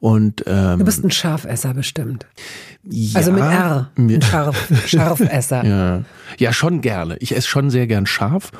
Und, 0.00 0.44
ähm, 0.46 0.78
du 0.78 0.84
bist 0.84 1.04
ein 1.04 1.10
Scharfesser 1.10 1.74
bestimmt. 1.74 2.26
Ja, 2.84 3.18
also 3.18 3.32
mit 3.32 3.42
R. 3.42 3.90
Ein 3.96 4.22
Scharf, 4.22 4.72
Scharfesser. 4.86 5.64
ja. 5.64 6.02
ja, 6.38 6.52
schon 6.52 6.80
gerne. 6.80 7.16
Ich 7.18 7.36
esse 7.36 7.48
schon 7.48 7.70
sehr 7.70 7.88
gern 7.88 8.06
scharf 8.06 8.52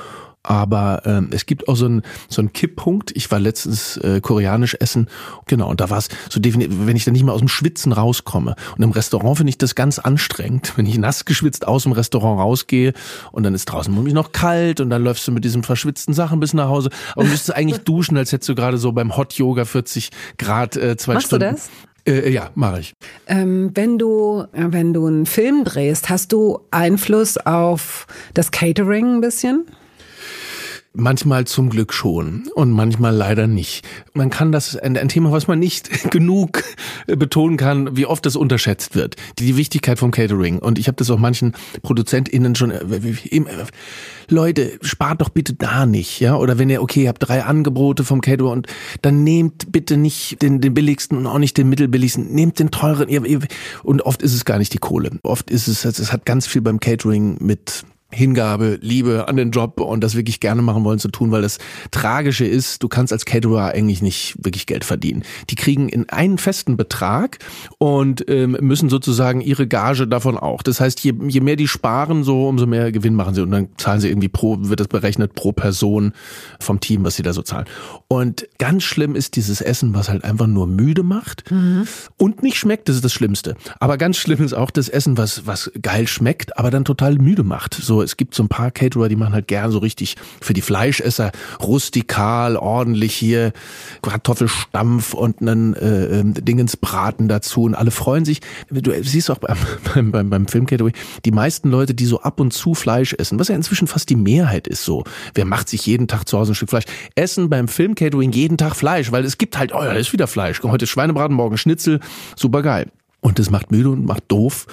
aber 0.49 1.03
ähm, 1.05 1.29
es 1.31 1.45
gibt 1.45 1.69
auch 1.69 1.77
so 1.77 1.85
einen 1.85 2.03
so 2.29 2.41
einen 2.41 2.55
Kipppunkt. 2.55 3.15
Ich 3.15 3.31
war 3.31 3.39
letztens 3.39 3.99
äh, 3.99 4.23
koreanisch 4.23 4.75
essen, 4.81 5.09
genau, 5.47 5.69
und 5.69 5.81
da 5.81 5.91
war 5.91 5.99
es 5.99 6.09
so 6.31 6.41
definitiv, 6.41 6.75
wenn 6.87 6.97
ich 6.97 7.05
dann 7.05 7.13
nicht 7.13 7.23
mehr 7.23 7.35
aus 7.35 7.41
dem 7.41 7.49
Schwitzen 7.49 7.93
rauskomme. 7.93 8.57
Und 8.75 8.83
im 8.83 8.91
Restaurant 8.91 9.37
finde 9.37 9.51
ich 9.51 9.59
das 9.59 9.75
ganz 9.75 9.99
anstrengend, 9.99 10.73
wenn 10.77 10.87
ich 10.87 10.97
nass 10.97 11.27
geschwitzt 11.27 11.69
aus 11.69 11.83
dem 11.83 11.93
Restaurant 11.93 12.41
rausgehe 12.41 12.95
und 13.31 13.43
dann 13.43 13.55
ist 13.55 13.67
draußen 13.67 13.95
nämlich 13.95 14.15
noch 14.15 14.33
kalt 14.33 14.81
und 14.81 14.89
dann 14.89 15.05
läufst 15.05 15.29
du 15.29 15.33
mit 15.33 15.45
diesem 15.45 15.63
verschwitzten 15.63 16.15
Sachen 16.15 16.41
bis 16.41 16.55
nach 16.55 16.69
Hause. 16.69 16.89
Aber 17.13 17.25
du 17.25 17.31
müsstest 17.31 17.55
eigentlich 17.55 17.81
duschen, 17.85 18.17
als 18.17 18.33
hättest 18.33 18.49
du 18.49 18.55
gerade 18.55 18.79
so 18.79 18.93
beim 18.93 19.19
Hot 19.19 19.35
Yoga 19.35 19.67
40 19.67 20.09
Grad 20.39 20.77
äh, 20.77 20.97
zwei 20.97 21.15
Machst 21.15 21.27
Stunden. 21.27 21.45
Du 21.45 21.55
das? 21.57 21.69
Äh, 22.07 22.31
ja, 22.31 22.51
mache 22.55 22.81
ich. 22.81 22.95
Ähm, 23.27 23.71
wenn 23.75 23.99
du, 23.99 24.47
äh, 24.53 24.65
wenn 24.69 24.95
du 24.95 25.05
einen 25.05 25.27
Film 25.27 25.65
drehst, 25.65 26.09
hast 26.09 26.33
du 26.33 26.61
Einfluss 26.71 27.37
auf 27.37 28.07
das 28.33 28.51
Catering 28.51 29.17
ein 29.17 29.21
bisschen? 29.21 29.67
Manchmal 31.01 31.45
zum 31.45 31.71
Glück 31.71 31.93
schon 31.93 32.49
und 32.57 32.73
manchmal 32.73 33.15
leider 33.15 33.47
nicht. 33.47 33.87
Man 34.15 34.31
kann 34.31 34.51
das 34.51 34.75
ein, 34.75 34.97
ein, 34.97 35.09
Thema, 35.09 35.31
was 35.31 35.47
man 35.47 35.61
nicht 35.61 36.11
genug 36.11 36.65
betonen 37.07 37.57
kann, 37.57 37.97
wie 37.97 38.05
oft 38.05 38.27
das 38.27 38.35
unterschätzt 38.35 38.97
wird. 38.97 39.15
Die 39.39 39.57
Wichtigkeit 39.57 40.01
vom 40.01 40.11
Catering. 40.11 40.59
Und 40.59 40.77
ich 40.77 40.89
habe 40.89 40.97
das 40.97 41.09
auch 41.11 41.19
manchen 41.19 41.53
ProduzentInnen 41.83 42.57
schon. 42.57 42.73
Äh, 42.73 42.83
Leute, 44.29 44.77
spart 44.83 45.21
doch 45.21 45.29
bitte 45.29 45.55
da 45.55 45.87
nicht, 45.87 46.19
ja? 46.19 46.35
Oder 46.35 46.59
wenn 46.59 46.69
ihr, 46.69 46.83
okay, 46.83 47.05
ihr 47.05 47.11
habt 47.11 47.29
drei 47.29 47.45
Angebote 47.45 48.03
vom 48.03 48.21
Caterer 48.21 48.51
und 48.51 48.67
dann 49.01 49.23
nehmt 49.23 49.71
bitte 49.71 49.97
nicht 49.97 50.43
den, 50.43 50.61
den 50.61 50.75
billigsten 50.75 51.17
und 51.17 51.29
auch 51.29 51.39
nicht 51.39 51.57
den 51.57 51.69
mittelbilligsten, 51.69 52.35
nehmt 52.35 52.59
den 52.59 52.73
teuren. 52.73 53.07
Und 53.85 54.03
oft 54.03 54.21
ist 54.21 54.35
es 54.35 54.45
gar 54.45 54.59
nicht 54.59 54.75
die 54.75 54.79
Kohle. 54.79 55.13
Oft 55.23 55.49
ist 55.49 55.69
es, 55.69 55.85
es 55.85 56.13
hat 56.13 56.27
ganz 56.27 56.49
viel 56.49 56.61
beim 56.61 56.81
Catering 56.81 57.37
mit 57.41 57.85
Hingabe, 58.11 58.79
Liebe 58.81 59.29
an 59.29 59.37
den 59.37 59.51
Job 59.51 59.81
und 59.81 60.03
das 60.03 60.17
wirklich 60.17 60.41
gerne 60.41 60.63
machen 60.63 60.83
wollen 60.83 60.99
zu 60.99 61.09
tun, 61.09 61.31
weil 61.31 61.43
das 61.43 61.59
Tragische 61.91 62.47
ist, 62.47 62.83
du 62.83 62.89
kannst 62.89 63.13
als 63.13 63.27
Caterer 63.27 63.67
eigentlich 63.67 64.01
nicht 64.01 64.35
wirklich 64.43 64.65
Geld 64.65 64.87
verdienen. 64.87 65.25
Die 65.51 65.57
kriegen 65.57 65.91
in 65.91 66.09
einen 66.09 66.39
festen 66.39 66.79
Betrag 66.79 67.39
und 67.77 68.25
ähm, 68.31 68.57
müssen 68.61 68.89
sozusagen 68.89 69.43
ihre 69.43 69.67
Gage 69.67 70.09
davon 70.09 70.39
auch. 70.39 70.63
Das 70.63 70.81
heißt, 70.81 71.01
je, 71.01 71.13
je 71.29 71.41
mehr 71.41 71.57
die 71.57 71.69
sparen, 71.69 72.25
so 72.25 72.49
umso 72.49 72.67
mehr 72.67 72.93
Gewinn 72.93 73.15
machen 73.15 73.35
sie 73.35 73.43
und 73.43 73.51
dann 73.51 73.69
zahlen 73.77 74.01
sie 74.01 74.09
irgendwie 74.09 74.29
pro, 74.29 74.57
wird 74.59 74.81
das 74.81 74.89
berechnet 74.89 75.35
pro 75.35 75.53
Person 75.53 76.13
vom 76.61 76.81
Team, 76.81 77.05
was 77.05 77.17
sie 77.17 77.23
da 77.23 77.35
so 77.35 77.43
zahlen. 77.43 77.67
Und 78.09 78.49
ganz 78.57 78.85
schlimm 78.85 79.17
ist 79.17 79.37
dieses 79.37 79.61
Essen, 79.61 79.93
was 79.93 80.09
halt 80.09 80.25
einfach 80.25 80.47
nur 80.47 80.67
müde 80.67 81.03
macht 81.03 81.51
mhm. 81.51 81.87
und 82.17 82.43
nicht 82.43 82.57
schmeckt, 82.57 82.89
das 82.89 82.97
ist 82.97 83.05
das 83.05 83.13
Schlimmste. 83.13 83.55
Aber 83.81 83.99
ganz 83.99 84.17
schlimm 84.17 84.43
ist 84.43 84.55
auch 84.55 84.71
das 84.71 84.89
Essen, 84.89 85.19
was, 85.19 85.47
was 85.47 85.71
geil 85.83 86.09
schmeckt, 86.09 86.57
aber 86.59 86.71
dann 86.71 86.87
total 86.87 87.17
müde 87.17 87.45
macht. 87.45 87.75
So 87.75 87.98
es 88.03 88.17
gibt 88.17 88.35
so 88.35 88.43
ein 88.43 88.49
paar 88.49 88.71
Caterer, 88.71 89.09
die 89.09 89.17
machen 89.17 89.35
halt 89.35 89.49
gern 89.49 89.71
so 89.71 89.79
richtig 89.79 90.17
für 90.41 90.53
die 90.53 90.63
Fleischesser 90.63 91.33
rustikal, 91.61 92.57
ordentlich 92.57 93.15
hier 93.15 93.53
Kartoffelstampf 94.03 95.15
und 95.15 95.41
einen 95.41 95.75
äh, 95.75 96.21
ähm, 96.21 96.35
Dingensbraten 96.35 97.29
dazu 97.29 97.63
und 97.63 97.75
alle 97.75 97.91
freuen 97.91 98.25
sich. 98.25 98.41
Du 98.71 98.93
siehst 99.03 99.31
auch 99.31 99.39
beim, 99.39 99.57
beim, 99.95 100.13
beim, 100.13 100.31
beim 100.31 100.49
Film 100.49 100.67
Catering, 100.67 100.95
die 101.25 101.31
meisten 101.31 101.71
Leute, 101.71 101.95
die 101.95 102.07
so 102.07 102.21
ab 102.21 102.41
und 102.41 102.53
zu 102.53 102.75
Fleisch 102.75 103.15
essen, 103.15 103.39
was 103.39 103.49
ja 103.49 103.55
inzwischen 103.55 103.87
fast 103.87 104.09
die 104.11 104.17
Mehrheit 104.17 104.67
ist 104.67 104.85
so. 104.85 105.05
Wer 105.35 105.45
macht 105.45 105.69
sich 105.69 105.87
jeden 105.87 106.09
Tag 106.09 106.29
zu 106.29 106.39
Hause 106.39 106.53
ein 106.53 106.55
Stück 106.55 106.71
Fleisch? 106.71 106.85
Essen 107.15 107.49
beim 107.51 107.69
Film 107.69 107.95
Catering 107.95 108.33
jeden 108.33 108.57
Tag 108.57 108.77
Fleisch, 108.77 109.13
weil 109.13 109.25
es 109.25 109.39
gibt 109.39 109.59
halt, 109.59 109.75
oh 109.75 109.83
ja, 109.83 109.93
ist 109.93 110.13
wieder 110.13 110.27
Fleisch. 110.27 110.63
Heute 110.63 110.87
Schweinebraten, 110.87 111.35
morgen 111.35 111.59
Schnitzel, 111.59 112.01
super 112.37 112.63
geil. 112.63 112.91
Und 113.21 113.39
das 113.39 113.51
macht 113.51 113.73
müde 113.73 113.91
und 113.91 114.05
macht 114.05 114.25
doof 114.29 114.67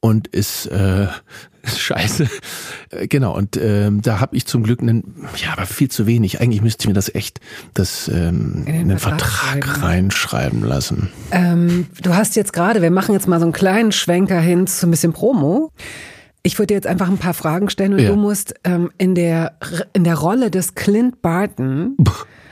und 0.00 0.26
ist 0.28 0.66
äh, 0.66 1.06
scheiße. 1.76 2.28
Äh, 2.90 3.06
genau, 3.08 3.36
und 3.36 3.56
ähm, 3.56 4.02
da 4.02 4.20
habe 4.20 4.36
ich 4.36 4.46
zum 4.46 4.62
Glück 4.62 4.80
einen, 4.80 5.14
ja, 5.36 5.52
aber 5.52 5.66
viel 5.66 5.90
zu 5.90 6.06
wenig. 6.06 6.40
Eigentlich 6.40 6.62
müsste 6.62 6.82
ich 6.82 6.88
mir 6.88 6.94
das 6.94 7.14
echt 7.14 7.40
das 7.74 8.08
ähm, 8.08 8.64
in 8.66 8.72
den, 8.72 8.80
in 8.82 8.88
den 8.88 8.98
Vertrag, 8.98 9.64
Vertrag 9.64 9.82
reinschreiben 9.82 10.62
lassen. 10.62 11.10
Ähm, 11.30 11.86
du 12.02 12.14
hast 12.14 12.36
jetzt 12.36 12.52
gerade, 12.52 12.82
wir 12.82 12.90
machen 12.90 13.12
jetzt 13.14 13.28
mal 13.28 13.38
so 13.38 13.46
einen 13.46 13.52
kleinen 13.52 13.92
Schwenker 13.92 14.40
hin 14.40 14.66
zu 14.66 14.86
ein 14.86 14.90
bisschen 14.90 15.12
Promo. 15.12 15.70
Ich 16.42 16.58
würde 16.58 16.68
dir 16.68 16.74
jetzt 16.74 16.88
einfach 16.88 17.08
ein 17.08 17.18
paar 17.18 17.34
Fragen 17.34 17.70
stellen 17.70 17.94
und 17.94 18.00
ja. 18.00 18.10
du 18.10 18.16
musst 18.16 18.54
ähm, 18.64 18.90
in 18.98 19.14
der 19.14 19.52
in 19.92 20.02
der 20.02 20.16
Rolle 20.16 20.50
des 20.50 20.74
Clint 20.74 21.22
Barton 21.22 21.96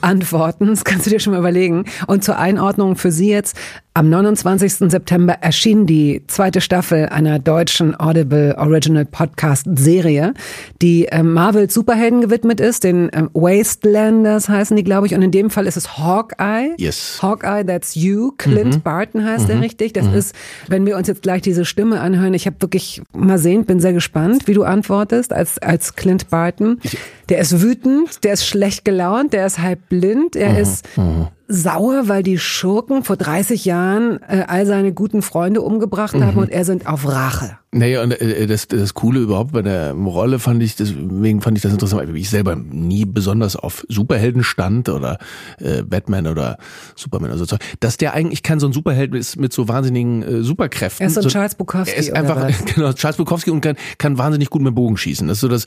antworten. 0.02 0.68
Das 0.68 0.84
kannst 0.84 1.06
du 1.06 1.10
dir 1.10 1.20
schon 1.20 1.32
mal 1.32 1.38
überlegen. 1.38 1.84
Und 2.06 2.24
zur 2.24 2.38
Einordnung 2.38 2.96
für 2.96 3.12
Sie 3.12 3.30
jetzt. 3.30 3.56
Am 3.92 4.08
29. 4.08 4.88
September 4.88 5.38
erschien 5.40 5.84
die 5.84 6.22
zweite 6.28 6.60
Staffel 6.60 7.06
einer 7.06 7.40
deutschen 7.40 7.98
Audible 7.98 8.54
Original 8.56 9.04
Podcast 9.04 9.66
Serie, 9.74 10.32
die 10.80 11.06
ähm, 11.10 11.32
Marvel 11.32 11.68
Superhelden 11.68 12.20
gewidmet 12.20 12.60
ist, 12.60 12.84
den 12.84 13.10
ähm, 13.12 13.30
Wastelanders 13.34 14.48
heißen 14.48 14.76
die, 14.76 14.84
glaube 14.84 15.08
ich, 15.08 15.14
und 15.16 15.22
in 15.22 15.32
dem 15.32 15.50
Fall 15.50 15.66
ist 15.66 15.76
es 15.76 15.98
Hawkeye. 15.98 16.72
Yes. 16.78 17.18
Hawkeye, 17.20 17.64
that's 17.64 17.96
you. 17.96 18.30
Clint 18.38 18.76
mhm. 18.76 18.82
Barton 18.82 19.24
heißt 19.24 19.44
mhm. 19.44 19.48
der 19.48 19.60
richtig. 19.60 19.92
Das 19.92 20.06
mhm. 20.06 20.14
ist, 20.14 20.36
wenn 20.68 20.86
wir 20.86 20.96
uns 20.96 21.08
jetzt 21.08 21.22
gleich 21.22 21.42
diese 21.42 21.64
Stimme 21.64 22.00
anhören, 22.00 22.32
ich 22.32 22.46
habe 22.46 22.56
wirklich 22.60 23.02
mal 23.12 23.38
sehen, 23.38 23.64
bin 23.64 23.80
sehr 23.80 23.92
gespannt, 23.92 24.46
wie 24.46 24.54
du 24.54 24.62
antwortest 24.62 25.32
als 25.32 25.58
als 25.58 25.96
Clint 25.96 26.30
Barton. 26.30 26.78
Ich 26.84 26.96
der 27.30 27.38
ist 27.38 27.62
wütend, 27.62 28.24
der 28.24 28.34
ist 28.34 28.46
schlecht 28.46 28.84
gelaunt, 28.84 29.32
der 29.32 29.46
ist 29.46 29.58
halb 29.60 29.88
blind, 29.88 30.36
er 30.36 30.50
mhm. 30.50 30.58
ist 30.58 30.96
mhm 30.96 31.28
sauer, 31.50 32.08
weil 32.08 32.22
die 32.22 32.38
Schurken 32.38 33.02
vor 33.04 33.16
30 33.16 33.64
Jahren 33.64 34.20
äh, 34.28 34.44
all 34.46 34.66
seine 34.66 34.92
guten 34.92 35.20
Freunde 35.20 35.62
umgebracht 35.62 36.14
mhm. 36.14 36.24
haben 36.24 36.38
und 36.38 36.50
er 36.50 36.64
sind 36.64 36.86
auf 36.86 37.06
Rache. 37.06 37.58
Naja, 37.72 38.02
und 38.02 38.20
äh, 38.20 38.46
das, 38.46 38.66
das 38.66 38.94
Coole 38.94 39.20
überhaupt 39.20 39.52
bei 39.52 39.62
der 39.62 39.92
Rolle 39.92 40.38
fand 40.40 40.62
ich, 40.62 40.74
deswegen 40.74 41.40
fand 41.40 41.56
ich 41.56 41.62
das 41.62 41.72
interessant, 41.72 42.08
weil 42.08 42.16
ich 42.16 42.28
selber 42.28 42.56
nie 42.56 43.04
besonders 43.04 43.54
auf 43.54 43.84
Superhelden 43.88 44.42
stand 44.42 44.88
oder 44.88 45.18
äh, 45.58 45.82
Batman 45.82 46.26
oder 46.26 46.58
Superman 46.96 47.30
oder 47.30 47.44
so, 47.44 47.56
dass 47.78 47.96
der 47.96 48.14
eigentlich 48.14 48.42
kein 48.42 48.58
so 48.58 48.66
ein 48.66 48.72
Superheld 48.72 49.14
ist 49.14 49.36
mit 49.36 49.52
so 49.52 49.68
wahnsinnigen 49.68 50.22
äh, 50.22 50.42
Superkräften. 50.42 51.04
Er 51.04 51.08
ist 51.08 51.14
so 51.14 51.20
ein 51.20 51.28
Charles 51.28 51.54
Bukowski. 51.54 51.94
Er 51.94 51.98
ist 51.98 52.12
einfach, 52.12 52.50
genau, 52.74 52.92
Charles 52.92 53.16
Bukowski 53.18 53.50
und 53.50 53.60
kann, 53.60 53.76
kann 53.98 54.18
wahnsinnig 54.18 54.50
gut 54.50 54.62
mit 54.62 54.74
Bogen 54.74 54.96
schießen. 54.96 55.28
Das 55.28 55.36
ist 55.36 55.42
so 55.42 55.48
das 55.48 55.66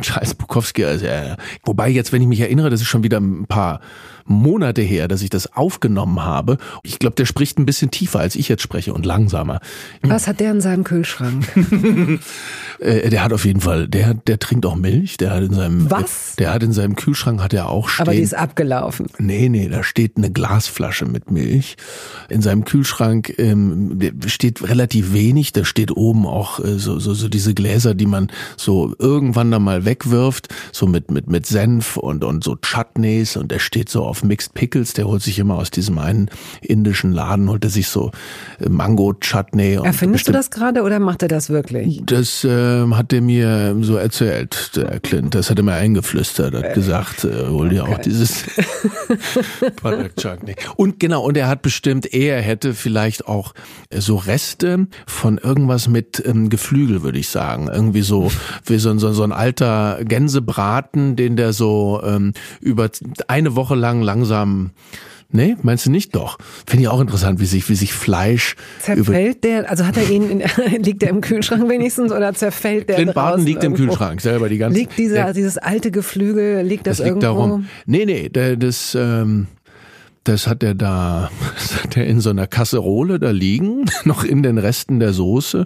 Charles 0.00 0.34
Bukowski, 0.34 0.84
also, 0.84 1.04
ja, 1.04 1.36
wobei 1.64 1.90
jetzt, 1.90 2.12
wenn 2.12 2.22
ich 2.22 2.28
mich 2.28 2.40
erinnere, 2.40 2.70
das 2.70 2.80
ist 2.80 2.88
schon 2.88 3.02
wieder 3.02 3.18
ein 3.20 3.46
paar 3.46 3.80
Monate 4.24 4.82
her, 4.82 5.08
dass 5.08 5.22
ich 5.22 5.30
das 5.30 5.52
aufgenommen 5.54 6.22
habe. 6.22 6.58
Ich 6.82 6.98
glaube, 6.98 7.16
der 7.16 7.26
spricht 7.26 7.58
ein 7.58 7.66
bisschen 7.66 7.90
tiefer, 7.90 8.20
als 8.20 8.34
ich 8.36 8.48
jetzt 8.48 8.62
spreche 8.62 8.94
und 8.94 9.06
langsamer. 9.06 9.60
Was 10.02 10.26
hat 10.26 10.40
der 10.40 10.50
in 10.52 10.60
seinem 10.60 10.84
Kühlschrank? 10.84 11.46
Äh, 12.82 13.10
der 13.10 13.22
hat 13.22 13.32
auf 13.32 13.44
jeden 13.44 13.60
Fall, 13.60 13.86
der, 13.86 14.14
der 14.14 14.40
trinkt 14.40 14.66
auch 14.66 14.74
Milch. 14.74 15.16
Der 15.16 15.30
hat 15.30 15.44
in 15.44 15.54
seinem, 15.54 15.88
Was? 15.88 16.34
Der 16.36 16.52
hat 16.52 16.64
in 16.64 16.72
seinem 16.72 16.96
Kühlschrank 16.96 17.40
hat 17.40 17.54
er 17.54 17.68
auch 17.68 17.88
stehen. 17.88 18.02
Aber 18.02 18.12
die 18.12 18.20
ist 18.22 18.34
abgelaufen. 18.34 19.06
Nee, 19.18 19.48
nee, 19.48 19.68
da 19.68 19.84
steht 19.84 20.16
eine 20.16 20.32
Glasflasche 20.32 21.04
mit 21.04 21.30
Milch. 21.30 21.76
In 22.28 22.42
seinem 22.42 22.64
Kühlschrank 22.64 23.34
ähm, 23.38 24.00
steht 24.26 24.68
relativ 24.68 25.12
wenig. 25.12 25.52
Da 25.52 25.64
steht 25.64 25.92
oben 25.92 26.26
auch 26.26 26.58
äh, 26.58 26.78
so, 26.78 26.98
so, 26.98 27.14
so 27.14 27.28
diese 27.28 27.54
Gläser, 27.54 27.94
die 27.94 28.06
man 28.06 28.32
so 28.56 28.94
irgendwann 28.98 29.50
dann 29.50 29.62
mal 29.62 29.84
wegwirft, 29.84 30.48
so 30.72 30.86
mit, 30.86 31.10
mit, 31.10 31.28
mit 31.28 31.46
Senf 31.46 31.96
und, 31.96 32.24
und 32.24 32.42
so 32.42 32.56
Chutneys 32.56 33.36
und 33.36 33.50
der 33.50 33.60
steht 33.60 33.88
so 33.88 34.04
auf 34.12 34.22
Mixed 34.22 34.52
Pickles, 34.52 34.92
der 34.92 35.06
holt 35.06 35.22
sich 35.22 35.38
immer 35.38 35.54
aus 35.54 35.70
diesem 35.70 35.96
einen 35.96 36.28
indischen 36.60 37.12
Laden, 37.12 37.48
holt 37.48 37.64
er 37.64 37.70
sich 37.70 37.88
so 37.88 38.10
äh, 38.60 38.68
Mango-Chutney. 38.68 39.78
Erfindest 39.82 40.28
du 40.28 40.32
das 40.32 40.50
gerade 40.50 40.82
oder 40.82 40.98
macht 40.98 41.22
er 41.22 41.28
das 41.28 41.48
wirklich? 41.48 42.02
Das 42.04 42.44
äh, 42.44 42.86
hat 42.90 43.10
er 43.14 43.22
mir 43.22 43.74
so 43.80 43.96
erzählt, 43.96 44.76
der 44.76 45.00
Clint. 45.00 45.34
Das 45.34 45.48
hat 45.48 45.56
er 45.56 45.64
mir 45.64 45.72
eingeflüstert, 45.72 46.54
hat 46.54 46.64
äh, 46.64 46.74
gesagt, 46.74 47.24
äh, 47.24 47.46
hol 47.48 47.70
dir 47.70 47.84
okay. 47.84 47.94
auch 47.94 47.98
dieses 48.02 48.44
Product 49.76 50.10
Chutney. 50.20 50.56
Und 50.76 51.00
genau, 51.00 51.22
und 51.22 51.38
er 51.38 51.48
hat 51.48 51.62
bestimmt, 51.62 52.12
er 52.12 52.42
hätte 52.42 52.74
vielleicht 52.74 53.26
auch 53.26 53.54
so 53.90 54.16
Reste 54.16 54.88
von 55.06 55.38
irgendwas 55.38 55.88
mit 55.88 56.22
ähm, 56.26 56.50
Geflügel, 56.50 57.02
würde 57.02 57.18
ich 57.18 57.30
sagen. 57.30 57.70
Irgendwie 57.72 58.02
so, 58.02 58.30
wie 58.66 58.76
so, 58.76 58.98
so, 58.98 59.14
so 59.14 59.22
ein 59.22 59.32
alter 59.32 60.00
Gänsebraten, 60.04 61.16
den 61.16 61.36
der 61.36 61.54
so 61.54 62.02
ähm, 62.04 62.34
über 62.60 62.90
eine 63.26 63.56
Woche 63.56 63.74
lang 63.74 64.01
langsam 64.02 64.70
Nee, 65.34 65.56
meinst 65.62 65.86
du 65.86 65.90
nicht? 65.90 66.14
Doch. 66.14 66.36
Finde 66.66 66.82
ich 66.82 66.88
auch 66.88 67.00
interessant, 67.00 67.40
wie 67.40 67.46
sich, 67.46 67.66
wie 67.70 67.74
sich 67.74 67.94
Fleisch. 67.94 68.54
Zerfällt 68.80 69.44
der, 69.44 69.68
also 69.70 69.86
hat 69.86 69.96
er 69.96 70.08
ihn, 70.10 70.28
in, 70.28 70.42
liegt 70.82 71.00
der 71.00 71.08
im 71.08 71.22
Kühlschrank 71.22 71.68
wenigstens 71.70 72.12
oder 72.12 72.34
zerfällt 72.34 72.90
der? 72.90 72.96
Clint 72.96 73.14
Barton 73.14 73.42
liegt 73.42 73.64
irgendwo? 73.64 73.82
im 73.82 73.88
Kühlschrank 73.88 74.20
selber 74.20 74.50
die 74.50 74.58
ganze 74.58 74.78
Liegt 74.78 74.98
dieser, 74.98 75.14
der, 75.14 75.32
dieses 75.32 75.56
alte 75.56 75.90
Geflügel, 75.90 76.62
liegt 76.62 76.86
das, 76.86 76.98
das 76.98 77.06
liegt 77.06 77.22
irgendwo? 77.22 77.46
Darum. 77.46 77.66
Nee, 77.86 78.04
nee, 78.04 78.28
der, 78.28 78.56
das, 78.56 78.94
ähm, 78.94 79.46
das 80.24 80.46
hat 80.46 80.62
er 80.62 80.74
da, 80.74 81.30
das 81.54 81.82
hat 81.82 81.96
er 81.96 82.06
in 82.06 82.20
so 82.20 82.28
einer 82.28 82.46
Kasserole 82.46 83.18
da 83.18 83.30
liegen, 83.30 83.86
noch 84.04 84.24
in 84.24 84.42
den 84.42 84.58
Resten 84.58 85.00
der 85.00 85.14
Soße 85.14 85.64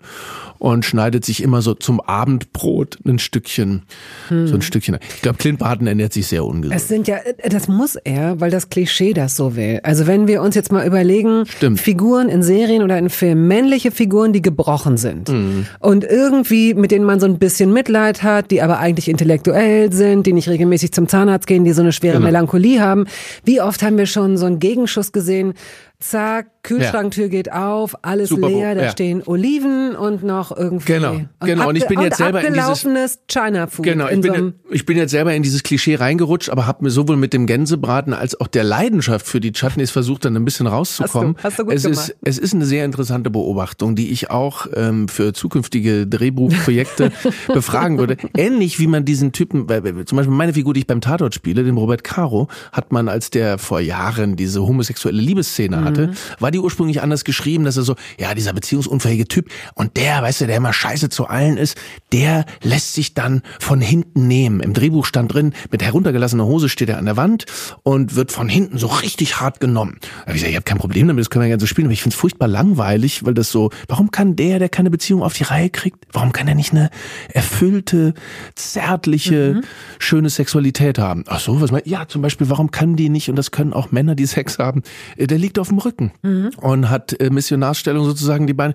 und 0.58 0.84
schneidet 0.84 1.24
sich 1.24 1.42
immer 1.42 1.62
so 1.62 1.74
zum 1.74 2.00
Abendbrot 2.00 2.98
ein 3.06 3.18
Stückchen, 3.18 3.82
hm. 4.28 4.46
so 4.46 4.54
ein 4.54 4.62
Stückchen. 4.62 4.98
Ich 5.14 5.22
glaube, 5.22 5.38
Clint 5.38 5.58
Barton 5.58 5.86
ernährt 5.86 6.12
sich 6.12 6.26
sehr 6.26 6.44
ungesund. 6.44 6.76
Es 6.76 6.88
sind 6.88 7.08
ja, 7.08 7.18
das 7.48 7.68
muss 7.68 7.96
er, 7.96 8.40
weil 8.40 8.50
das 8.50 8.68
Klischee 8.68 9.12
das 9.12 9.36
so 9.36 9.56
will. 9.56 9.80
Also 9.82 10.06
wenn 10.06 10.28
wir 10.28 10.42
uns 10.42 10.54
jetzt 10.54 10.72
mal 10.72 10.86
überlegen, 10.86 11.44
Stimmt. 11.46 11.80
Figuren 11.80 12.28
in 12.28 12.42
Serien 12.42 12.82
oder 12.82 12.98
in 12.98 13.10
Filmen, 13.10 13.48
männliche 13.48 13.90
Figuren, 13.90 14.32
die 14.32 14.42
gebrochen 14.42 14.96
sind 14.96 15.28
hm. 15.28 15.66
und 15.80 16.04
irgendwie, 16.04 16.74
mit 16.74 16.90
denen 16.90 17.04
man 17.04 17.20
so 17.20 17.26
ein 17.26 17.38
bisschen 17.38 17.72
Mitleid 17.72 18.22
hat, 18.22 18.50
die 18.50 18.62
aber 18.62 18.78
eigentlich 18.78 19.08
intellektuell 19.08 19.92
sind, 19.92 20.26
die 20.26 20.32
nicht 20.32 20.48
regelmäßig 20.48 20.92
zum 20.92 21.08
Zahnarzt 21.08 21.46
gehen, 21.46 21.64
die 21.64 21.72
so 21.72 21.82
eine 21.82 21.92
schwere 21.92 22.14
genau. 22.14 22.26
Melancholie 22.26 22.80
haben. 22.80 23.06
Wie 23.44 23.60
oft 23.60 23.82
haben 23.82 23.98
wir 23.98 24.06
schon 24.06 24.36
so 24.36 24.46
einen 24.46 24.58
Gegenschuss 24.58 25.12
gesehen? 25.12 25.54
Zack, 25.98 26.62
Kühlschranktür 26.62 27.24
ja. 27.24 27.30
geht 27.30 27.52
auf, 27.52 27.94
alles 28.02 28.28
Super 28.28 28.48
leer, 28.48 28.74
da 28.74 28.82
ja. 28.82 28.90
stehen 28.90 29.22
Oliven 29.24 29.96
und 29.96 30.22
noch 30.22 30.54
irgendwie. 30.54 30.92
Genau, 30.92 31.12
und 31.12 31.28
genau. 31.40 31.68
Und 31.70 31.76
ich 31.76 31.86
bin 31.86 32.00
jetzt 32.00 32.18
selber 32.18 32.44
in 32.44 32.52
dieses 32.52 33.20
China 33.28 33.66
Food. 33.66 33.86
Genau, 33.86 34.06
ich 34.08 34.20
bin, 34.20 34.34
so 34.34 34.72
ich 34.74 34.84
bin 34.84 34.98
jetzt 34.98 35.12
selber 35.12 35.32
in 35.34 35.42
dieses 35.42 35.62
Klischee 35.62 35.94
reingerutscht, 35.94 36.50
aber 36.50 36.66
habe 36.66 36.84
mir 36.84 36.90
sowohl 36.90 37.16
mit 37.16 37.32
dem 37.32 37.46
Gänsebraten 37.46 38.12
als 38.12 38.38
auch 38.38 38.46
der 38.46 38.64
Leidenschaft 38.64 39.26
für 39.26 39.40
die 39.40 39.52
Chutneys 39.52 39.90
versucht, 39.90 40.26
dann 40.26 40.36
ein 40.36 40.44
bisschen 40.44 40.66
rauszukommen. 40.66 41.36
Hast 41.42 41.44
du, 41.44 41.44
hast 41.44 41.58
du 41.60 41.64
gut 41.64 41.74
es 41.74 41.82
gemacht. 41.84 42.08
ist 42.08 42.16
es 42.22 42.38
ist 42.38 42.54
eine 42.54 42.66
sehr 42.66 42.84
interessante 42.84 43.30
Beobachtung, 43.30 43.96
die 43.96 44.10
ich 44.10 44.30
auch 44.30 44.66
ähm, 44.74 45.08
für 45.08 45.32
zukünftige 45.32 46.06
Drehbuchprojekte 46.06 47.10
befragen 47.54 47.98
würde. 47.98 48.18
Ähnlich 48.36 48.78
wie 48.78 48.86
man 48.86 49.06
diesen 49.06 49.32
Typen, 49.32 49.66
weil, 49.70 49.82
zum 50.04 50.16
Beispiel 50.16 50.34
meine 50.34 50.52
Figur, 50.52 50.74
die 50.74 50.80
ich 50.80 50.86
beim 50.86 51.00
Tatort 51.00 51.34
spiele, 51.34 51.64
den 51.64 51.78
Robert 51.78 52.04
Caro, 52.04 52.48
hat 52.72 52.92
man 52.92 53.08
als 53.08 53.30
der 53.30 53.56
vor 53.56 53.80
Jahren 53.80 54.36
diese 54.36 54.60
homosexuelle 54.60 55.20
Liebesszene 55.20 55.86
hatte, 55.96 56.08
mhm. 56.08 56.40
war 56.40 56.50
die 56.50 56.58
ursprünglich 56.58 57.02
anders 57.02 57.24
geschrieben, 57.24 57.64
dass 57.64 57.76
er 57.76 57.82
so, 57.82 57.96
ja, 58.18 58.34
dieser 58.34 58.52
beziehungsunfähige 58.52 59.26
Typ 59.28 59.50
und 59.74 59.96
der, 59.96 60.22
weißt 60.22 60.42
du, 60.42 60.46
der 60.46 60.56
immer 60.56 60.72
scheiße 60.72 61.08
zu 61.08 61.26
allen 61.26 61.56
ist, 61.56 61.76
der 62.12 62.44
lässt 62.62 62.94
sich 62.94 63.14
dann 63.14 63.42
von 63.60 63.80
hinten 63.80 64.26
nehmen. 64.26 64.60
Im 64.60 64.72
Drehbuch 64.72 65.06
stand 65.06 65.32
drin, 65.32 65.52
mit 65.70 65.82
heruntergelassener 65.82 66.44
Hose 66.44 66.68
steht 66.68 66.88
er 66.88 66.98
an 66.98 67.04
der 67.04 67.16
Wand 67.16 67.46
und 67.82 68.14
wird 68.14 68.32
von 68.32 68.48
hinten 68.48 68.78
so 68.78 68.86
richtig 68.86 69.40
hart 69.40 69.60
genommen. 69.60 69.98
Da 70.00 70.20
habe 70.20 70.30
ich 70.32 70.34
gesagt, 70.36 70.50
ich 70.50 70.56
habe 70.56 70.64
kein 70.64 70.78
Problem 70.78 71.08
damit, 71.08 71.22
das 71.22 71.30
können 71.30 71.44
wir 71.44 71.48
gerne 71.48 71.60
so 71.60 71.66
spielen, 71.66 71.86
aber 71.86 71.92
ich 71.92 72.02
finde 72.02 72.14
es 72.14 72.20
furchtbar 72.20 72.48
langweilig, 72.48 73.24
weil 73.24 73.34
das 73.34 73.50
so, 73.50 73.70
warum 73.88 74.10
kann 74.10 74.36
der, 74.36 74.58
der 74.58 74.68
keine 74.68 74.90
Beziehung 74.90 75.22
auf 75.22 75.34
die 75.34 75.44
Reihe 75.44 75.70
kriegt, 75.70 76.04
warum 76.12 76.32
kann 76.32 76.48
er 76.48 76.54
nicht 76.54 76.72
eine 76.72 76.90
erfüllte, 77.32 78.14
zärtliche, 78.54 79.54
mhm. 79.54 79.64
schöne 79.98 80.30
Sexualität 80.30 80.98
haben? 80.98 81.24
Ach 81.26 81.40
so, 81.40 81.60
was 81.60 81.70
meinst 81.70 81.86
Ja, 81.86 82.06
zum 82.08 82.22
Beispiel, 82.22 82.48
warum 82.48 82.70
kann 82.70 82.96
die 82.96 83.08
nicht, 83.08 83.28
und 83.28 83.36
das 83.36 83.50
können 83.50 83.72
auch 83.72 83.92
Männer, 83.92 84.14
die 84.14 84.26
Sex 84.26 84.58
haben, 84.58 84.82
äh, 85.16 85.26
der 85.26 85.38
liegt 85.38 85.58
auf 85.58 85.68
dem 85.68 85.75
Rücken 85.78 86.12
mhm. 86.22 86.50
und 86.60 86.90
hat 86.90 87.18
äh, 87.20 87.30
Missionarsstellung 87.30 88.04
sozusagen 88.04 88.46
die 88.46 88.54
Beine. 88.54 88.74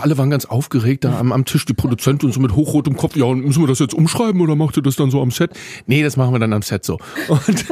Alle 0.00 0.18
waren 0.18 0.30
ganz 0.30 0.44
aufgeregt 0.44 1.04
da 1.04 1.18
am, 1.18 1.32
am 1.32 1.44
Tisch, 1.44 1.64
die 1.64 1.74
Produzentin 1.74 2.32
so 2.32 2.40
mit 2.40 2.54
hochrotem 2.54 2.96
Kopf. 2.96 3.16
Ja, 3.16 3.24
und 3.24 3.44
müssen 3.44 3.62
wir 3.62 3.68
das 3.68 3.78
jetzt 3.78 3.94
umschreiben 3.94 4.40
oder 4.40 4.56
macht 4.56 4.76
ihr 4.76 4.82
das 4.82 4.96
dann 4.96 5.10
so 5.10 5.20
am 5.20 5.30
Set? 5.30 5.50
Nee, 5.86 6.02
das 6.02 6.16
machen 6.16 6.32
wir 6.34 6.38
dann 6.38 6.52
am 6.52 6.62
Set 6.62 6.84
so. 6.84 6.98
Und 7.28 7.64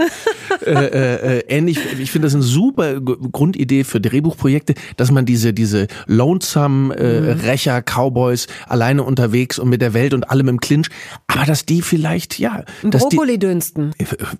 äh, 0.66 1.38
äh, 1.38 1.44
ähnlich, 1.48 1.78
ich 1.98 2.10
finde 2.10 2.26
das 2.26 2.34
eine 2.34 2.42
super 2.42 3.00
Grundidee 3.00 3.84
für 3.84 4.00
Drehbuchprojekte, 4.00 4.74
dass 4.96 5.10
man 5.10 5.26
diese, 5.26 5.52
diese 5.52 5.86
lonesome 6.06 6.94
äh, 6.96 7.20
mhm. 7.20 7.40
Rächer, 7.40 7.82
Cowboys 7.82 8.46
alleine 8.66 9.02
unterwegs 9.02 9.58
und 9.58 9.68
mit 9.68 9.80
der 9.80 9.94
Welt 9.94 10.14
und 10.14 10.30
allem 10.30 10.48
im 10.48 10.60
Clinch, 10.60 10.88
aber 11.26 11.44
dass 11.44 11.66
die 11.66 11.82
vielleicht, 11.82 12.38
ja. 12.38 12.64
Brokkoli 12.82 13.38
dünsten. 13.38 13.92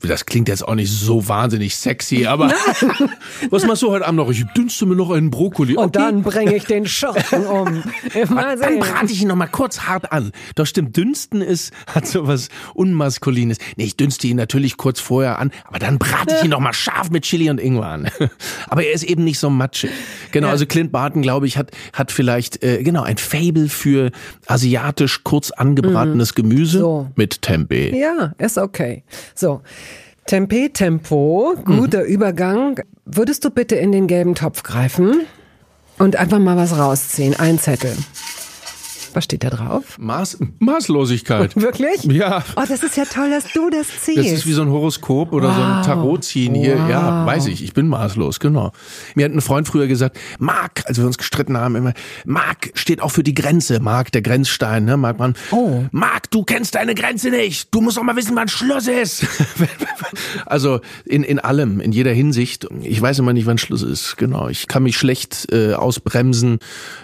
Das 0.02 0.26
klingt 0.26 0.48
jetzt 0.48 0.66
auch 0.66 0.74
nicht 0.74 0.90
so 0.90 1.28
wahnsinnig 1.28 1.76
sexy, 1.76 2.26
aber 2.26 2.52
was 3.50 3.66
machst 3.66 3.82
du 3.82 3.90
heute 3.90 4.06
Abend 4.06 4.18
noch? 4.18 4.30
Ich 4.30 4.44
dünste 4.56 4.86
mir 4.86 4.96
noch 4.96 5.10
einen 5.10 5.30
Brokkoli. 5.30 5.76
Und 5.76 5.96
dann 5.96 6.22
bringe 6.22 6.54
ich 6.54 6.64
den 6.64 6.86
Schurken 6.86 7.46
um. 7.46 7.82
Mal 8.28 8.56
dann 8.58 8.78
brate 8.78 9.12
ich 9.12 9.22
ihn 9.22 9.28
noch 9.28 9.36
mal 9.36 9.46
kurz 9.46 9.80
hart 9.80 10.12
an. 10.12 10.32
Doch 10.54 10.66
stimmt, 10.66 10.96
dünsten 10.96 11.40
ist, 11.40 11.72
hat 11.86 12.06
so 12.06 12.26
was 12.26 12.48
Unmaskulines. 12.74 13.58
Nee, 13.76 13.84
ich 13.84 13.96
dünste 13.96 14.26
ihn 14.26 14.36
natürlich 14.36 14.76
kurz 14.76 15.00
vorher 15.00 15.38
an, 15.38 15.50
aber 15.66 15.78
dann 15.78 15.98
brate 15.98 16.13
ich 16.28 16.44
ihn 16.44 16.50
noch 16.50 16.60
mal 16.60 16.72
scharf 16.72 17.10
mit 17.10 17.24
Chili 17.24 17.50
und 17.50 17.60
Ingwer 17.60 17.86
an. 17.86 18.10
aber 18.68 18.84
er 18.84 18.92
ist 18.92 19.04
eben 19.04 19.24
nicht 19.24 19.38
so 19.38 19.50
matschig. 19.50 19.90
Genau, 20.32 20.48
ja. 20.48 20.52
also 20.52 20.66
Clint 20.66 20.92
Barton, 20.92 21.22
glaube 21.22 21.46
ich, 21.46 21.56
hat, 21.56 21.70
hat 21.92 22.12
vielleicht, 22.12 22.62
äh, 22.62 22.82
genau, 22.82 23.02
ein 23.02 23.16
Fable 23.16 23.68
für 23.68 24.10
asiatisch 24.46 25.24
kurz 25.24 25.50
angebratenes 25.50 26.32
mhm. 26.32 26.42
Gemüse 26.42 26.78
so. 26.78 27.10
mit 27.16 27.42
Tempeh. 27.42 27.98
Ja, 27.98 28.32
ist 28.38 28.58
okay. 28.58 29.04
So. 29.34 29.62
Tempeh, 30.26 30.70
Tempo, 30.70 31.54
guter 31.64 32.00
mhm. 32.00 32.06
Übergang. 32.06 32.80
Würdest 33.04 33.44
du 33.44 33.50
bitte 33.50 33.74
in 33.76 33.92
den 33.92 34.06
gelben 34.06 34.34
Topf 34.34 34.62
greifen 34.62 35.22
und 35.98 36.16
einfach 36.16 36.38
mal 36.38 36.56
was 36.56 36.78
rausziehen? 36.78 37.34
Ein 37.38 37.58
Zettel. 37.58 37.94
Was 39.14 39.24
steht 39.24 39.44
da 39.44 39.50
drauf? 39.50 39.96
Maß, 39.98 40.38
Maßlosigkeit. 40.58 41.54
Wirklich? 41.60 42.02
Ja. 42.04 42.42
Oh, 42.56 42.62
das 42.68 42.82
ist 42.82 42.96
ja 42.96 43.04
toll, 43.04 43.30
dass 43.30 43.52
du 43.52 43.70
das 43.70 43.86
ziehst. 44.02 44.18
Das 44.18 44.26
ist 44.26 44.46
wie 44.46 44.52
so 44.52 44.62
ein 44.62 44.70
Horoskop 44.70 45.32
oder 45.32 45.48
wow. 45.48 45.56
so 45.56 45.62
ein 45.62 45.82
Tarot 45.84 46.24
ziehen 46.24 46.54
hier. 46.54 46.78
Wow. 46.78 46.90
Ja, 46.90 47.26
weiß 47.26 47.46
ich. 47.46 47.62
Ich 47.62 47.74
bin 47.74 47.86
maßlos, 47.86 48.40
genau. 48.40 48.72
Mir 49.14 49.26
hat 49.26 49.32
ein 49.32 49.40
Freund 49.40 49.68
früher 49.68 49.86
gesagt, 49.86 50.18
Mark, 50.40 50.82
als 50.86 50.98
wir 50.98 51.06
uns 51.06 51.16
gestritten 51.16 51.56
haben, 51.56 51.76
immer, 51.76 51.94
Mark 52.24 52.72
steht 52.74 53.00
auch 53.00 53.10
für 53.10 53.22
die 53.22 53.34
Grenze. 53.34 53.78
Mark, 53.78 54.10
der 54.10 54.22
Grenzstein, 54.22 54.84
ne? 54.84 54.96
Mark 54.96 55.18
man. 55.18 55.34
Oh. 55.52 55.84
Mark, 55.92 56.30
du 56.32 56.42
kennst 56.42 56.74
deine 56.74 56.96
Grenze 56.96 57.30
nicht. 57.30 57.72
Du 57.72 57.80
musst 57.80 57.98
auch 57.98 58.02
mal 58.02 58.16
wissen, 58.16 58.34
wann 58.34 58.48
Schluss 58.48 58.88
ist. 58.88 59.24
also 60.46 60.80
in, 61.04 61.22
in 61.22 61.38
allem, 61.38 61.78
in 61.78 61.92
jeder 61.92 62.12
Hinsicht. 62.12 62.66
Ich 62.82 63.00
weiß 63.00 63.20
immer 63.20 63.32
nicht, 63.32 63.46
wann 63.46 63.58
Schluss 63.58 63.82
ist. 63.82 64.16
Genau. 64.16 64.48
Ich 64.48 64.66
kann 64.66 64.82
mich 64.82 64.96
schlecht 64.96 65.52
äh, 65.52 65.74
ausbremsen. 65.74 66.58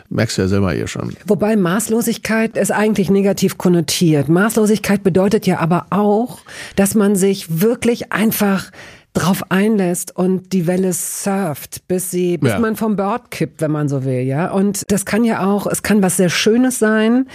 Merkst 0.09 0.39
du 0.39 0.43
ja 0.43 0.49
selber 0.49 0.73
hier 0.73 0.89
schon. 0.89 1.15
Wobei 1.27 1.57
Maßlosigkeit 2.01 2.57
ist 2.57 2.71
eigentlich 2.71 3.11
negativ 3.11 3.59
konnotiert. 3.59 4.31
Maßlosigkeit 4.31 5.03
bedeutet 5.03 5.47
ja 5.47 5.59
aber 5.59 5.89
auch, 5.91 6.39
dass 6.75 6.95
man 6.95 7.15
sich 7.15 7.61
wirklich 7.61 8.11
einfach 8.11 8.71
drauf 9.13 9.43
einlässt 9.51 10.17
und 10.17 10.55
die 10.55 10.67
Welle 10.67 10.95
surft, 10.95 11.87
bis 11.89 12.11
sie, 12.11 12.39
bis 12.39 12.53
ja. 12.53 12.59
man 12.59 12.77
vom 12.77 12.97
Bord 12.97 13.31
kippt, 13.31 13.61
wenn 13.61 13.71
man 13.71 13.91
so 13.91 14.07
will, 14.07 14.21
ja. 14.21 14.51
Und 14.51 14.91
das 14.91 15.05
kann 15.05 15.25
ja 15.25 15.45
auch, 15.45 15.67
es 15.67 15.83
kann 15.83 16.03
was 16.03 16.17
sehr 16.17 16.31
Schönes 16.31 16.79
sein 16.79 17.27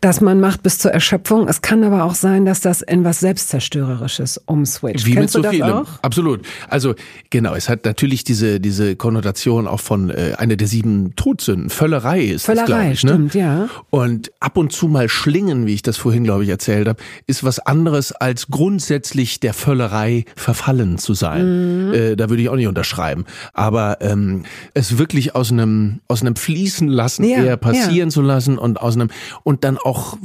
dass 0.00 0.20
man 0.20 0.40
macht 0.40 0.62
bis 0.62 0.78
zur 0.78 0.92
Erschöpfung. 0.92 1.48
Es 1.48 1.62
kann 1.62 1.82
aber 1.82 2.04
auch 2.04 2.14
sein, 2.14 2.44
dass 2.44 2.60
das 2.60 2.82
in 2.82 3.04
was 3.04 3.20
Selbstzerstörerisches 3.20 4.40
umswitcht. 4.46 5.06
Wie 5.06 5.14
Kennst 5.14 5.36
mit 5.36 5.44
so 5.44 5.50
vielem. 5.50 5.72
Auch? 5.72 5.88
Absolut. 6.02 6.42
Also 6.68 6.94
genau, 7.30 7.54
es 7.54 7.68
hat 7.68 7.84
natürlich 7.84 8.22
diese 8.22 8.60
diese 8.60 8.96
Konnotation 8.96 9.66
auch 9.66 9.80
von 9.80 10.10
äh, 10.10 10.34
einer 10.36 10.56
der 10.56 10.68
sieben 10.68 11.16
Todsünden. 11.16 11.70
Völlerei 11.70 12.24
ist 12.24 12.44
Völlerei, 12.44 12.90
das, 12.90 12.98
ich, 12.98 13.04
ne? 13.04 13.10
stimmt, 13.10 13.34
ja. 13.34 13.68
Und 13.90 14.32
ab 14.38 14.56
und 14.56 14.72
zu 14.72 14.88
mal 14.88 15.08
schlingen, 15.08 15.66
wie 15.66 15.74
ich 15.74 15.82
das 15.82 15.96
vorhin, 15.96 16.24
glaube 16.24 16.44
ich, 16.44 16.50
erzählt 16.50 16.88
habe, 16.88 17.02
ist 17.26 17.42
was 17.42 17.58
anderes 17.58 18.12
als 18.12 18.48
grundsätzlich 18.48 19.40
der 19.40 19.54
Völlerei 19.54 20.24
verfallen 20.36 20.98
zu 20.98 21.14
sein. 21.14 21.88
Mhm. 21.88 21.94
Äh, 21.94 22.16
da 22.16 22.28
würde 22.28 22.42
ich 22.42 22.48
auch 22.50 22.56
nicht 22.56 22.68
unterschreiben. 22.68 23.24
Aber 23.54 23.98
ähm, 24.00 24.44
es 24.74 24.98
wirklich 24.98 25.34
aus 25.34 25.50
einem 25.50 26.00
aus 26.06 26.20
einem 26.20 26.36
Fließen 26.36 26.88
lassen, 26.88 27.24
ja, 27.24 27.42
eher 27.42 27.56
passieren 27.56 28.08
ja. 28.08 28.12
zu 28.12 28.20
lassen 28.20 28.58
und 28.58 28.80
aus 28.80 28.94
einem 28.94 29.08
und 29.42 29.64
dann 29.64 29.78
auch, 29.86 30.18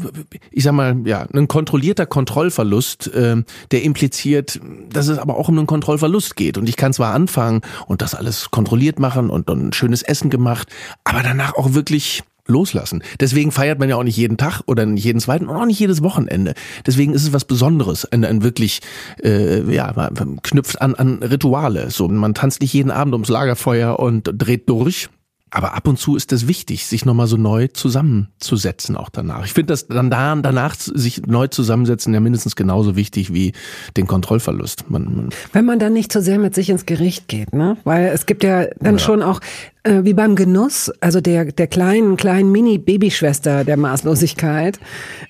ich 0.52 0.64
sag 0.64 0.74
mal, 0.74 0.98
ja, 1.06 1.28
ein 1.34 1.48
kontrollierter 1.48 2.06
Kontrollverlust, 2.06 3.14
äh, 3.14 3.44
der 3.72 3.84
impliziert, 3.84 4.60
dass 4.92 5.08
es 5.08 5.18
aber 5.18 5.38
auch 5.38 5.48
um 5.48 5.58
einen 5.58 5.68
Kontrollverlust 5.68 6.36
geht. 6.36 6.58
Und 6.58 6.68
ich 6.68 6.76
kann 6.76 6.94
zwar 6.94 7.14
anfangen 7.14 7.62
und 7.88 8.02
das 8.02 8.16
alles 8.16 8.52
kontrolliert 8.52 9.00
machen 9.00 9.30
und, 9.30 9.50
ein 9.52 9.74
schönes 9.74 10.02
Essen 10.02 10.30
gemacht, 10.30 10.70
aber 11.04 11.24
danach 11.24 11.56
auch 11.56 11.74
wirklich 11.74 12.24
loslassen. 12.48 13.04
Deswegen 13.20 13.52
feiert 13.52 13.80
man 13.80 13.90
ja 13.90 13.96
auch 13.98 14.04
nicht 14.04 14.18
jeden 14.18 14.38
Tag 14.38 14.62
oder 14.66 14.86
nicht 14.86 15.04
jeden 15.04 15.20
zweiten 15.20 15.48
und 15.48 15.56
auch 15.56 15.66
nicht 15.66 15.80
jedes 15.80 16.02
Wochenende. 16.02 16.54
Deswegen 16.86 17.14
ist 17.14 17.24
es 17.24 17.34
was 17.34 17.46
Besonderes, 17.46 18.06
ein, 18.06 18.26
ein 18.26 18.44
wirklich 18.44 18.82
äh, 19.24 19.62
ja 19.74 19.92
man 19.96 20.42
knüpft 20.42 20.82
an 20.82 20.96
an 20.96 21.22
Rituale. 21.22 21.92
So 21.92 22.08
man 22.08 22.34
tanzt 22.34 22.62
nicht 22.62 22.74
jeden 22.74 22.92
Abend 22.92 23.14
ums 23.14 23.30
Lagerfeuer 23.30 24.00
und 24.00 24.30
dreht 24.34 24.68
durch, 24.70 25.10
aber 25.52 25.74
ab 25.74 25.88
und 25.88 26.00
zu 26.00 26.16
ist 26.16 26.32
es 26.32 26.48
wichtig, 26.48 26.86
sich 26.86 27.04
nochmal 27.04 27.28
so 27.28 27.36
neu 27.36 27.68
zusammenzusetzen, 27.68 28.96
auch 28.96 29.10
danach. 29.10 29.46
Ich 29.46 29.52
finde 29.52 29.74
das 29.74 29.88
dann 29.88 30.10
da, 30.10 30.34
danach 30.36 30.76
sich 30.76 31.28
neu 31.28 31.48
zusammensetzen 31.48 32.14
ja 32.14 32.22
mindestens 32.22 32.56
genauso 32.56 32.96
wichtig 32.96 33.34
wie 33.34 33.52
den 33.98 34.08
Kontrollverlust. 34.08 34.90
Man, 34.90 35.04
man 35.04 35.30
Wenn 35.52 35.66
man 35.66 35.78
dann 35.78 35.92
nicht 35.92 36.12
zu 36.12 36.20
so 36.20 36.26
sehr 36.26 36.40
mit 36.40 36.56
sich 36.56 36.70
ins 36.70 36.86
Gericht 36.86 37.28
geht, 37.28 37.54
ne? 37.54 37.76
Weil 37.84 38.08
es 38.08 38.26
gibt 38.26 38.46
ja 38.46 38.68
dann 38.80 38.96
ja. 38.96 39.00
schon 39.00 39.22
auch, 39.22 39.42
äh, 39.84 40.06
wie 40.06 40.14
beim 40.14 40.38
Genuss, 40.38 40.90
also 41.02 41.20
der, 41.20 41.52
der 41.52 41.68
kleinen, 41.68 42.16
kleinen 42.16 42.50
Mini-Babyschwester 42.54 43.66
der 43.66 43.76
Maßlosigkeit, 43.76 44.80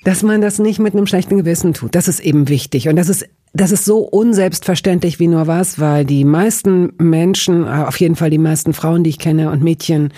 dass 0.04 0.22
man 0.22 0.42
das 0.42 0.60
nicht 0.60 0.78
mit 0.78 0.94
einem 0.94 1.08
schlechten 1.08 1.38
Gewissen 1.38 1.74
tut. 1.74 1.96
Das 1.96 2.08
ist 2.08 2.20
eben 2.20 2.48
wichtig. 2.48 2.88
Und 2.88 2.96
das 2.96 3.10
ist 3.10 3.28
das 3.54 3.72
ist 3.72 3.84
so 3.84 4.00
unselbstverständlich 4.00 5.20
wie 5.20 5.28
nur 5.28 5.46
was, 5.48 5.80
weil 5.80 6.06
die 6.06 6.24
meisten 6.24 6.94
Menschen, 6.98 7.66
äh, 7.66 7.84
auf 7.86 8.00
jeden 8.00 8.16
Fall 8.16 8.30
die 8.30 8.38
meisten 8.38 8.74
Frauen, 8.74 9.04
die 9.04 9.10
ich 9.10 9.20
kenne 9.20 9.52
und 9.52 9.62
Mädchen, 9.62 10.14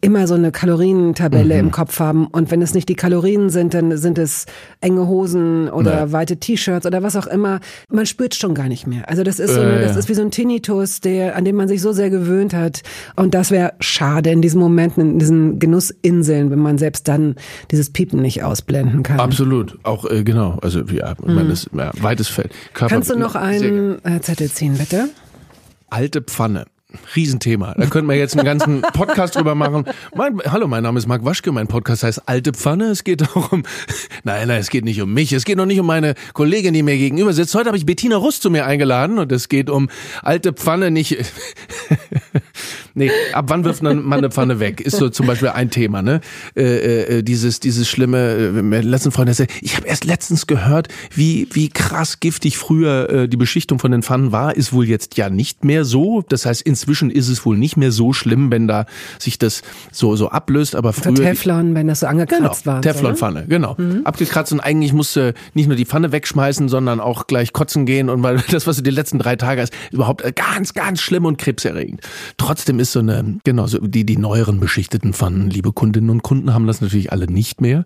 immer 0.00 0.26
so 0.26 0.34
eine 0.34 0.50
Kalorientabelle 0.50 1.54
mhm. 1.54 1.60
im 1.60 1.70
Kopf 1.70 2.00
haben. 2.00 2.26
Und 2.26 2.50
wenn 2.50 2.62
es 2.62 2.74
nicht 2.74 2.88
die 2.88 2.94
Kalorien 2.94 3.50
sind, 3.50 3.74
dann 3.74 3.96
sind 3.96 4.18
es 4.18 4.46
enge 4.80 5.06
Hosen 5.06 5.68
oder 5.68 6.06
nee. 6.06 6.12
weite 6.12 6.38
T-Shirts 6.38 6.86
oder 6.86 7.02
was 7.02 7.16
auch 7.16 7.26
immer. 7.26 7.60
Man 7.90 8.06
spürt 8.06 8.34
schon 8.34 8.54
gar 8.54 8.68
nicht 8.68 8.86
mehr. 8.86 9.08
Also 9.08 9.22
das 9.22 9.38
ist 9.38 9.54
so, 9.54 9.60
eine, 9.60 9.80
das 9.80 9.96
ist 9.96 10.08
wie 10.08 10.14
so 10.14 10.22
ein 10.22 10.30
Tinnitus, 10.30 11.00
der, 11.00 11.36
an 11.36 11.44
dem 11.44 11.56
man 11.56 11.68
sich 11.68 11.82
so 11.82 11.92
sehr 11.92 12.08
gewöhnt 12.08 12.54
hat. 12.54 12.82
Und 13.16 13.34
das 13.34 13.50
wäre 13.50 13.74
schade 13.80 14.30
in 14.30 14.40
diesen 14.40 14.60
Momenten, 14.60 15.12
in 15.12 15.18
diesen 15.18 15.58
Genussinseln, 15.58 16.50
wenn 16.50 16.60
man 16.60 16.78
selbst 16.78 17.06
dann 17.06 17.34
dieses 17.70 17.90
Piepen 17.90 18.22
nicht 18.22 18.42
ausblenden 18.42 19.02
kann. 19.02 19.20
Absolut. 19.20 19.78
Auch, 19.82 20.10
äh, 20.10 20.24
genau. 20.24 20.58
Also, 20.62 20.80
ja, 20.80 21.14
mhm. 21.22 21.48
das, 21.48 21.68
ja, 21.76 21.90
weites 22.00 22.28
Feld. 22.28 22.52
Körper, 22.72 22.94
Kannst 22.94 23.10
du 23.10 23.18
noch 23.18 23.34
einen 23.34 24.04
äh, 24.04 24.20
Zettel 24.20 24.50
ziehen, 24.50 24.78
bitte? 24.78 25.10
Alte 25.90 26.22
Pfanne. 26.22 26.66
Riesenthema. 27.14 27.74
Da 27.76 27.86
könnten 27.86 28.08
wir 28.08 28.16
jetzt 28.16 28.36
einen 28.36 28.44
ganzen 28.44 28.82
Podcast 28.92 29.36
drüber 29.36 29.54
machen. 29.54 29.84
Mein, 30.14 30.38
hallo, 30.46 30.66
mein 30.68 30.82
Name 30.82 30.98
ist 30.98 31.06
Marc 31.06 31.24
Waschke. 31.24 31.52
Mein 31.52 31.66
Podcast 31.66 32.02
heißt 32.02 32.28
Alte 32.28 32.52
Pfanne. 32.52 32.86
Es 32.86 33.04
geht 33.04 33.22
auch 33.22 33.52
um, 33.52 33.62
nein, 34.24 34.48
nein, 34.48 34.60
es 34.60 34.70
geht 34.70 34.84
nicht 34.84 35.00
um 35.00 35.12
mich. 35.12 35.32
Es 35.32 35.44
geht 35.44 35.56
noch 35.56 35.66
nicht 35.66 35.80
um 35.80 35.86
meine 35.86 36.14
Kollegin, 36.32 36.74
die 36.74 36.82
mir 36.82 36.96
gegenüber 36.96 37.32
sitzt. 37.32 37.54
Heute 37.54 37.66
habe 37.66 37.76
ich 37.76 37.86
Bettina 37.86 38.16
Rust 38.16 38.42
zu 38.42 38.50
mir 38.50 38.66
eingeladen 38.66 39.18
und 39.18 39.30
es 39.32 39.48
geht 39.48 39.70
um 39.70 39.88
Alte 40.22 40.52
Pfanne, 40.52 40.90
nicht, 40.90 41.16
nee, 42.94 43.10
ab 43.32 43.46
wann 43.48 43.64
wirft 43.64 43.82
man 43.82 44.12
eine 44.12 44.30
Pfanne 44.30 44.60
weg? 44.60 44.80
Ist 44.80 44.96
so 44.96 45.08
zum 45.08 45.26
Beispiel 45.26 45.48
ein 45.48 45.70
Thema, 45.70 46.02
ne? 46.02 46.20
Äh, 46.56 47.18
äh, 47.18 47.22
dieses, 47.22 47.60
dieses 47.60 47.88
schlimme, 47.88 48.18
äh, 48.18 48.80
letzten 48.80 49.12
Freund, 49.12 49.30
ich 49.60 49.76
habe 49.76 49.86
erst 49.86 50.04
letztens 50.04 50.46
gehört, 50.46 50.88
wie, 51.14 51.48
wie 51.52 51.68
krass 51.68 52.20
giftig 52.20 52.58
früher 52.58 53.10
äh, 53.10 53.28
die 53.28 53.36
Beschichtung 53.36 53.78
von 53.78 53.92
den 53.92 54.02
Pfannen 54.02 54.32
war, 54.32 54.56
ist 54.56 54.72
wohl 54.72 54.86
jetzt 54.86 55.16
ja 55.16 55.30
nicht 55.30 55.64
mehr 55.64 55.84
so. 55.84 56.22
Das 56.28 56.46
heißt, 56.46 56.62
inzwischen 56.62 57.10
ist 57.10 57.28
es 57.28 57.44
wohl 57.44 57.56
nicht 57.56 57.76
mehr 57.76 57.92
so 57.92 58.12
schlimm, 58.12 58.50
wenn 58.50 58.66
da 58.66 58.86
sich 59.18 59.38
das 59.38 59.62
so, 59.92 60.16
so 60.16 60.30
ablöst, 60.30 60.74
aber 60.74 60.92
früher. 60.92 61.16
Für 61.16 61.22
Teflon, 61.22 61.74
wenn 61.74 61.86
das 61.86 62.00
so 62.00 62.06
angekratzt 62.06 62.64
genau, 62.64 62.74
war. 62.74 62.82
Teflonpfanne, 62.82 63.46
genau. 63.48 63.74
Mhm. 63.78 64.02
Abgekratzt 64.04 64.52
und 64.52 64.60
eigentlich 64.60 64.92
musste 64.92 65.34
nicht 65.54 65.66
nur 65.66 65.76
die 65.76 65.86
Pfanne 65.86 66.12
wegschmeißen, 66.12 66.68
sondern 66.68 67.00
auch 67.00 67.26
gleich 67.26 67.52
kotzen 67.52 67.86
gehen 67.86 68.08
und 68.08 68.22
weil 68.22 68.42
das, 68.50 68.66
was 68.66 68.76
du 68.76 68.82
die 68.82 68.90
letzten 68.90 69.18
drei 69.18 69.36
Tage 69.36 69.62
hast, 69.62 69.72
überhaupt 69.92 70.24
ganz, 70.34 70.74
ganz 70.74 71.00
schlimm 71.00 71.24
und 71.24 71.38
krebserregend. 71.38 72.00
Trotzdem 72.36 72.79
ist 72.80 72.92
so 72.92 73.00
eine, 73.00 73.38
genau, 73.44 73.66
so 73.66 73.78
die, 73.78 74.04
die 74.04 74.16
neueren 74.16 74.60
beschichteten 74.60 75.12
Pfannen, 75.12 75.50
liebe 75.50 75.72
Kundinnen 75.72 76.10
und 76.10 76.22
Kunden, 76.22 76.52
haben 76.54 76.66
das 76.66 76.80
natürlich 76.80 77.12
alle 77.12 77.26
nicht 77.26 77.60
mehr. 77.60 77.84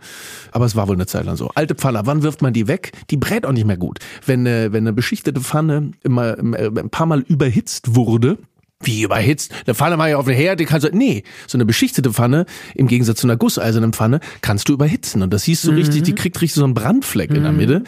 Aber 0.52 0.64
es 0.64 0.76
war 0.76 0.88
wohl 0.88 0.94
eine 0.94 1.06
Zeit 1.06 1.26
lang 1.26 1.36
so. 1.36 1.50
Alte 1.54 1.74
Pfanne, 1.74 2.02
wann 2.04 2.22
wirft 2.22 2.42
man 2.42 2.52
die 2.52 2.68
weg? 2.68 2.92
Die 3.10 3.16
brät 3.16 3.44
auch 3.46 3.52
nicht 3.52 3.66
mehr 3.66 3.76
gut. 3.76 3.98
Wenn, 4.24 4.44
wenn 4.44 4.74
eine 4.74 4.92
beschichtete 4.92 5.40
Pfanne 5.40 5.92
immer, 6.02 6.38
ein 6.38 6.90
paar 6.90 7.06
Mal 7.06 7.20
überhitzt 7.20 7.94
wurde, 7.94 8.38
Wie 8.84 9.02
überhitzt? 9.02 9.52
Eine 9.66 9.74
Pfanne 9.74 9.96
mache 9.96 10.10
ich 10.10 10.14
auf 10.14 10.26
den 10.26 10.34
Herd, 10.34 10.60
die 10.60 10.64
kannst 10.64 10.86
du. 10.86 10.90
Nee, 10.96 11.24
so 11.46 11.56
eine 11.56 11.64
beschichtete 11.64 12.12
Pfanne, 12.12 12.46
im 12.74 12.86
Gegensatz 12.86 13.20
zu 13.20 13.26
einer 13.26 13.36
gusseisernen 13.36 13.92
Pfanne, 13.92 14.20
kannst 14.40 14.68
du 14.68 14.72
überhitzen. 14.72 15.22
Und 15.22 15.32
das 15.32 15.44
siehst 15.44 15.64
du 15.64 15.72
mhm. 15.72 15.78
richtig, 15.78 16.02
die 16.02 16.14
kriegt 16.14 16.40
richtig 16.40 16.54
so 16.54 16.64
einen 16.64 16.74
Brandfleck 16.74 17.30
mhm. 17.30 17.36
in 17.36 17.42
der 17.42 17.52
mhm. 17.52 17.58
Mitte. 17.58 17.84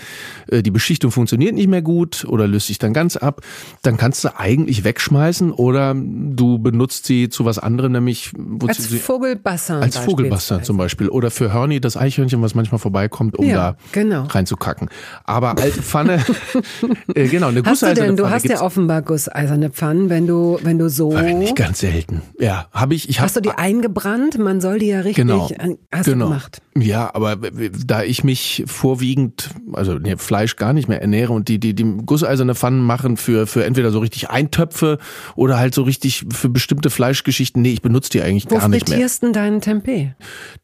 Äh, 0.49 0.63
die 0.63 0.71
Beschichtung 0.71 1.11
funktioniert 1.11 1.55
nicht 1.55 1.69
mehr 1.69 1.83
gut 1.83 2.25
oder 2.25 2.47
löst 2.47 2.69
sich 2.69 2.79
dann 2.79 2.93
ganz 2.93 3.17
ab. 3.17 3.43
Dann 3.83 3.97
kannst 3.97 4.25
du 4.25 4.37
eigentlich 4.39 4.85
wegschmeißen 4.85 5.53
oder 5.53 5.95
du 5.95 6.59
benutzt 6.59 7.07
sie 7.07 7.29
zu 7.29 7.45
was 7.45 7.59
anderem, 7.59 7.93
nämlich 7.93 8.33
als 8.67 8.89
sie, 8.89 8.99
Vogelbassin. 8.99 9.77
Als 9.77 9.97
Vogelbassin 9.97 10.63
zum 10.63 10.77
Beispiel. 10.77 11.09
Oder 11.09 11.31
für 11.31 11.53
Hörni, 11.53 11.81
das 11.81 11.97
Eichhörnchen, 11.97 12.43
was 12.43 12.55
manchmal 12.55 12.79
vorbeikommt, 12.79 13.39
um 13.39 13.47
ja, 13.47 13.73
da 13.73 13.77
genau. 13.93 14.25
reinzukacken. 14.25 14.89
Aber 15.25 15.59
alte 15.59 15.83
Pfanne, 15.83 16.25
äh, 17.15 17.29
genau, 17.29 17.49
eine 17.49 17.61
hast 17.61 17.69
gusseiserne 17.69 17.95
du 17.95 18.01
denn, 18.01 18.17
Pfanne. 18.17 18.29
Du 18.29 18.31
hast 18.31 18.49
ja 18.49 18.61
offenbar 18.63 19.03
gusseiserne 19.03 19.71
Pfannen, 19.71 20.09
wenn 20.11 20.27
du, 20.27 20.59
wenn 20.63 20.79
du 20.79 20.86
so. 20.89 21.17
Nicht 21.19 21.57
ganz 21.57 21.81
selten. 21.81 22.23
Ja, 22.39 22.69
habe 22.73 22.95
ich. 22.95 23.09
ich 23.09 23.19
hab, 23.19 23.27
hast 23.27 23.37
du 23.37 23.41
die 23.41 23.51
eingebrannt? 23.51 24.39
Man 24.39 24.61
soll 24.61 24.79
die 24.79 24.87
ja 24.87 25.01
richtig. 25.01 25.27
Genau. 25.27 25.49
Hast 25.93 26.05
genau. 26.05 26.27
du 26.27 26.31
gemacht? 26.31 26.63
Ja, 26.77 27.15
aber 27.15 27.37
da 27.37 28.03
ich 28.03 28.25
mich 28.25 28.65
vorwiegend, 28.67 29.51
also 29.73 29.95
nee, 29.95 30.17
Fleisch 30.17 30.57
gar 30.57 30.73
nicht 30.73 30.89
mehr 30.89 31.01
ernähre 31.01 31.33
und 31.33 31.49
die, 31.49 31.59
die, 31.59 31.75
die 31.75 31.85
gusseiserne 32.05 32.55
Pfannen 32.55 32.81
machen 32.81 33.17
für, 33.17 33.47
für 33.47 33.65
entweder 33.65 33.91
so 33.91 33.99
richtig 33.99 34.31
Eintöpfe 34.31 34.99
oder 35.35 35.59
halt 35.59 35.75
so 35.75 35.83
richtig 35.83 36.27
für 36.31 36.49
bestimmte 36.49 36.91
Fleischgeschichten. 36.91 37.63
Nee, 37.63 37.73
ich 37.73 37.83
benutze 37.83 38.11
die 38.11 38.23
eigentlich 38.23 38.47
Wo 38.51 38.57
gar 38.57 38.69
nicht 38.69 38.89
mehr. 38.89 38.89
Wo 38.89 38.93
frittierst 38.93 39.23
denn 39.23 39.33
deinen 39.33 39.61
Tempeh? 39.61 40.13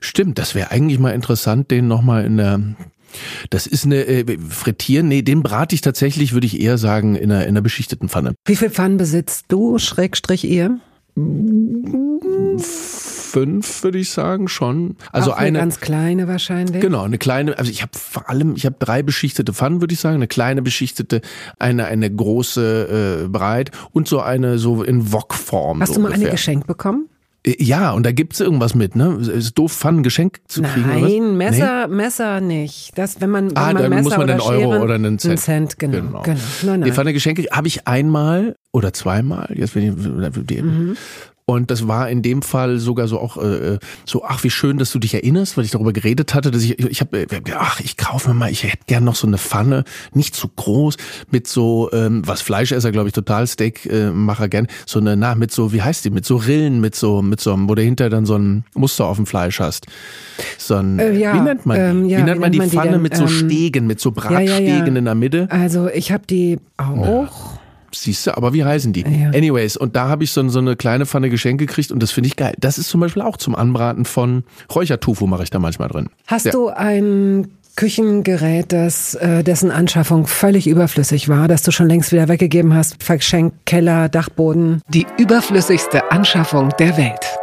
Stimmt, 0.00 0.38
das 0.38 0.54
wäre 0.54 0.70
eigentlich 0.70 0.98
mal 0.98 1.10
interessant, 1.10 1.70
den 1.70 1.88
nochmal 1.88 2.24
in 2.24 2.36
der 2.36 2.60
das 3.50 3.66
ist 3.66 3.84
eine 3.84 4.04
äh, 4.06 4.38
Frittieren, 4.48 5.08
nee, 5.08 5.22
den 5.22 5.42
brate 5.42 5.74
ich 5.74 5.80
tatsächlich, 5.80 6.32
würde 6.32 6.46
ich 6.46 6.60
eher 6.60 6.78
sagen, 6.78 7.14
in 7.14 7.30
einer, 7.30 7.42
in 7.42 7.50
einer 7.50 7.62
beschichteten 7.62 8.08
Pfanne. 8.08 8.34
Wie 8.44 8.56
viel 8.56 8.70
Pfannen 8.70 8.96
besitzt 8.96 9.46
du, 9.48 9.78
Schrägstrich 9.78 10.44
ihr? 10.44 10.80
Fünf 12.58 13.82
würde 13.84 13.98
ich 13.98 14.10
sagen 14.10 14.48
schon. 14.48 14.96
Also 15.10 15.32
Auch 15.32 15.36
eine, 15.36 15.48
eine 15.48 15.58
ganz 15.58 15.80
kleine 15.80 16.26
wahrscheinlich. 16.26 16.80
Genau, 16.80 17.02
eine 17.02 17.18
kleine. 17.18 17.58
Also 17.58 17.70
ich 17.70 17.82
habe 17.82 17.92
vor 17.98 18.30
allem, 18.30 18.56
ich 18.56 18.64
habe 18.64 18.76
drei 18.78 19.02
beschichtete 19.02 19.52
Pfannen 19.52 19.82
würde 19.82 19.92
ich 19.92 20.00
sagen, 20.00 20.16
eine 20.16 20.26
kleine 20.26 20.62
beschichtete, 20.62 21.20
eine 21.58 21.84
eine 21.84 22.10
große 22.10 23.24
äh, 23.24 23.28
breit 23.28 23.72
und 23.92 24.08
so 24.08 24.20
eine 24.20 24.56
so 24.56 24.82
in 24.82 25.12
Wokform. 25.12 25.82
Hast 25.82 25.88
so 25.88 25.94
du 25.96 26.00
mal 26.00 26.08
ungefähr. 26.08 26.28
eine 26.28 26.32
geschenkt 26.32 26.66
bekommen? 26.66 27.08
Äh, 27.46 27.62
ja, 27.62 27.92
und 27.92 28.04
da 28.04 28.12
gibt's 28.12 28.40
irgendwas 28.40 28.74
mit, 28.74 28.96
ne? 28.96 29.18
Ist 29.20 29.58
doof, 29.58 29.72
Pfannen 29.72 30.00
ein 30.00 30.02
Geschenk 30.02 30.40
zu 30.46 30.62
kriegen. 30.62 30.86
Nein, 30.86 31.36
Messer, 31.36 31.88
nee? 31.88 31.94
Messer 31.94 32.40
nicht. 32.40 32.96
Das, 32.96 33.20
wenn 33.20 33.30
man, 33.30 33.50
wenn 33.50 33.56
ah, 33.56 33.72
man 33.72 33.82
dann 33.82 33.90
Messer 33.90 34.02
muss 34.02 34.16
man 34.16 34.30
einen 34.30 34.40
Euro 34.40 34.72
Scheren, 34.72 34.82
oder 34.82 34.94
einen 34.94 35.18
Cent. 35.18 35.30
Einen 35.30 35.38
Cent, 35.38 35.78
genau. 35.78 35.98
genau. 35.98 36.22
genau. 36.22 36.40
Nein, 36.62 36.80
nein. 36.80 36.82
Die 36.82 36.92
Pfanne-Geschenke 36.92 37.46
habe 37.50 37.68
ich 37.68 37.86
einmal 37.86 38.56
oder 38.72 38.92
zweimal, 38.92 39.52
jetzt 39.54 39.74
bin 39.74 39.82
ich, 39.82 40.62
mhm. 40.62 40.96
Und 41.44 41.72
das 41.72 41.88
war 41.88 42.08
in 42.08 42.22
dem 42.22 42.40
Fall 42.40 42.78
sogar 42.78 43.08
so 43.08 43.18
auch 43.18 43.36
äh, 43.36 43.78
so, 44.06 44.24
ach 44.24 44.44
wie 44.44 44.50
schön, 44.50 44.78
dass 44.78 44.92
du 44.92 45.00
dich 45.00 45.14
erinnerst, 45.14 45.56
weil 45.56 45.64
ich 45.64 45.72
darüber 45.72 45.92
geredet 45.92 46.34
hatte, 46.34 46.52
dass 46.52 46.62
ich, 46.62 46.78
ich 46.78 47.00
habe, 47.00 47.22
äh, 47.22 47.26
ach 47.56 47.80
ich 47.80 47.96
kaufe 47.96 48.28
mir 48.28 48.34
mal, 48.34 48.50
ich 48.50 48.62
hätte 48.62 48.78
gern 48.86 49.02
noch 49.02 49.16
so 49.16 49.26
eine 49.26 49.38
Pfanne, 49.38 49.82
nicht 50.14 50.36
zu 50.36 50.46
groß, 50.48 50.96
mit 51.30 51.48
so, 51.48 51.90
ähm, 51.92 52.22
was 52.24 52.42
Fleischesser, 52.42 52.92
glaube 52.92 53.08
ich, 53.08 53.12
total 53.12 53.48
Steakmacher 53.48 54.44
äh, 54.44 54.48
gern, 54.48 54.68
so 54.86 55.00
eine, 55.00 55.16
na 55.16 55.34
mit 55.34 55.50
so, 55.50 55.72
wie 55.72 55.82
heißt 55.82 56.04
die, 56.04 56.10
mit 56.10 56.24
so 56.24 56.36
Rillen, 56.36 56.80
mit 56.80 56.94
so, 56.94 57.22
mit 57.22 57.40
so, 57.40 57.56
wo 57.58 57.74
du 57.74 57.82
hinter 57.82 58.08
dann 58.08 58.24
so 58.24 58.36
ein 58.36 58.64
Muster 58.74 59.06
auf 59.06 59.16
dem 59.16 59.26
Fleisch 59.26 59.58
hast. 59.58 59.86
So 60.58 60.76
ein, 60.76 61.00
äh, 61.00 61.12
ja, 61.12 61.34
wie 61.34 61.40
nennt 61.40 61.66
man 61.66 61.76
die? 61.76 61.82
Ähm, 61.82 62.08
ja, 62.08 62.18
wie 62.18 62.22
nennt 62.22 62.40
man 62.40 62.52
die 62.52 62.60
Pfanne 62.60 62.92
die 62.92 62.98
mit 62.98 63.16
so 63.16 63.24
ähm, 63.24 63.28
Stegen, 63.28 63.86
mit 63.88 64.00
so 64.00 64.12
Bratstegen 64.12 64.66
ja, 64.66 64.84
in 64.84 65.04
der 65.04 65.14
Mitte? 65.16 65.48
Also 65.50 65.88
ich 65.88 66.12
habe 66.12 66.24
die 66.24 66.58
auch. 66.76 67.51
Siehst 67.94 68.26
du, 68.26 68.36
aber 68.36 68.52
wie 68.52 68.64
heißen 68.64 68.92
die? 68.92 69.02
Ja. 69.02 69.28
Anyways, 69.28 69.76
und 69.76 69.96
da 69.96 70.08
habe 70.08 70.24
ich 70.24 70.32
so, 70.32 70.46
so 70.48 70.58
eine 70.58 70.76
kleine 70.76 71.06
Pfanne 71.06 71.30
Geschenk 71.30 71.58
gekriegt 71.58 71.92
und 71.92 72.02
das 72.02 72.10
finde 72.10 72.28
ich 72.28 72.36
geil. 72.36 72.54
Das 72.58 72.78
ist 72.78 72.88
zum 72.88 73.00
Beispiel 73.00 73.22
auch 73.22 73.36
zum 73.36 73.54
Anbraten 73.54 74.04
von 74.04 74.44
Räuchertofu 74.74 75.26
mache 75.26 75.44
ich 75.44 75.50
da 75.50 75.58
manchmal 75.58 75.88
drin. 75.88 76.08
Hast 76.26 76.46
ja. 76.46 76.52
du 76.52 76.68
ein 76.68 77.48
Küchengerät, 77.76 78.72
das, 78.72 79.14
äh, 79.14 79.42
dessen 79.42 79.70
Anschaffung 79.70 80.26
völlig 80.26 80.66
überflüssig 80.66 81.28
war, 81.28 81.48
das 81.48 81.62
du 81.62 81.70
schon 81.70 81.88
längst 81.88 82.12
wieder 82.12 82.28
weggegeben 82.28 82.74
hast? 82.74 83.02
Verschenk, 83.02 83.54
Keller, 83.64 84.08
Dachboden? 84.08 84.82
Die 84.88 85.06
überflüssigste 85.18 86.10
Anschaffung 86.10 86.70
der 86.78 86.96
Welt. 86.96 87.38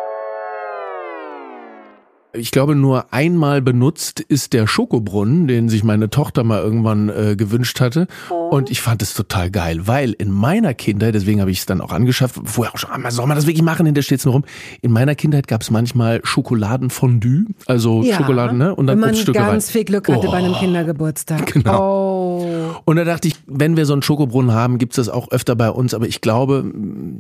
Ich 2.32 2.52
glaube, 2.52 2.76
nur 2.76 3.12
einmal 3.12 3.60
benutzt 3.60 4.20
ist 4.20 4.54
der 4.54 4.68
Schokobrunnen, 4.68 5.48
den 5.48 5.68
sich 5.68 5.84
meine 5.84 6.12
Tochter 6.12 6.44
mal 6.44 6.62
irgendwann 6.62 7.10
äh, 7.10 7.36
gewünscht 7.36 7.82
hatte. 7.82 8.06
Und 8.52 8.70
ich 8.70 8.82
fand 8.82 9.02
es 9.02 9.16
total 9.16 9.50
geil, 9.50 9.88
weil 9.88 10.14
in 10.14 10.30
meiner 10.30 10.76
Kindheit, 10.76 11.16
deswegen 11.16 11.42
habe 11.42 11.50
ich 11.50 11.60
es 11.60 11.66
dann 11.66 11.82
auch 11.82 11.92
angeschafft, 11.92 12.40
vorher 12.44 12.72
auch 12.72 12.78
schon, 12.78 12.92
ah, 12.92 13.10
soll 13.10 13.26
man 13.26 13.36
das 13.36 13.48
wirklich 13.48 13.64
machen? 13.64 13.88
Hinter 13.88 14.04
steht 14.04 14.20
es 14.20 14.26
nur 14.26 14.36
rum. 14.36 14.44
In 14.82 14.92
meiner 14.92 15.16
Kindheit 15.16 15.48
gab 15.48 15.62
es 15.62 15.72
manchmal 15.72 16.22
Schokoladenfondue, 16.24 17.46
also 17.66 18.04
ja, 18.04 18.18
Schokoladen, 18.18 18.60
ne? 18.60 18.76
Und 18.76 18.86
dann 18.86 18.98
wenn 18.98 19.02
man 19.02 19.10
Obststücke 19.10 19.40
ganz 19.40 19.68
rein. 19.68 19.72
viel 19.72 19.86
Glück 19.86 20.08
hatte 20.08 20.28
oh, 20.28 20.32
bei 20.32 20.38
einem 20.38 20.54
oh. 20.54 20.60
Kindergeburtstag. 20.60 21.54
Genau. 21.60 22.44
Oh. 22.44 22.76
Und 22.86 22.96
da 22.96 23.04
dachte 23.04 23.28
ich, 23.28 23.36
wenn 23.48 23.76
wir 23.76 23.86
so 23.86 23.94
einen 23.94 24.04
Schokobrunnen 24.04 24.52
haben, 24.52 24.78
gibt's 24.78 24.98
das 24.98 25.10
auch 25.10 25.32
öfter 25.32 25.56
bei 25.56 25.70
uns. 25.72 25.94
Aber 25.94 26.08
ich 26.08 26.22
glaube, 26.22 26.72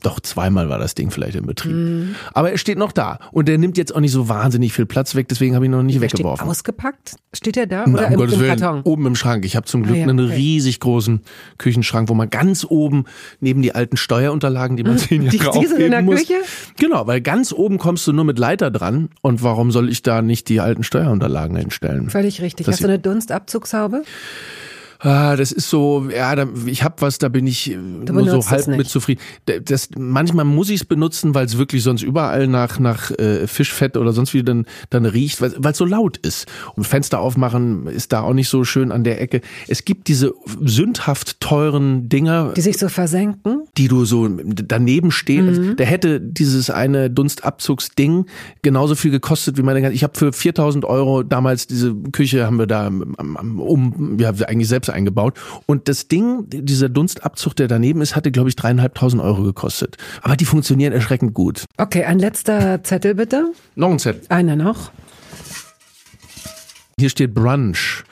doch 0.01 0.19
zweimal 0.19 0.69
war 0.69 0.77
das 0.77 0.95
Ding 0.95 1.09
vielleicht 1.09 1.35
im 1.35 1.45
Betrieb. 1.45 1.73
Mm. 1.73 2.15
Aber 2.33 2.51
er 2.51 2.57
steht 2.57 2.77
noch 2.77 2.91
da 2.91 3.19
und 3.31 3.47
der 3.47 3.57
nimmt 3.57 3.77
jetzt 3.77 3.93
auch 3.93 3.99
nicht 3.99 4.11
so 4.11 4.29
wahnsinnig 4.29 4.71
viel 4.71 4.85
Platz 4.85 4.98
weg, 5.15 5.27
deswegen 5.27 5.55
habe 5.55 5.65
ich 5.65 5.69
ihn 5.69 5.71
noch 5.71 5.83
nicht 5.83 5.95
der 5.95 6.03
weggeworfen. 6.03 6.45
Steht 6.45 6.49
ausgepackt? 6.49 7.15
Steht 7.33 7.57
er 7.57 7.67
da? 7.67 7.83
Oder 7.83 8.09
Na, 8.09 8.17
um 8.17 8.23
im, 8.23 8.33
im 8.33 8.47
Karton? 8.47 8.81
Oben 8.83 9.05
im 9.07 9.15
Schrank. 9.15 9.45
Ich 9.45 9.55
habe 9.55 9.65
zum 9.65 9.83
Glück 9.83 9.95
ah, 9.95 9.99
ja, 9.99 10.07
einen 10.07 10.25
okay. 10.25 10.35
riesig 10.35 10.79
großen 10.79 11.21
Küchenschrank, 11.57 12.09
wo 12.09 12.13
man 12.13 12.29
ganz 12.29 12.65
oben 12.67 13.05
neben 13.39 13.61
die 13.61 13.75
alten 13.75 13.97
Steuerunterlagen, 13.97 14.77
die 14.77 14.83
man 14.83 14.97
zehn 14.99 15.23
Jahre 15.23 15.37
die, 15.37 15.59
die 15.59 15.65
sind 15.65 15.79
in 15.79 15.91
der 15.91 16.01
muss. 16.01 16.19
Küche? 16.19 16.35
Genau, 16.77 17.07
weil 17.07 17.21
ganz 17.21 17.53
oben 17.53 17.77
kommst 17.77 18.07
du 18.07 18.13
nur 18.13 18.25
mit 18.25 18.39
Leiter 18.39 18.71
dran. 18.71 19.09
Und 19.21 19.43
warum 19.43 19.71
soll 19.71 19.89
ich 19.89 20.01
da 20.01 20.21
nicht 20.21 20.49
die 20.49 20.59
alten 20.59 20.83
Steuerunterlagen 20.83 21.55
hinstellen? 21.55 22.09
Völlig 22.09 22.41
richtig. 22.41 22.65
Das 22.65 22.75
Hast 22.75 22.83
du 22.83 22.87
eine 22.87 22.99
Dunstabzugshaube? 22.99 24.03
Ah, 24.99 25.35
das 25.35 25.51
ist 25.51 25.69
so, 25.69 26.09
ja, 26.13 26.35
da, 26.35 26.47
ich 26.65 26.83
habe 26.83 26.95
was, 26.99 27.17
da 27.17 27.29
bin 27.29 27.47
ich 27.47 27.71
äh, 27.71 27.77
du 28.05 28.13
nur 28.13 28.29
so 28.29 28.49
halb 28.49 28.67
mit 28.67 28.87
zufrieden. 28.87 29.21
Das, 29.45 29.89
manchmal 29.97 30.45
muss 30.45 30.69
ich 30.69 30.81
es 30.81 30.85
benutzen, 30.85 31.33
weil 31.33 31.45
es 31.45 31.57
wirklich 31.57 31.83
sonst 31.83 32.03
überall 32.03 32.47
nach, 32.47 32.79
nach 32.79 33.11
äh, 33.11 33.47
Fischfett 33.47 33.97
oder 33.97 34.13
sonst 34.13 34.33
wie 34.33 34.43
dann, 34.43 34.65
dann 34.89 35.05
riecht, 35.05 35.41
weil 35.41 35.53
es 35.71 35.77
so 35.77 35.85
laut 35.85 36.17
ist. 36.17 36.47
Und 36.75 36.85
Fenster 36.85 37.19
aufmachen 37.19 37.87
ist 37.87 38.11
da 38.11 38.21
auch 38.21 38.33
nicht 38.33 38.49
so 38.49 38.63
schön 38.63 38.91
an 38.91 39.03
der 39.03 39.21
Ecke. 39.21 39.41
Es 39.67 39.85
gibt 39.85 40.07
diese 40.07 40.33
sündhaft 40.61 41.39
teuren 41.39 42.09
Dinger. 42.09 42.53
Die 42.55 42.61
sich 42.61 42.77
so 42.77 42.89
versenken? 42.89 43.63
Die 43.77 43.87
du 43.87 44.05
so 44.05 44.27
daneben 44.27 45.11
stehst. 45.11 45.61
Mhm. 45.61 45.75
Da 45.77 45.85
hätte 45.85 46.19
dieses 46.19 46.69
eine 46.69 47.09
Dunstabzugsding 47.09 48.25
genauso 48.61 48.95
viel 48.95 49.11
gekostet 49.11 49.57
wie 49.57 49.61
meine 49.61 49.81
ganze. 49.81 49.95
Ich 49.95 50.03
habe 50.03 50.17
für 50.17 50.33
4000 50.33 50.83
Euro 50.85 51.23
damals 51.23 51.67
diese 51.67 51.95
Küche 52.11 52.45
haben 52.45 52.59
wir 52.59 52.67
da 52.67 52.87
um, 52.87 54.19
wir 54.19 54.27
haben 54.27 54.43
eigentlich 54.43 54.67
selbst 54.67 54.88
eingebaut. 54.93 55.39
Und 55.65 55.87
das 55.87 56.07
Ding, 56.07 56.45
dieser 56.47 56.89
Dunstabzug, 56.89 57.55
der 57.55 57.67
daneben 57.67 58.01
ist, 58.01 58.15
hatte, 58.15 58.31
glaube 58.31 58.49
ich, 58.49 58.55
dreieinhalbtausend 58.55 59.21
Euro 59.21 59.43
gekostet. 59.43 59.97
Aber 60.21 60.35
die 60.35 60.45
funktionieren 60.45 60.93
erschreckend 60.93 61.33
gut. 61.33 61.65
Okay, 61.77 62.03
ein 62.03 62.19
letzter 62.19 62.83
Zettel 62.83 63.15
bitte. 63.15 63.51
Noch 63.75 63.91
ein 63.91 63.99
Zettel. 63.99 64.21
Einer 64.29 64.55
noch. 64.55 64.91
Hier 66.99 67.09
steht 67.09 67.33
Brunch. 67.33 68.03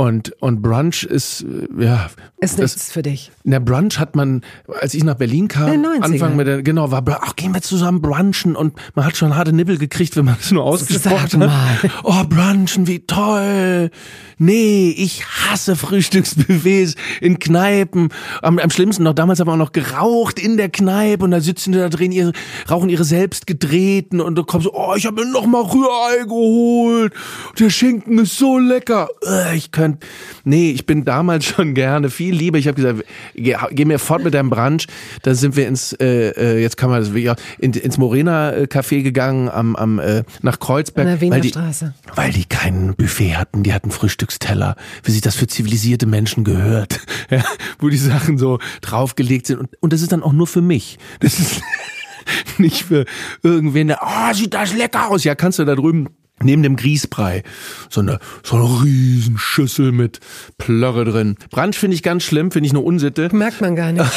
Und, 0.00 0.40
und 0.40 0.62
Brunch 0.62 1.02
ist, 1.02 1.42
äh, 1.42 1.84
ja. 1.84 2.08
Ist 2.38 2.60
das, 2.60 2.76
nichts 2.76 2.92
für 2.92 3.02
dich. 3.02 3.32
Na, 3.42 3.58
Brunch 3.58 3.98
hat 3.98 4.14
man, 4.14 4.42
als 4.80 4.94
ich 4.94 5.02
nach 5.02 5.16
Berlin 5.16 5.48
kam, 5.48 5.84
Anfang 6.00 6.36
mit 6.36 6.46
der, 6.46 6.62
genau, 6.62 6.92
war, 6.92 7.02
ach, 7.20 7.34
gehen 7.34 7.52
wir 7.52 7.62
zusammen 7.62 8.00
brunchen 8.00 8.54
und 8.54 8.74
man 8.94 9.04
hat 9.04 9.16
schon 9.16 9.34
harte 9.34 9.52
Nippel 9.52 9.76
gekriegt, 9.76 10.16
wenn 10.16 10.26
man 10.26 10.36
es 10.40 10.52
nur 10.52 10.62
ausgesprochen 10.62 11.50
hat. 11.50 11.90
Oh, 12.04 12.22
brunchen, 12.28 12.86
wie 12.86 13.00
toll. 13.00 13.90
Nee, 14.38 14.94
ich 14.96 15.24
hasse 15.26 15.74
Frühstücksbuffets 15.74 16.94
in 17.20 17.40
Kneipen. 17.40 18.10
Am, 18.40 18.60
am 18.60 18.70
schlimmsten 18.70 19.02
noch, 19.02 19.14
damals 19.14 19.40
haben 19.40 19.48
wir 19.48 19.54
auch 19.54 19.56
noch 19.56 19.72
geraucht 19.72 20.38
in 20.38 20.56
der 20.56 20.68
Kneipe 20.68 21.24
und 21.24 21.32
da 21.32 21.40
sitzen 21.40 21.72
die 21.72 21.78
da 21.78 21.88
drin, 21.88 22.12
ihre, 22.12 22.32
rauchen 22.70 22.88
ihre 22.88 23.02
selbst 23.02 23.48
gedrehten 23.48 24.20
und 24.20 24.36
du 24.36 24.44
kommst 24.44 24.66
so, 24.66 24.74
oh, 24.74 24.94
ich 24.94 25.06
habe 25.06 25.24
mir 25.24 25.32
noch 25.32 25.46
mal 25.46 25.62
Rührei 25.62 26.22
geholt. 26.22 27.12
Der 27.58 27.70
Schinken 27.70 28.20
ist 28.20 28.38
so 28.38 28.58
lecker. 28.58 29.08
Ich 29.54 29.72
könnte, 29.92 30.06
nee, 30.44 30.70
ich 30.70 30.86
bin 30.86 31.04
damals 31.04 31.44
schon 31.46 31.74
gerne 31.74 32.10
viel 32.10 32.34
lieber. 32.34 32.58
Ich 32.58 32.68
habe 32.68 32.76
gesagt, 32.76 33.04
geh, 33.34 33.56
geh, 33.70 33.84
mir 33.84 33.98
fort 33.98 34.22
mit 34.24 34.34
deinem 34.34 34.50
Brunch. 34.50 34.86
Da 35.22 35.34
sind 35.34 35.56
wir 35.56 35.68
ins, 35.68 35.92
äh, 35.94 36.30
äh 36.30 36.60
jetzt 36.60 36.76
kann 36.76 36.90
man 36.90 37.00
das 37.00 37.14
wieder, 37.14 37.36
in, 37.58 37.72
ins 37.72 37.98
Morena 37.98 38.50
Café 38.50 39.02
gegangen 39.02 39.48
am, 39.48 39.76
am 39.76 39.98
äh, 39.98 40.24
nach 40.42 40.58
Kreuzberg, 40.58 41.06
An 41.06 41.12
der 41.12 41.20
Wiener 41.20 41.36
weil 41.36 41.40
die, 41.42 41.48
Straße. 41.48 41.94
weil 42.14 42.32
die 42.32 42.44
kein 42.44 42.94
Buffet 42.94 43.36
hatten. 43.36 43.62
Die 43.62 43.72
hatten 43.72 43.90
Frühstück 43.90 44.18
Frühstücksteller, 44.18 44.76
wie 45.04 45.10
sich 45.10 45.20
das 45.20 45.36
für 45.36 45.46
zivilisierte 45.46 46.06
Menschen 46.06 46.44
gehört, 46.44 47.00
ja, 47.30 47.44
wo 47.78 47.88
die 47.88 47.96
Sachen 47.96 48.38
so 48.38 48.58
draufgelegt 48.80 49.46
sind. 49.46 49.58
Und, 49.58 49.70
und 49.80 49.92
das 49.92 50.02
ist 50.02 50.12
dann 50.12 50.22
auch 50.22 50.32
nur 50.32 50.46
für 50.46 50.62
mich. 50.62 50.98
Das 51.20 51.38
ist 51.38 51.62
nicht 52.58 52.84
für 52.84 53.04
irgendwen, 53.42 53.88
der, 53.88 54.00
oh, 54.02 54.34
sieht 54.34 54.54
das 54.54 54.74
lecker 54.74 55.08
aus. 55.08 55.24
Ja, 55.24 55.34
kannst 55.34 55.58
du 55.58 55.64
da 55.64 55.74
drüben 55.74 56.08
neben 56.42 56.62
dem 56.62 56.76
Grießbrei 56.76 57.42
so 57.90 58.00
eine 58.00 58.18
so 58.42 58.56
eine 58.56 58.64
Riesenschüssel 58.64 59.92
mit 59.92 60.20
Plörre 60.58 61.04
drin. 61.04 61.36
Brunch 61.50 61.76
finde 61.78 61.94
ich 61.94 62.02
ganz 62.02 62.24
schlimm, 62.24 62.50
finde 62.50 62.66
ich 62.66 62.72
eine 62.72 62.80
Unsitte. 62.80 63.28
Merkt 63.32 63.60
man 63.60 63.76
gar 63.76 63.92
nicht. 63.92 64.04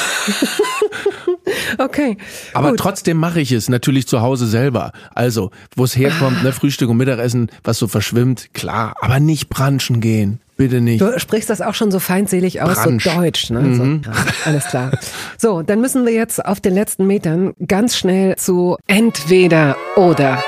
Okay. 1.77 2.17
Aber 2.53 2.71
gut. 2.71 2.79
trotzdem 2.79 3.17
mache 3.17 3.39
ich 3.39 3.51
es 3.51 3.69
natürlich 3.69 4.07
zu 4.07 4.21
Hause 4.21 4.45
selber. 4.47 4.91
Also, 5.13 5.51
wo 5.75 5.83
es 5.83 5.95
herkommt, 5.95 6.43
ne, 6.43 6.51
Frühstück 6.51 6.89
und 6.89 6.97
Mittagessen, 6.97 7.49
was 7.63 7.77
so 7.77 7.87
verschwimmt, 7.87 8.53
klar, 8.53 8.93
aber 9.01 9.19
nicht 9.19 9.49
branchen 9.49 10.01
gehen. 10.01 10.39
Bitte 10.57 10.81
nicht. 10.81 11.01
Du 11.01 11.17
sprichst 11.19 11.49
das 11.49 11.61
auch 11.61 11.73
schon 11.73 11.91
so 11.91 11.99
feindselig 11.99 12.61
aus, 12.61 12.83
Branch. 12.83 12.99
so 13.01 13.09
deutsch, 13.09 13.49
ne? 13.49 13.75
So, 13.75 13.83
ja, 13.83 14.25
alles 14.45 14.65
klar. 14.65 14.91
So, 15.37 15.63
dann 15.63 15.81
müssen 15.81 16.05
wir 16.05 16.13
jetzt 16.13 16.43
auf 16.45 16.59
den 16.59 16.75
letzten 16.75 17.07
Metern 17.07 17.53
ganz 17.67 17.97
schnell 17.97 18.35
zu 18.35 18.77
entweder 18.85 19.75
oder. 19.95 20.43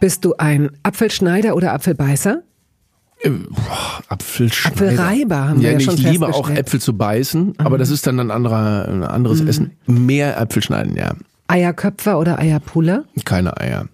Bist 0.00 0.24
du 0.24 0.34
ein 0.38 0.70
Apfelschneider 0.82 1.56
oder 1.56 1.72
Apfelbeißer? 1.72 2.42
Apfelschneider. 4.08 4.74
Apfelreiber 4.74 5.48
haben 5.48 5.60
wir 5.60 5.66
ja, 5.66 5.72
ja 5.72 5.78
nee, 5.78 5.84
schon 5.84 5.94
ich 5.94 6.02
liebe 6.02 6.28
auch. 6.28 6.48
Mhm. 6.48 6.56
Äpfel 6.56 6.80
zu 6.80 6.96
beißen, 6.96 7.54
aber 7.58 7.78
das 7.78 7.90
ist 7.90 8.06
dann 8.06 8.20
ein, 8.20 8.30
anderer, 8.30 8.86
ein 8.88 9.02
anderes 9.02 9.40
Essen. 9.40 9.72
Mehr 9.86 10.40
Äpfel 10.40 10.62
schneiden, 10.62 10.94
ja. 10.94 11.14
Eierköpfer 11.48 12.18
oder 12.18 12.38
Eierpuller? 12.38 13.04
Keine 13.24 13.56
Eier. 13.58 13.88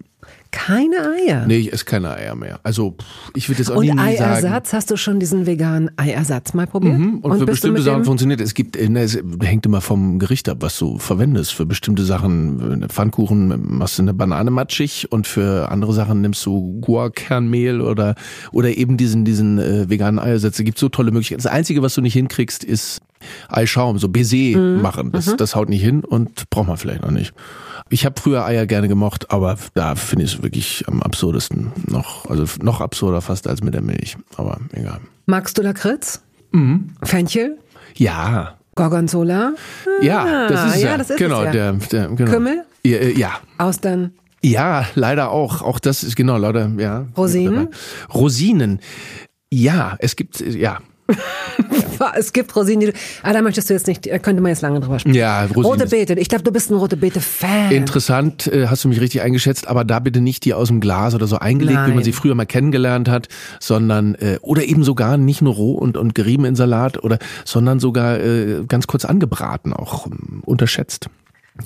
Keine 0.55 0.95
Eier. 0.95 1.45
Nee, 1.45 1.57
ich 1.57 1.73
esse 1.73 1.83
keine 1.83 2.15
Eier 2.15 2.33
mehr. 2.33 2.61
Also, 2.63 2.95
ich 3.35 3.49
würde 3.49 3.59
jetzt 3.59 3.69
auch 3.69 3.75
Und 3.75 3.83
nie, 3.85 3.91
nie 3.91 4.17
sagen. 4.17 4.45
Eiersatz, 4.45 4.71
hast 4.71 4.89
du 4.89 4.95
schon 4.95 5.19
diesen 5.19 5.45
veganen 5.45 5.91
Eiersatz 5.97 6.53
mal 6.53 6.65
probiert? 6.65 6.97
Mhm, 6.97 7.19
Und, 7.19 7.39
für 7.39 7.45
bist 7.45 7.63
du 7.63 7.67
bestimmte 7.67 7.81
Sachen 7.81 8.05
funktioniert 8.05 8.39
es. 8.39 8.53
gibt, 8.53 8.77
äh, 8.77 8.87
ne, 8.87 9.01
es 9.01 9.19
hängt 9.41 9.65
immer 9.65 9.81
vom 9.81 10.17
Gericht 10.17 10.47
ab, 10.47 10.59
was 10.61 10.79
du 10.79 10.97
verwendest. 10.97 11.53
Für 11.53 11.65
bestimmte 11.65 12.05
Sachen, 12.05 12.83
äh, 12.83 12.87
Pfannkuchen 12.87 13.77
machst 13.77 13.97
du 13.97 14.03
eine 14.03 14.13
Banane 14.13 14.49
matschig 14.49 15.11
und 15.11 15.27
für 15.27 15.69
andere 15.69 15.91
Sachen 15.91 16.21
nimmst 16.21 16.45
du 16.45 16.79
Guarkernmehl 16.79 17.81
oder, 17.81 18.15
oder 18.53 18.69
eben 18.77 18.95
diesen, 18.95 19.25
diesen 19.25 19.59
äh, 19.59 19.89
veganen 19.89 20.19
Eiersatz. 20.19 20.57
Es 20.57 20.63
gibt 20.65 20.79
so 20.79 20.87
tolle 20.87 21.11
Möglichkeiten. 21.11 21.43
Das 21.43 21.51
Einzige, 21.51 21.81
was 21.81 21.95
du 21.95 22.01
nicht 22.01 22.13
hinkriegst, 22.13 22.63
ist 22.63 23.01
Eischaum, 23.49 23.97
so 23.97 24.09
Baiser 24.09 24.57
Mhm. 24.57 24.81
machen. 24.81 25.11
Das, 25.11 25.35
das 25.35 25.55
haut 25.55 25.69
nicht 25.69 25.81
hin 25.83 26.03
und 26.03 26.49
braucht 26.49 26.67
man 26.67 26.77
vielleicht 26.77 27.01
noch 27.03 27.11
nicht. 27.11 27.33
Ich 27.89 28.05
habe 28.05 28.19
früher 28.19 28.43
Eier 28.45 28.65
gerne 28.65 28.87
gemocht, 28.87 29.31
aber 29.31 29.57
da 29.75 29.95
finde 29.95 30.25
ich 30.25 30.35
es 30.35 30.43
wirklich 30.43 30.83
am 30.87 31.03
absurdesten 31.03 31.71
noch, 31.87 32.29
also 32.29 32.45
noch 32.63 32.81
absurder 32.81 33.21
fast 33.21 33.47
als 33.47 33.61
mit 33.61 33.73
der 33.73 33.81
Milch. 33.81 34.17
Aber 34.37 34.59
egal. 34.73 34.99
Magst 35.27 35.57
du 35.57 35.61
Lakritz? 35.61 36.21
Mhm. 36.51 36.91
Fenchel? 37.03 37.57
Ja, 37.95 38.55
Gorgonzola? 38.75 39.53
Ja, 40.01 40.47
das 40.49 40.75
ist 40.75 40.81
ja, 40.81 40.89
ja, 40.89 40.97
das 40.97 41.09
ist 41.11 41.17
genau, 41.17 41.41
es 41.43 41.45
ja. 41.45 41.51
Der, 41.51 41.73
der, 41.73 42.07
genau. 42.09 42.31
Kümmel? 42.31 42.63
Ja, 42.83 42.97
äh, 42.97 43.17
ja. 43.17 43.31
Austern? 43.57 44.11
Ja, 44.43 44.85
leider 44.95 45.31
auch. 45.31 45.61
Auch 45.61 45.79
das 45.79 46.03
ist 46.03 46.15
genau, 46.15 46.37
leider, 46.37 46.69
ja. 46.77 47.05
Rosinen? 47.17 47.69
Rosinen. 48.13 48.79
Ja, 49.51 49.95
es 49.99 50.15
gibt, 50.15 50.41
äh, 50.41 50.57
ja. 51.09 51.15
Es 52.17 52.33
gibt 52.33 52.55
Rosinen, 52.55 52.81
die 52.81 52.85
du. 52.87 52.93
Ah, 53.23 53.33
da 53.33 53.41
möchtest 53.41 53.69
du 53.69 53.73
jetzt 53.73 53.87
nicht, 53.87 54.05
da 54.05 54.19
könnte 54.19 54.41
man 54.41 54.49
jetzt 54.49 54.61
lange 54.61 54.79
drüber 54.79 54.99
sprechen. 54.99 55.15
Ja, 55.15 55.43
Rosinen. 55.45 55.65
Rote 55.65 55.87
Beete. 55.87 56.13
Ich 56.15 56.29
glaube, 56.29 56.43
du 56.43 56.51
bist 56.51 56.69
ein 56.69 56.75
Rote 56.75 56.97
Beete-Fan. 56.97 57.71
Interessant, 57.71 58.47
äh, 58.47 58.67
hast 58.67 58.83
du 58.83 58.89
mich 58.89 58.99
richtig 58.99 59.21
eingeschätzt, 59.21 59.67
aber 59.67 59.85
da 59.85 59.99
bitte 59.99 60.21
nicht 60.21 60.45
die 60.45 60.53
aus 60.53 60.67
dem 60.67 60.81
Glas 60.81 61.15
oder 61.15 61.27
so 61.27 61.37
eingelegt, 61.37 61.77
wie 61.77 61.81
Nein. 61.81 61.95
man 61.95 62.03
sie 62.03 62.11
früher 62.11 62.35
mal 62.35 62.45
kennengelernt 62.45 63.09
hat, 63.09 63.29
sondern 63.59 64.15
äh, 64.15 64.37
oder 64.41 64.63
eben 64.63 64.83
sogar 64.83 65.17
nicht 65.17 65.41
nur 65.41 65.53
roh 65.53 65.73
und, 65.73 65.97
und 65.97 66.15
gerieben 66.15 66.45
in 66.45 66.55
Salat 66.55 67.01
oder 67.03 67.17
sondern 67.45 67.79
sogar 67.79 68.19
äh, 68.19 68.63
ganz 68.67 68.87
kurz 68.87 69.05
angebraten, 69.05 69.73
auch 69.73 70.07
ähm, 70.07 70.41
unterschätzt. 70.45 71.09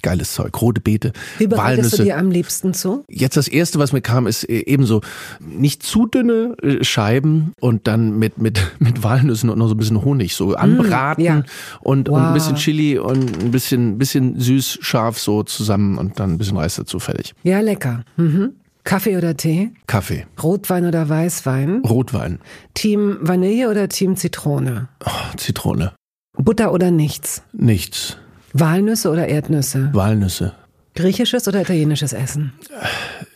Geiles 0.03 0.33
Zeug, 0.33 0.61
rote 0.61 0.81
Beete, 0.81 1.13
Wie 1.39 1.47
bereitest 1.47 1.77
Walnüsse. 1.93 1.97
du 1.97 2.03
dir 2.03 2.17
am 2.19 2.29
liebsten 2.29 2.73
zu? 2.75 3.03
Jetzt 3.09 3.37
das 3.37 3.47
erste, 3.47 3.79
was 3.79 3.91
mir 3.91 4.01
kam, 4.01 4.27
ist 4.27 4.43
äh, 4.47 4.63
ebenso 4.67 5.01
nicht 5.39 5.81
zu 5.83 6.05
dünne 6.05 6.55
äh, 6.61 6.83
Scheiben 6.83 7.53
und 7.59 7.87
dann 7.87 8.17
mit 8.19 8.37
mit 8.37 8.59
mit 8.79 9.01
Walnüssen 9.03 9.49
und 9.49 9.57
noch 9.57 9.67
so 9.67 9.73
ein 9.73 9.77
bisschen 9.77 10.03
Honig 10.05 10.35
so 10.35 10.53
anbraten 10.55 11.23
Mm, 11.23 11.25
ja. 11.25 11.43
und, 11.81 12.07
und 12.09 12.19
ein 12.21 12.27
Wow. 12.27 12.33
bisschen 12.33 12.55
Chili 12.55 12.97
und 12.99 13.43
ein 13.43 13.51
bisschen 13.51 13.97
bisschen 13.97 14.39
süß 14.39 14.77
scharf 14.81 15.17
so 15.19 15.43
zusammen 15.43 15.97
und 15.97 16.19
dann 16.19 16.33
ein 16.33 16.37
bisschen 16.37 16.57
Reis 16.57 16.75
dazu 16.75 16.99
fertig. 16.99 17.33
Ja, 17.43 17.59
lecker. 17.61 18.03
Mhm. 18.17 18.53
Kaffee 18.83 19.17
oder 19.17 19.35
Tee? 19.35 19.71
Kaffee, 19.87 20.25
Rotwein 20.41 20.85
oder 20.85 21.09
Weißwein? 21.09 21.81
Rotwein, 21.83 22.39
Team 22.75 23.17
Vanille 23.21 23.69
oder 23.69 23.89
Team 23.89 24.15
Zitrone? 24.15 24.87
oh, 25.05 25.35
Zitrone, 25.37 25.91
Butter 26.37 26.71
oder 26.73 26.89
nichts? 26.89 27.43
nichts, 27.53 28.17
Walnüsse 28.53 29.09
oder 29.11 29.27
Erdnüsse? 29.27 29.89
Walnüsse, 29.93 30.53
Griechisches 30.95 31.47
oder 31.47 31.61
italienisches 31.61 32.13
Essen? 32.13 32.53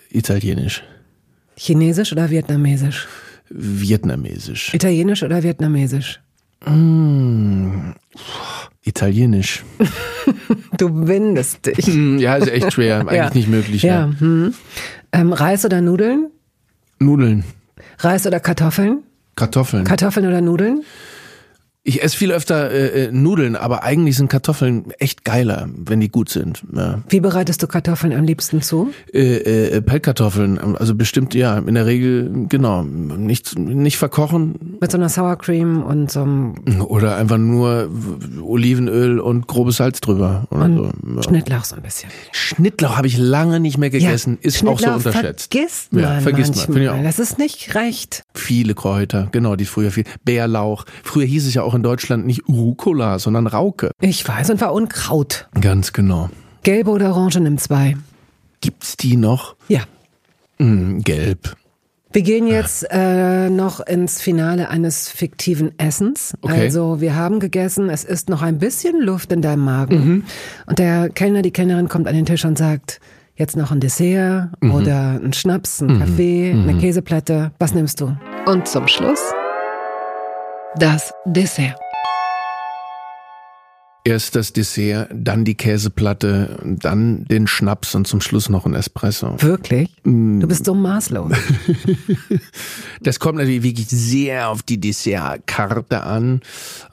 italienisch, 0.09 0.83
Chinesisch 1.55 2.11
oder 2.11 2.29
vietnamesisch? 2.29 3.07
vietnamesisch, 3.49 4.73
Italienisch 4.73 5.23
oder 5.23 5.43
vietnamesisch? 5.43 6.19
italienisch. 8.83 9.63
Du 10.77 11.07
windest 11.07 11.65
dich. 11.65 11.85
Hm, 11.85 12.17
Ja, 12.17 12.35
ist 12.35 12.47
echt 12.47 12.73
schwer, 12.73 12.99
eigentlich 13.01 13.13
Ja. 13.17 13.29
nicht 13.33 13.47
möglich. 13.47 13.83
Ja. 13.83 14.07
Ja. 14.07 14.19
Hm. 14.19 14.53
Ähm, 15.11 15.31
Reis 15.33 15.65
oder 15.65 15.81
Nudeln? 15.81 16.31
Nudeln, 16.99 17.43
Reis 17.99 18.25
oder 18.25 18.39
Kartoffeln? 18.39 19.03
Kartoffeln. 19.35 19.83
Kartoffeln 19.83 20.25
oder 20.25 20.41
Nudeln? 20.41 20.83
Ich 21.85 22.01
esse 22.01 22.15
viel 22.15 22.31
öfter 22.31 22.71
äh, 22.71 23.07
äh, 23.07 23.11
Nudeln, 23.11 23.57
aber 23.57 23.83
eigentlich 23.83 24.15
sind 24.15 24.29
Kartoffeln 24.29 24.91
echt 24.99 25.25
geiler, 25.25 25.67
wenn 25.75 25.99
die 25.99 26.07
gut 26.07 26.29
sind. 26.29 26.63
Ja. 26.73 27.03
Wie 27.09 27.19
bereitest 27.19 27.61
du 27.61 27.67
Kartoffeln 27.67 28.13
am 28.13 28.23
liebsten 28.23 28.61
zu? 28.61 28.93
Äh, 29.13 29.75
äh, 29.75 29.81
Pellkartoffeln, 29.81 30.77
also 30.77 30.95
bestimmt, 30.95 31.35
ja, 31.35 31.57
in 31.57 31.75
der 31.75 31.85
Regel, 31.85 32.45
genau, 32.47 32.83
nicht, 32.83 33.59
nicht 33.59 33.97
verkochen 33.97 34.77
Mit 34.79 34.91
so 34.91 34.97
einer 34.97 35.09
Sour 35.09 35.35
Cream 35.37 35.83
und 35.83 36.09
so 36.09 36.21
einem 36.21 36.55
oder 36.87 37.17
einfach 37.17 37.37
nur 37.37 37.89
Olivenöl 38.41 39.19
und 39.19 39.47
grobes 39.47 39.75
Salz 39.75 39.99
drüber. 39.99 40.47
Oder 40.51 40.67
so. 40.67 40.83
Ja. 41.15 41.23
Schnittlauch 41.23 41.65
so 41.65 41.75
ein 41.75 41.81
bisschen. 41.81 42.09
Schnittlauch 42.31 42.95
habe 42.95 43.07
ich 43.07 43.17
lange 43.17 43.59
nicht 43.59 43.77
mehr 43.77 43.89
gegessen, 43.89 44.37
ist 44.39 44.65
auch 44.65 44.79
so 44.79 44.89
unterschätzt. 44.89 45.51
Vergisst 45.51 45.91
man 45.91 46.03
Ja, 46.03 46.19
vergisst 46.21 46.55
man, 46.55 46.65
finde 46.65 46.83
ich 46.83 46.89
auch. 46.89 47.03
Das 47.03 47.19
ist 47.19 47.37
nicht 47.37 47.75
recht. 47.75 48.23
Viele 48.33 48.73
Kräuter, 48.73 49.27
genau, 49.33 49.57
die 49.57 49.65
früher 49.65 49.91
viel. 49.91 50.05
Bärlauch. 50.23 50.85
Früher 51.03 51.25
hieß 51.25 51.45
es 51.45 51.53
ja 51.53 51.63
auch 51.63 51.72
in 51.73 51.83
Deutschland 51.83 52.25
nicht 52.25 52.47
Rucola, 52.47 53.19
sondern 53.19 53.47
Rauke. 53.47 53.91
Ich 54.01 54.27
weiß, 54.27 54.49
und 54.49 54.61
war 54.61 54.73
Unkraut. 54.73 55.47
Ganz 55.59 55.93
genau. 55.93 56.29
Gelbe 56.63 56.91
oder 56.91 57.09
Orange 57.15 57.39
nimm 57.39 57.57
zwei. 57.57 57.95
Gibt's 58.61 58.95
die 58.97 59.17
noch? 59.17 59.55
Ja. 59.67 59.81
Hm, 60.59 61.01
gelb. 61.03 61.55
Wir 62.13 62.21
gehen 62.21 62.45
jetzt 62.45 62.85
äh, 62.91 63.49
noch 63.49 63.79
ins 63.79 64.21
Finale 64.21 64.69
eines 64.69 65.09
fiktiven 65.09 65.77
Essens. 65.79 66.33
Okay. 66.41 66.61
Also 66.61 67.01
wir 67.01 67.15
haben 67.15 67.39
gegessen, 67.39 67.89
es 67.89 68.03
ist 68.03 68.29
noch 68.29 68.43
ein 68.43 68.59
bisschen 68.59 69.01
Luft 69.01 69.31
in 69.31 69.41
deinem 69.41 69.65
Magen. 69.65 69.95
Mhm. 69.95 70.23
Und 70.67 70.77
der 70.77 71.09
Kellner, 71.09 71.41
die 71.41 71.49
Kellnerin 71.51 71.89
kommt 71.89 72.07
an 72.07 72.13
den 72.13 72.27
Tisch 72.27 72.45
und 72.45 72.55
sagt, 72.57 72.99
jetzt 73.35 73.57
noch 73.57 73.71
ein 73.71 73.79
Dessert 73.79 74.49
Mhm. 74.61 74.71
oder 74.75 75.19
ein 75.23 75.33
Schnaps, 75.33 75.81
ein 75.81 75.97
Kaffee, 75.99 76.51
eine 76.51 76.77
Käseplatte. 76.77 77.51
Was 77.57 77.73
nimmst 77.73 77.99
du? 77.99 78.15
Und 78.45 78.67
zum 78.67 78.87
Schluss 78.87 79.19
das 80.79 81.13
Dessert. 81.25 81.75
Erst 84.05 84.35
das 84.35 84.51
Dessert, 84.51 85.07
dann 85.13 85.45
die 85.45 85.55
Käseplatte, 85.55 86.59
dann 86.65 87.23
den 87.23 87.47
Schnaps 87.47 87.95
und 87.95 88.05
zum 88.05 88.19
Schluss 88.19 88.49
noch 88.49 88.65
ein 88.65 88.73
Espresso. 88.73 89.37
Wirklich? 89.39 89.95
Mm. 90.03 90.41
Du 90.41 90.47
bist 90.47 90.65
so 90.65 90.73
maßlos. 90.75 91.31
Das 93.01 93.19
kommt 93.19 93.37
natürlich 93.37 93.63
wirklich 93.63 93.87
sehr 93.89 94.47
auf 94.47 94.63
die 94.63 94.79
Dessertkarte 94.79 96.03
an 96.03 96.39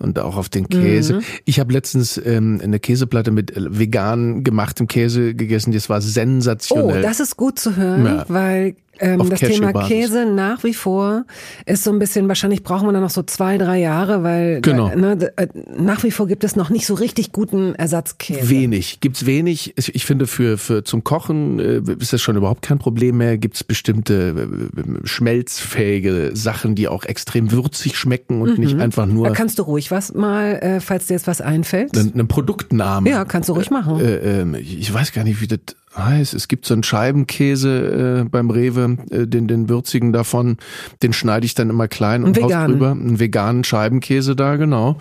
und 0.01 0.19
auch 0.19 0.37
auf 0.37 0.49
den 0.49 0.69
Käse. 0.69 1.15
Mhm. 1.19 1.23
Ich 1.45 1.61
habe 1.61 1.73
letztens 1.73 2.21
ähm, 2.25 2.61
eine 2.63 2.81
Käseplatte 2.81 3.31
mit 3.31 3.57
äh, 3.57 3.79
vegan 3.79 4.43
gemachtem 4.43 4.89
Käse 4.89 5.35
gegessen. 5.37 5.71
Das 5.73 5.89
war 5.89 5.99
Oh, 5.99 6.01
sensationell. 6.01 7.03
das 7.03 7.21
ist 7.21 7.37
gut 7.37 7.61
zu 7.61 7.77
hören, 7.77 8.05
Ja. 8.07 8.25
weil 8.29 8.75
ähm, 9.01 9.29
das 9.31 9.41
Thema. 9.41 9.73
Käse 9.87 10.27
nach 10.27 10.65
wie 10.65 10.75
vor 10.75 11.25
ist 11.67 11.85
so 11.85 11.91
ein 11.93 11.99
bisschen, 11.99 12.29
wahrscheinlich 12.29 12.63
brauchen 12.63 12.87
wir 12.87 12.93
da 12.93 13.01
noch 13.01 13.11
so 13.11 13.23
zwei, 13.23 13.59
drei 13.59 13.79
Jahre, 13.79 14.23
weil 14.23 14.61
Genau. 14.61 14.89
da, 14.89 14.97
ne, 14.97 15.17
d- 15.17 15.31
äh, 15.37 15.49
nach 15.77 16.03
wie 16.05 16.11
vor 16.11 16.27
gibt 16.27 16.45
es 16.45 16.57
noch 16.57 16.71
nicht 16.71 16.87
so 16.87 16.95
richtig 16.95 17.33
guten 17.33 17.75
Ersatzkäse. 17.75 18.49
Wenig. 18.51 19.01
Gibt's 19.01 19.27
wenig. 19.27 19.75
Ich 19.77 20.05
finde, 20.07 20.27
für, 20.27 20.59
für 20.59 20.85
zum 20.85 21.05
Kochen 21.05 21.59
äh, 21.59 21.81
ist 21.99 22.13
das 22.13 22.21
schon 22.23 22.37
überhaupt 22.37 22.63
kein 22.63 22.79
Problem 22.79 23.17
mehr. 23.19 23.39
Gibt's 23.39 23.65
bestimmte 23.65 24.35
äh, 24.77 25.07
schmelzfähige 25.07 26.31
Sachen, 26.35 26.75
die 26.75 26.89
auch 26.89 27.05
extrem 27.05 27.51
würzig 27.53 27.97
schmecken 27.97 28.41
und 28.43 28.59
nicht 28.59 28.79
einfach 28.79 29.07
Da 29.07 29.13
nur 29.13 29.33
kannst 29.33 29.59
du 29.59 29.63
ruhig 29.63 29.91
was 29.91 30.15
mal, 30.15 30.55
äh, 30.57 30.81
falls 30.81 31.07
dir 31.07 31.15
jetzt 31.15 31.27
was 31.27 31.41
einfällt. 31.41 31.97
einen, 31.97 32.13
einen 32.15 32.29
Produktnamen. 32.29 33.11
Ja, 33.11 33.25
kannst 33.25 33.49
du 33.49 33.55
ruhig 33.55 33.71
machen. 33.71 34.01
Äh, 34.01 34.41
ähm, 34.41 34.55
ich 34.55 34.93
weiß 34.93 35.13
gar 35.13 35.25
nicht, 35.25 35.41
wie 35.41 35.47
das 35.47 35.59
heißt. 35.97 36.35
Es 36.35 36.49
gibt 36.49 36.67
so 36.67 36.75
einen 36.75 36.83
Scheibenkäse 36.83 38.23
äh, 38.23 38.29
beim 38.29 38.51
Rewe, 38.51 38.97
äh, 39.11 39.27
den, 39.27 39.49
den 39.49 39.69
würzigen 39.69 40.13
davon, 40.13 40.57
den 41.03 41.13
schneide 41.13 41.47
ich 41.47 41.55
dann 41.55 41.71
immer 41.71 41.89
klein 41.89 42.25
und 42.25 42.41
haus 42.41 42.53
drüber. 42.53 42.93
Einen 42.93 43.19
veganen 43.19 43.65
Scheibenkäse 43.65 44.37
da, 44.37 44.57
genau. 44.57 44.99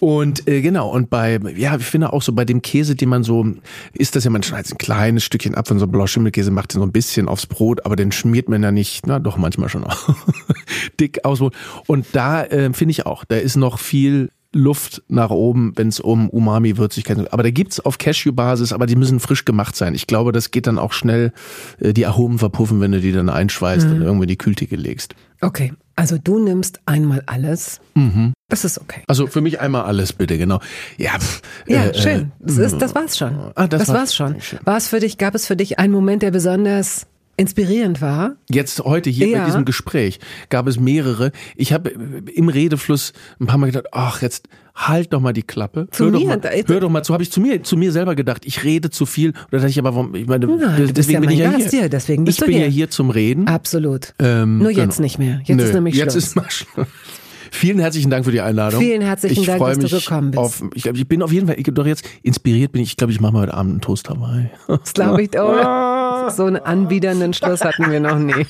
Und 0.00 0.48
äh, 0.48 0.60
genau, 0.60 0.90
und 0.90 1.10
bei, 1.10 1.38
ja, 1.56 1.76
ich 1.76 1.84
finde 1.84 2.12
auch 2.12 2.22
so 2.22 2.32
bei 2.32 2.44
dem 2.44 2.62
Käse, 2.62 2.94
den 2.94 3.08
man 3.08 3.24
so, 3.24 3.46
ist 3.92 4.16
das 4.16 4.24
ja, 4.24 4.30
man 4.30 4.42
schneidet 4.42 4.72
ein 4.72 4.78
kleines 4.78 5.24
Stückchen 5.24 5.54
ab 5.54 5.68
von 5.68 5.78
so 5.78 5.84
einem 5.84 5.92
Blauschimmelkäse, 5.92 6.50
macht 6.50 6.74
den 6.74 6.80
so 6.80 6.86
ein 6.86 6.92
bisschen 6.92 7.28
aufs 7.28 7.46
Brot, 7.46 7.84
aber 7.84 7.96
den 7.96 8.12
schmiert 8.12 8.48
man 8.48 8.62
ja 8.62 8.72
nicht, 8.72 9.06
na 9.06 9.18
doch 9.18 9.36
manchmal 9.36 9.68
schon 9.68 9.84
auch, 9.84 10.14
dick 11.00 11.24
aus. 11.24 11.40
Und 11.86 12.06
da 12.12 12.44
äh, 12.44 12.72
finde 12.72 12.92
ich 12.92 13.06
auch, 13.06 13.24
da 13.24 13.36
ist 13.36 13.56
noch 13.56 13.78
viel 13.78 14.30
Luft 14.54 15.02
nach 15.08 15.30
oben, 15.30 15.72
wenn 15.76 15.88
es 15.88 16.00
um 16.00 16.28
Umami-Würzigkeit 16.30 17.16
geht. 17.18 17.32
Aber 17.32 17.42
da 17.42 17.50
gibt's 17.50 17.80
auf 17.80 17.98
Cashew-Basis, 17.98 18.72
aber 18.72 18.86
die 18.86 18.96
müssen 18.96 19.20
frisch 19.20 19.44
gemacht 19.44 19.76
sein. 19.76 19.94
Ich 19.94 20.06
glaube, 20.06 20.32
das 20.32 20.50
geht 20.50 20.66
dann 20.66 20.78
auch 20.78 20.92
schnell, 20.92 21.32
äh, 21.80 21.92
die 21.92 22.06
Aromen 22.06 22.38
verpuffen, 22.38 22.80
wenn 22.80 22.92
du 22.92 23.00
die 23.00 23.12
dann 23.12 23.28
einschweißt 23.28 23.86
und 23.86 24.02
irgendwie 24.02 24.26
die 24.26 24.36
Kühltheke 24.38 24.76
legst. 24.76 25.14
Okay, 25.40 25.72
also 25.96 26.16
du 26.22 26.38
nimmst 26.38 26.80
einmal 26.86 27.22
alles. 27.26 27.80
Mhm. 27.94 28.32
Das 28.48 28.64
ist 28.64 28.80
okay. 28.80 29.02
Also 29.08 29.26
für 29.26 29.40
mich 29.40 29.60
einmal 29.60 29.82
alles 29.84 30.12
bitte, 30.12 30.38
genau. 30.38 30.60
Ja, 30.96 31.18
pff, 31.18 31.42
Ja, 31.66 31.84
äh, 31.86 31.94
schön. 31.94 32.32
Das, 32.40 32.56
ist, 32.58 32.78
das 32.78 32.94
war's 32.94 33.18
schon. 33.18 33.34
Ah, 33.54 33.66
das 33.66 33.80
das 33.80 33.88
war- 33.88 33.96
war's 33.96 34.14
schon. 34.14 34.36
War 34.64 34.76
es 34.76 34.88
für 34.88 35.00
dich, 35.00 35.18
gab 35.18 35.34
es 35.34 35.46
für 35.46 35.56
dich 35.56 35.78
einen 35.78 35.92
Moment, 35.92 36.22
der 36.22 36.30
besonders 36.30 37.06
inspirierend 37.36 38.00
war? 38.00 38.36
Jetzt 38.50 38.80
heute 38.84 39.10
hier 39.10 39.28
Ja. 39.28 39.40
bei 39.40 39.46
diesem 39.46 39.64
Gespräch 39.64 40.20
gab 40.50 40.66
es 40.66 40.78
mehrere. 40.78 41.32
Ich 41.56 41.72
habe 41.72 41.90
im 41.90 42.48
Redefluss 42.48 43.12
ein 43.40 43.46
paar 43.46 43.58
Mal 43.58 43.66
gedacht, 43.66 43.86
ach 43.92 44.22
jetzt 44.22 44.48
halt 44.74 45.12
doch 45.12 45.20
mal 45.20 45.32
die 45.32 45.42
Klappe. 45.42 45.86
Zu 45.90 46.04
hör 46.06 46.10
mir? 46.12 46.18
Doch 46.18 46.26
mal, 46.26 46.36
Da- 46.38 46.50
hör 46.50 46.80
doch 46.80 46.90
mal 46.90 47.02
zu. 47.04 47.12
Habe 47.12 47.22
ich 47.22 47.30
zu 47.30 47.40
mir 47.40 47.62
zu 47.62 47.76
mir 47.76 47.92
selber 47.92 48.14
gedacht, 48.14 48.44
ich 48.44 48.64
rede 48.64 48.90
zu 48.90 49.06
viel. 49.06 49.30
Oder 49.50 49.58
dachte 49.58 49.68
ich 49.70 49.78
aber, 49.78 49.94
warum? 49.94 50.14
Ich 50.14 50.26
meine, 50.26 50.46
Nein, 50.46 50.90
deswegen 50.94 51.14
ja 51.14 51.20
bin 51.20 51.30
ich 51.30 51.38
ja 51.38 51.52
hier. 51.56 51.68
hier, 51.68 51.88
deswegen 51.88 52.24
bist 52.24 52.38
ich 52.38 52.40
du 52.44 52.46
bin 52.46 52.56
hier. 52.56 52.66
ja 52.66 52.70
hier 52.72 52.90
zum 52.90 53.10
Reden. 53.10 53.46
Absolut. 53.46 54.14
Ähm, 54.18 54.58
Nur 54.58 54.70
jetzt 54.70 54.96
genau. 54.96 55.02
nicht 55.02 55.18
mehr. 55.18 55.40
Jetzt 55.44 55.56
Nö, 55.56 55.62
ist 55.64 55.74
nämlich 55.74 55.94
jetzt 55.94 56.12
Schluss. 56.12 56.24
ist 56.26 56.36
mal 56.36 56.50
Schluss. 56.50 56.86
Vielen 57.54 57.78
herzlichen 57.78 58.10
Dank 58.10 58.24
für 58.24 58.32
die 58.32 58.40
Einladung. 58.40 58.80
Vielen 58.80 59.00
herzlichen 59.00 59.40
ich 59.40 59.46
Dank, 59.46 59.60
dass 59.60 59.78
du 59.78 59.88
gekommen 59.88 60.32
bist. 60.32 60.38
Auf, 60.38 60.62
ich, 60.74 60.82
glaub, 60.82 60.96
ich 60.96 61.06
bin 61.06 61.22
auf 61.22 61.32
jeden 61.32 61.46
Fall, 61.46 61.56
ich, 61.56 61.64
doch 61.72 61.86
jetzt 61.86 62.04
inspiriert 62.24 62.72
bin 62.72 62.82
ich. 62.82 62.90
Ich 62.90 62.96
glaube, 62.96 63.12
ich 63.12 63.20
mache 63.20 63.32
mal 63.32 63.42
heute 63.42 63.54
Abend 63.54 63.72
einen 63.72 63.80
Toast 63.80 64.10
Hawaii. 64.10 64.50
Das 64.66 64.92
glaube 64.92 65.22
ich. 65.22 65.30
Oh, 65.38 66.28
so 66.34 66.46
einen 66.46 66.56
anbiedernden 66.56 67.32
Schluss 67.32 67.60
hatten 67.60 67.90
wir 67.92 68.00
noch 68.00 68.18
nie. 68.18 68.46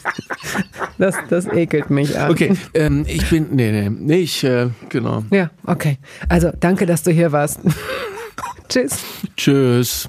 Das, 0.96 1.16
das 1.28 1.46
ekelt 1.46 1.90
mich 1.90 2.18
an. 2.18 2.30
Okay, 2.30 2.54
ähm, 2.72 3.04
ich 3.06 3.28
bin, 3.28 3.48
nee, 3.52 3.72
nee, 3.72 3.90
nee, 3.90 4.20
ich, 4.20 4.42
äh, 4.42 4.70
genau. 4.88 5.22
Ja, 5.30 5.50
okay. 5.66 5.98
Also 6.30 6.50
danke, 6.58 6.86
dass 6.86 7.02
du 7.02 7.10
hier 7.10 7.30
warst. 7.30 7.60
Tschüss. 8.68 8.98
Tschüss. 9.36 10.08